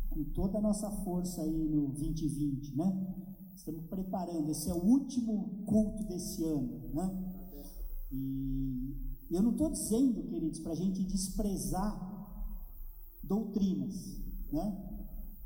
com 0.08 0.24
toda 0.24 0.56
a 0.56 0.62
nossa 0.62 0.90
força 1.04 1.42
aí 1.42 1.68
no 1.68 1.88
2020, 1.88 2.76
né? 2.76 3.14
Estamos 3.54 3.84
preparando, 3.86 4.50
esse 4.50 4.70
é 4.70 4.74
o 4.74 4.82
último 4.82 5.64
culto 5.66 6.02
desse 6.04 6.42
ano, 6.44 6.80
né? 6.94 7.32
E 8.10 8.96
eu 9.30 9.42
não 9.42 9.52
estou 9.52 9.70
dizendo, 9.70 10.22
queridos, 10.22 10.60
para 10.60 10.72
a 10.72 10.76
gente 10.76 11.04
desprezar 11.04 11.94
doutrinas, 13.22 14.18
né? 14.50 14.88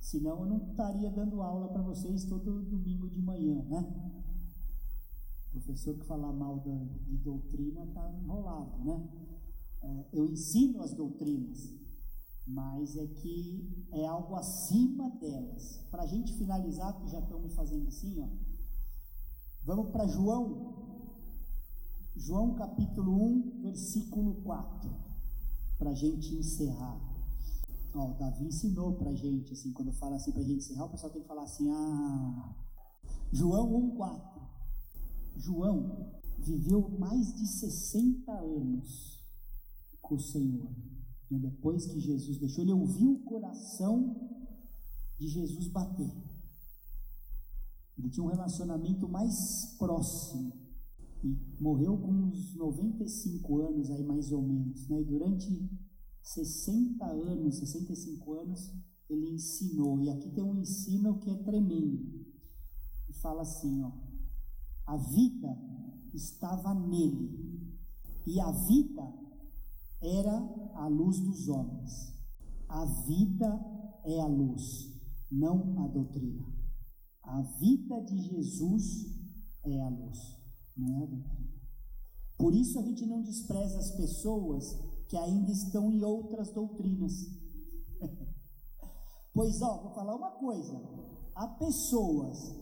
Senão 0.01 0.41
eu 0.41 0.47
não 0.47 0.71
estaria 0.71 1.11
dando 1.11 1.43
aula 1.43 1.69
para 1.69 1.83
vocês 1.83 2.25
todo 2.25 2.63
domingo 2.63 3.09
de 3.09 3.21
manhã, 3.21 3.65
né? 3.65 4.23
Professor 5.61 5.95
que 5.95 6.05
falar 6.05 6.33
mal 6.33 6.59
da, 6.61 6.85
de 7.09 7.17
doutrina 7.17 7.83
está 7.85 8.13
enrolado, 8.13 8.85
né? 8.85 9.09
é, 9.83 10.07
eu 10.13 10.27
ensino 10.27 10.83
as 10.83 10.93
doutrinas, 10.93 11.75
mas 12.47 12.95
é 12.97 13.07
que 13.07 13.89
é 13.93 14.07
algo 14.07 14.37
acima 14.37 15.09
delas. 15.11 15.81
Para 15.91 16.03
a 16.03 16.07
gente 16.07 16.35
finalizar, 16.35 16.93
porque 16.93 17.09
já 17.09 17.21
estão 17.21 17.41
me 17.41 17.49
fazendo 17.49 17.89
assim, 17.89 18.21
ó. 18.21 18.29
Vamos 19.65 19.91
para 19.91 20.07
João, 20.07 20.75
João 22.15 22.55
capítulo 22.55 23.13
1, 23.13 23.63
versículo 23.63 24.35
4, 24.43 24.91
para 25.79 25.91
a 25.91 25.95
gente 25.95 26.35
encerrar. 26.35 27.01
Ó, 27.95 28.11
o 28.11 28.15
Davi 28.19 28.45
ensinou 28.45 28.93
para 28.93 29.11
a 29.11 29.15
gente, 29.15 29.55
assim, 29.55 29.73
quando 29.73 29.91
fala 29.93 30.17
assim 30.17 30.33
para 30.33 30.43
a 30.43 30.45
gente 30.45 30.59
encerrar, 30.59 30.85
o 30.85 30.91
pessoal 30.91 31.11
tem 31.11 31.23
que 31.23 31.29
falar 31.29 31.45
assim, 31.45 31.71
ah, 31.71 32.55
João 33.33 33.75
1, 33.75 33.97
4. 33.97 34.36
João 35.37 36.21
viveu 36.39 36.89
mais 36.99 37.35
de 37.35 37.47
60 37.47 38.33
anos 38.33 39.25
com 40.01 40.15
o 40.15 40.21
Senhor. 40.21 40.71
Né? 41.31 41.39
Depois 41.39 41.87
que 41.87 42.01
Jesus 42.01 42.39
deixou, 42.39 42.63
ele 42.63 42.73
ouviu 42.73 43.13
o 43.13 43.23
coração 43.25 44.17
de 45.19 45.29
Jesus 45.29 45.69
bater. 45.69 46.11
Ele 47.99 48.11
tinha 48.11 48.25
um 48.25 48.29
relacionamento 48.29 49.09
mais 49.09 49.75
próximo 49.79 50.53
e 51.25 51.37
morreu 51.61 51.97
com 51.97 52.13
uns 52.13 52.55
95 52.55 53.63
anos 53.63 53.91
aí 53.91 54.05
mais 54.05 54.31
ou 54.31 54.43
menos, 54.43 54.87
né? 54.89 55.01
E 55.01 55.05
durante 55.05 55.71
60 56.23 57.05
anos, 57.07 57.59
65 57.59 58.33
anos, 58.35 58.73
ele 59.09 59.31
ensinou. 59.31 60.01
E 60.01 60.11
aqui 60.11 60.31
tem 60.31 60.45
um 60.45 60.61
ensino 60.61 61.19
que 61.19 61.31
é 61.31 61.37
tremendo. 61.37 62.27
E 63.09 63.13
fala 63.15 63.43
assim, 63.43 63.83
ó: 63.83 63.93
A 64.87 64.97
vida 64.97 65.59
estava 66.15 66.75
nele. 66.75 67.47
E 68.27 68.41
a 68.41 68.51
vida 68.51 69.15
era 70.01 70.37
a 70.75 70.87
luz 70.89 71.21
dos 71.21 71.49
homens. 71.49 72.15
A 72.69 72.85
vida 72.85 73.77
é 74.05 74.21
a 74.21 74.27
luz, 74.27 74.93
não 75.31 75.85
a 75.85 75.89
doutrina. 75.89 76.47
A 77.23 77.43
vida 77.43 78.01
de 78.03 78.19
Jesus 78.19 79.07
é 79.65 79.81
a 79.81 79.89
luz, 79.89 80.19
não 80.77 81.01
é 81.01 81.03
a 81.03 81.07
doutrina. 81.07 81.57
Por 82.39 82.55
isso 82.55 82.79
a 82.79 82.83
gente 82.83 83.05
não 83.07 83.23
despreza 83.23 83.79
as 83.79 83.91
pessoas 83.93 84.77
que 85.09 85.17
ainda 85.17 85.51
estão 85.51 85.91
em 85.91 86.05
outras 86.05 86.51
doutrinas. 86.53 87.13
pois, 89.33 89.63
ó, 89.63 89.83
vou 89.83 89.93
falar 89.93 90.15
uma 90.15 90.33
coisa: 90.33 90.81
há 91.35 91.49
pessoas 91.49 92.55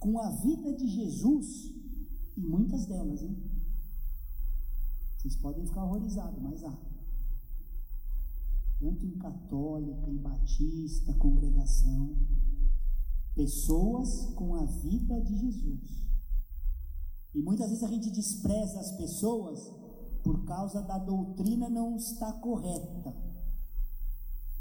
com 0.00 0.18
a 0.18 0.30
vida 0.30 0.72
de 0.72 0.88
Jesus, 0.88 1.72
e 2.36 2.40
muitas 2.40 2.86
delas, 2.86 3.22
hein? 3.22 3.36
Vocês 5.18 5.36
podem 5.36 5.66
ficar 5.66 5.84
horrorizados, 5.84 6.42
mas 6.42 6.64
há. 6.64 6.74
Tanto 8.80 9.04
em 9.04 9.18
católica, 9.18 10.10
em 10.10 10.16
batista, 10.16 11.12
congregação. 11.14 12.16
Pessoas 13.34 14.32
com 14.34 14.54
a 14.54 14.64
vida 14.64 15.20
de 15.20 15.36
Jesus. 15.36 16.00
E 17.34 17.42
muitas 17.42 17.68
vezes 17.68 17.84
a 17.84 17.88
gente 17.88 18.10
despreza 18.10 18.80
as 18.80 18.92
pessoas 18.92 19.70
por 20.24 20.46
causa 20.46 20.80
da 20.82 20.98
doutrina 20.98 21.68
não 21.68 21.96
estar 21.96 22.32
correta. 22.40 23.14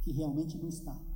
Que 0.04 0.12
realmente 0.12 0.58
não 0.58 0.68
está. 0.68 1.09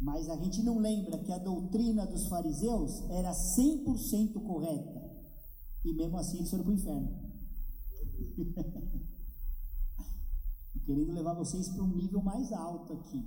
Mas 0.00 0.28
a 0.30 0.36
gente 0.36 0.62
não 0.62 0.78
lembra 0.78 1.18
que 1.18 1.30
a 1.30 1.38
doutrina 1.38 2.06
dos 2.06 2.26
fariseus 2.26 3.02
era 3.10 3.32
100% 3.32 4.32
correta. 4.42 5.10
E 5.84 5.92
mesmo 5.92 6.16
assim 6.16 6.38
eles 6.38 6.50
foram 6.50 6.64
para 6.64 6.72
o 6.72 6.74
inferno. 6.74 7.30
Estou 10.74 10.82
querendo 10.86 11.12
levar 11.12 11.34
vocês 11.34 11.68
para 11.68 11.82
um 11.82 11.94
nível 11.94 12.22
mais 12.22 12.50
alto 12.52 12.94
aqui. 12.94 13.22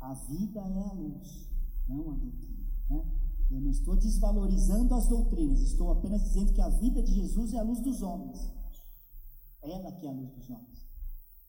A 0.00 0.14
vida 0.14 0.60
é 0.60 0.82
a 0.84 0.92
luz, 0.92 1.48
não 1.88 2.12
a 2.12 2.14
doutrina. 2.14 2.66
Né? 2.88 3.04
Eu 3.50 3.60
não 3.60 3.70
estou 3.70 3.96
desvalorizando 3.96 4.94
as 4.94 5.08
doutrinas, 5.08 5.60
estou 5.60 5.90
apenas 5.90 6.22
dizendo 6.22 6.52
que 6.52 6.60
a 6.60 6.68
vida 6.68 7.02
de 7.02 7.12
Jesus 7.12 7.52
é 7.52 7.58
a 7.58 7.64
luz 7.64 7.80
dos 7.80 8.00
homens. 8.00 8.38
Ela 9.60 9.90
que 9.92 10.06
é 10.06 10.08
a 10.08 10.12
luz 10.12 10.30
dos 10.30 10.48
homens, 10.48 10.86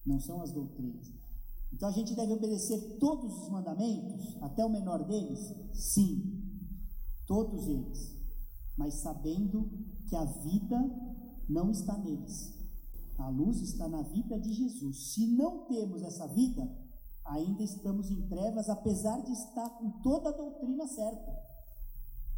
não 0.05 0.19
são 0.19 0.41
as 0.41 0.51
doutrinas. 0.51 1.20
Então 1.73 1.87
a 1.89 1.91
gente 1.91 2.15
deve 2.15 2.33
obedecer 2.33 2.97
todos 2.99 3.43
os 3.43 3.49
mandamentos, 3.49 4.37
até 4.41 4.65
o 4.65 4.69
menor 4.69 5.03
deles? 5.05 5.53
Sim, 5.73 6.41
todos 7.25 7.67
eles, 7.67 8.15
mas 8.77 8.95
sabendo 8.95 9.69
que 10.07 10.15
a 10.15 10.25
vida 10.25 10.77
não 11.47 11.71
está 11.71 11.97
neles. 11.97 12.53
A 13.17 13.29
luz 13.29 13.61
está 13.61 13.87
na 13.87 14.01
vida 14.01 14.39
de 14.39 14.51
Jesus. 14.51 15.13
Se 15.13 15.27
não 15.27 15.65
temos 15.65 16.01
essa 16.01 16.27
vida, 16.27 16.69
ainda 17.25 17.63
estamos 17.63 18.09
em 18.09 18.27
trevas, 18.27 18.69
apesar 18.69 19.21
de 19.21 19.31
estar 19.31 19.69
com 19.69 19.91
toda 20.01 20.29
a 20.29 20.37
doutrina 20.37 20.87
certa. 20.87 21.31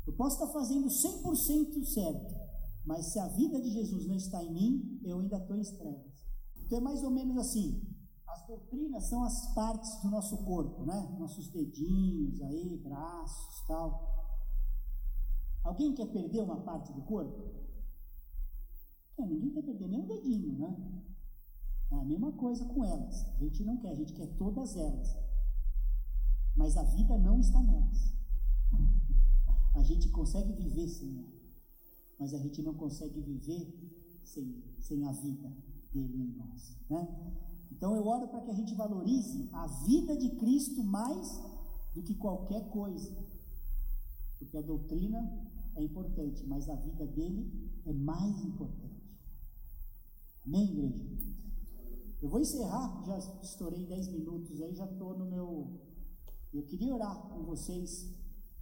Eu 0.06 0.14
posso 0.14 0.36
estar 0.36 0.52
fazendo 0.52 0.88
100% 0.88 1.86
certo, 1.86 2.36
mas 2.86 3.08
se 3.08 3.20
a 3.20 3.28
vida 3.30 3.62
de 3.62 3.72
Jesus 3.72 4.06
não 4.06 4.16
está 4.16 4.44
em 4.44 4.54
mim, 4.54 5.00
eu 5.04 5.20
ainda 5.20 5.38
estou 5.38 5.56
em 5.56 5.64
trevas. 5.64 6.12
Então 6.58 6.78
é 6.78 6.82
mais 6.82 7.04
ou 7.04 7.12
menos 7.12 7.38
assim. 7.38 7.82
As 8.44 8.48
doutrinas 8.48 9.06
são 9.06 9.24
as 9.24 9.54
partes 9.54 10.02
do 10.02 10.10
nosso 10.10 10.38
corpo, 10.44 10.84
né? 10.84 11.16
Nossos 11.18 11.48
dedinhos 11.48 12.41
aí, 12.41 12.78
braços, 12.78 13.66
tal. 13.66 14.36
Alguém 15.64 15.94
quer 15.94 16.08
perder 16.08 16.41
uma 16.41 16.60
parte 16.60 16.91
do 16.91 17.02
corpo? 17.04 17.54
É, 19.18 19.26
ninguém 19.26 19.50
quer 19.52 19.62
perder 19.62 19.88
nem 19.88 20.02
um 20.02 20.08
dedinho, 20.08 20.58
né? 20.58 20.76
É 21.91 21.96
a 21.96 22.04
mesma 22.04 22.34
coisa 22.34 22.66
com 22.66 22.84
elas. 22.84 23.26
A 23.34 23.38
gente 23.38 23.64
não 23.64 23.78
quer, 23.78 23.91
a 23.91 23.96
gente 23.96 24.12
quer 24.12 24.28
todas 24.36 24.76
elas. 24.76 25.16
Mas 26.54 26.76
a 26.76 26.84
vida 26.84 27.18
não 27.18 27.39
está 27.39 27.62
nelas. 27.62 28.14
A 29.74 29.82
gente 29.82 30.10
consegue 30.10 30.52
viver 30.54 30.88
sem 30.88 31.18
ela. 31.18 31.34
Mas 32.20 32.34
a 32.34 32.38
gente 32.38 32.62
não 32.62 32.76
consegue 32.76 33.20
viver 33.22 34.22
sem, 34.24 34.64
sem 34.80 35.04
a 35.08 35.12
vida 35.14 35.50
dele 35.91 36.22
em 36.22 36.38
nós. 36.38 36.78
Né? 36.89 37.08
Então 37.76 37.96
eu 37.96 38.06
oro 38.06 38.28
para 38.28 38.42
que 38.42 38.52
a 38.52 38.54
gente 38.54 38.76
valorize 38.76 39.50
a 39.52 39.66
vida 39.86 40.16
de 40.16 40.30
Cristo 40.36 40.84
mais 40.84 41.42
do 41.96 42.04
que 42.04 42.14
qualquer 42.16 42.70
coisa. 42.70 43.12
Porque 44.38 44.58
a 44.58 44.62
doutrina 44.62 45.20
é 45.76 45.84
importante, 45.84 46.46
mas 46.46 46.70
a 46.70 46.76
vida 46.76 47.06
dele 47.08 47.72
é 47.86 47.92
mais 47.92 48.44
importante. 48.44 49.04
Amém, 50.46 50.70
igreja? 50.70 51.04
Eu 52.22 52.30
vou 52.30 52.40
encerrar, 52.40 53.04
já 53.06 53.18
estourei 53.42 53.86
10 53.86 54.08
minutos 54.10 54.62
aí, 54.62 54.76
já 54.76 54.86
estou 54.86 55.18
no 55.18 55.26
meu. 55.26 55.82
Eu 56.54 56.64
queria 56.68 56.94
orar 56.94 57.28
com 57.30 57.44
vocês 57.44 58.14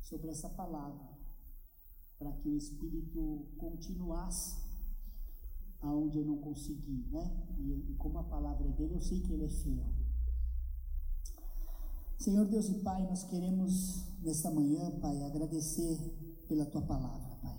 sobre 0.01 0.29
essa 0.29 0.49
palavra, 0.49 1.05
para 2.17 2.31
que 2.31 2.49
o 2.49 2.55
Espírito 2.55 3.45
continuasse 3.57 4.60
aonde 5.81 6.17
eu 6.17 6.25
não 6.25 6.37
consegui, 6.37 7.05
né? 7.11 7.45
E, 7.59 7.91
e 7.91 7.95
como 7.97 8.19
a 8.19 8.23
palavra 8.23 8.67
é 8.67 8.71
dele, 8.71 8.95
eu 8.95 9.01
sei 9.01 9.19
que 9.19 9.33
ele 9.33 9.45
é 9.45 9.49
fiel. 9.49 9.89
Senhor 12.17 12.45
Deus 12.45 12.69
e 12.69 12.75
Pai, 12.79 13.01
nós 13.07 13.23
queremos 13.23 14.03
nesta 14.21 14.51
manhã, 14.51 14.91
Pai, 14.99 15.23
agradecer 15.23 15.97
pela 16.47 16.65
tua 16.65 16.81
palavra, 16.83 17.35
Pai, 17.41 17.57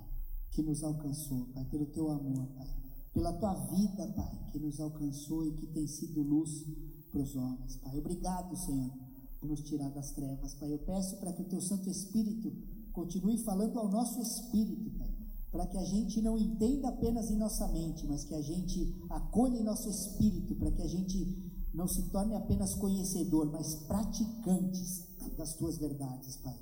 que 0.53 0.63
nos 0.63 0.85
alcançou, 0.85 1.47
Pai, 1.47 1.65
pelo 1.65 1.87
teu 1.87 2.11
amor, 2.11 2.47
Pai 2.57 2.83
pela 3.13 3.33
tua 3.35 3.55
vida, 3.67 4.07
Pai, 4.17 4.49
que 4.51 4.59
nos 4.59 4.81
alcançou 4.81 5.47
e 5.47 5.53
que 5.53 5.67
tem 5.67 5.87
sido 5.87 6.23
luz 6.23 6.65
para 7.11 7.21
os 7.21 7.37
homens, 7.37 7.77
Pai. 7.77 7.99
Obrigado, 7.99 8.57
Senhor, 8.57 8.91
por 9.39 9.49
nos 9.49 9.61
tirar 9.63 9.91
das 9.91 10.13
trevas, 10.13 10.55
Pai. 10.55 10.73
Eu 10.73 10.79
peço 10.79 11.19
para 11.19 11.33
que 11.33 11.43
o 11.43 11.49
teu 11.49 11.61
Santo 11.61 11.89
Espírito 11.91 12.53
continue 12.93 13.39
falando 13.39 13.79
ao 13.79 13.91
nosso 13.91 14.21
espírito, 14.21 14.91
Pai, 14.99 15.12
para 15.53 15.67
que 15.67 15.79
a 15.79 15.85
gente 15.85 16.21
não 16.21 16.37
entenda 16.37 16.89
apenas 16.89 17.31
em 17.31 17.37
nossa 17.37 17.69
mente, 17.69 18.07
mas 18.09 18.25
que 18.25 18.35
a 18.35 18.43
gente 18.43 18.97
acolha 19.11 19.59
em 19.59 19.63
nosso 19.63 19.89
espírito, 19.89 20.57
para 20.57 20.73
que 20.73 20.83
a 20.83 20.89
gente 20.89 21.53
não 21.73 21.87
se 21.87 22.11
torne 22.11 22.35
apenas 22.35 22.75
conhecedor, 22.75 23.53
mas 23.53 23.75
praticantes 23.87 25.07
das 25.37 25.55
tuas 25.55 25.79
verdades, 25.79 26.39
Pai. 26.39 26.59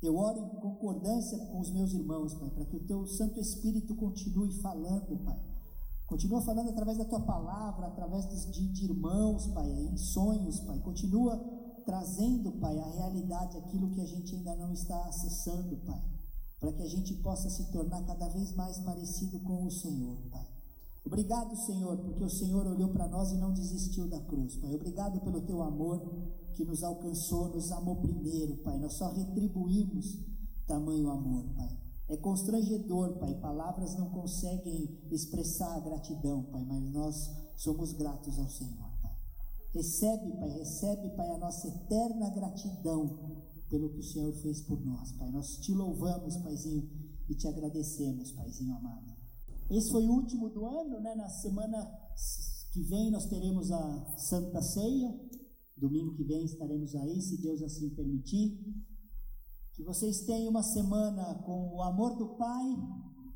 Eu 0.00 0.16
oro 0.16 0.38
em 0.38 0.60
concordância 0.60 1.36
com 1.46 1.60
os 1.60 1.70
meus 1.72 1.92
irmãos, 1.92 2.32
Pai, 2.34 2.48
para 2.50 2.64
que 2.64 2.76
o 2.76 2.86
teu 2.86 3.06
Santo 3.06 3.38
Espírito 3.38 3.94
continue 3.96 4.52
falando, 4.62 5.18
Pai 5.24 5.50
Continua 6.10 6.42
falando 6.42 6.70
através 6.70 6.98
da 6.98 7.04
tua 7.04 7.20
palavra, 7.20 7.86
através 7.86 8.26
de, 8.50 8.66
de 8.72 8.84
irmãos, 8.84 9.46
Pai, 9.54 9.70
em 9.70 9.96
sonhos, 9.96 10.58
Pai. 10.58 10.76
Continua 10.80 11.38
trazendo, 11.86 12.50
Pai, 12.50 12.76
a 12.80 12.90
realidade, 12.90 13.56
aquilo 13.56 13.88
que 13.90 14.00
a 14.00 14.06
gente 14.06 14.34
ainda 14.34 14.56
não 14.56 14.72
está 14.72 15.04
acessando, 15.04 15.76
Pai. 15.86 16.02
Para 16.60 16.72
que 16.72 16.82
a 16.82 16.88
gente 16.88 17.14
possa 17.14 17.48
se 17.48 17.72
tornar 17.72 18.04
cada 18.04 18.28
vez 18.28 18.52
mais 18.52 18.78
parecido 18.80 19.40
com 19.40 19.64
o 19.64 19.70
Senhor, 19.70 20.18
Pai. 20.30 20.46
Obrigado, 21.04 21.56
Senhor, 21.56 21.96
porque 21.96 22.22
o 22.22 22.28
Senhor 22.28 22.66
olhou 22.66 22.90
para 22.90 23.08
nós 23.08 23.32
e 23.32 23.36
não 23.36 23.52
desistiu 23.52 24.06
da 24.06 24.20
cruz, 24.20 24.56
Pai. 24.56 24.74
Obrigado 24.74 25.20
pelo 25.20 25.40
teu 25.40 25.62
amor 25.62 26.00
que 26.54 26.64
nos 26.64 26.84
alcançou, 26.84 27.48
nos 27.48 27.72
amou 27.72 27.96
primeiro, 27.96 28.58
Pai. 28.58 28.78
Nós 28.78 28.92
só 28.94 29.10
retribuímos 29.10 30.18
tamanho 30.66 31.10
amor, 31.10 31.44
Pai. 31.56 31.80
É 32.08 32.16
constrangedor, 32.16 33.18
Pai. 33.18 33.34
Palavras 33.40 33.96
não 33.96 34.10
conseguem 34.10 34.98
expressar 35.10 35.76
a 35.76 35.80
gratidão, 35.80 36.42
Pai, 36.44 36.64
mas 36.64 36.92
nós 36.92 37.30
somos 37.56 37.92
gratos 37.94 38.38
ao 38.38 38.48
Senhor, 38.48 38.90
Pai. 39.02 39.16
Recebe, 39.72 40.32
Pai, 40.36 40.50
recebe, 40.50 41.08
Pai, 41.16 41.30
a 41.30 41.38
nossa 41.38 41.66
eterna 41.66 42.28
gratidão 42.30 43.40
pelo 43.70 43.88
que 43.88 44.00
o 44.00 44.02
Senhor 44.02 44.32
fez 44.42 44.60
por 44.62 44.84
nós, 44.84 45.12
Pai. 45.12 45.30
Nós 45.30 45.56
te 45.58 45.72
louvamos, 45.72 46.36
Paizinho, 46.38 46.90
e 47.28 47.34
te 47.34 47.46
agradecemos, 47.46 48.32
Paizinho 48.32 48.76
amado. 48.76 49.16
Esse 49.70 49.90
foi 49.92 50.04
o 50.04 50.12
último 50.12 50.50
do 50.50 50.66
ano, 50.66 51.00
né? 51.00 51.14
Na 51.14 51.28
semana 51.28 51.88
que 52.72 52.82
vem 52.82 53.10
nós 53.10 53.26
teremos 53.26 53.70
a 53.70 54.16
Santa 54.16 54.60
Ceia. 54.60 55.16
Domingo 55.76 56.14
que 56.16 56.24
vem 56.24 56.44
estaremos 56.44 56.94
aí, 56.96 57.22
se 57.22 57.40
Deus 57.40 57.62
assim 57.62 57.88
permitir. 57.90 58.58
Que 59.74 59.84
vocês 59.84 60.22
tenham 60.26 60.50
uma 60.50 60.64
semana 60.64 61.36
com 61.46 61.76
o 61.76 61.82
amor 61.82 62.16
do 62.16 62.36
Pai, 62.36 62.66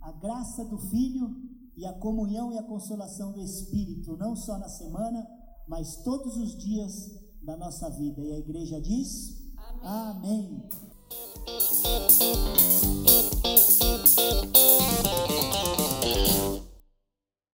a 0.03 0.13
graça 0.13 0.65
do 0.65 0.79
Filho 0.91 1.31
e 1.77 1.87
a 1.87 1.93
comunhão 1.95 2.53
e 2.53 2.59
a 2.59 2.63
consolação 2.65 3.33
do 3.33 3.41
Espírito, 3.41 4.17
não 4.17 4.35
só 4.35 4.59
na 4.59 4.69
semana, 4.69 5.25
mas 5.69 6.03
todos 6.03 6.37
os 6.37 6.57
dias 6.59 6.93
da 7.45 7.57
nossa 7.57 7.89
vida. 7.91 8.21
E 8.21 8.33
a 8.33 8.39
igreja 8.39 8.81
diz. 8.81 9.44
Amém. 9.85 10.65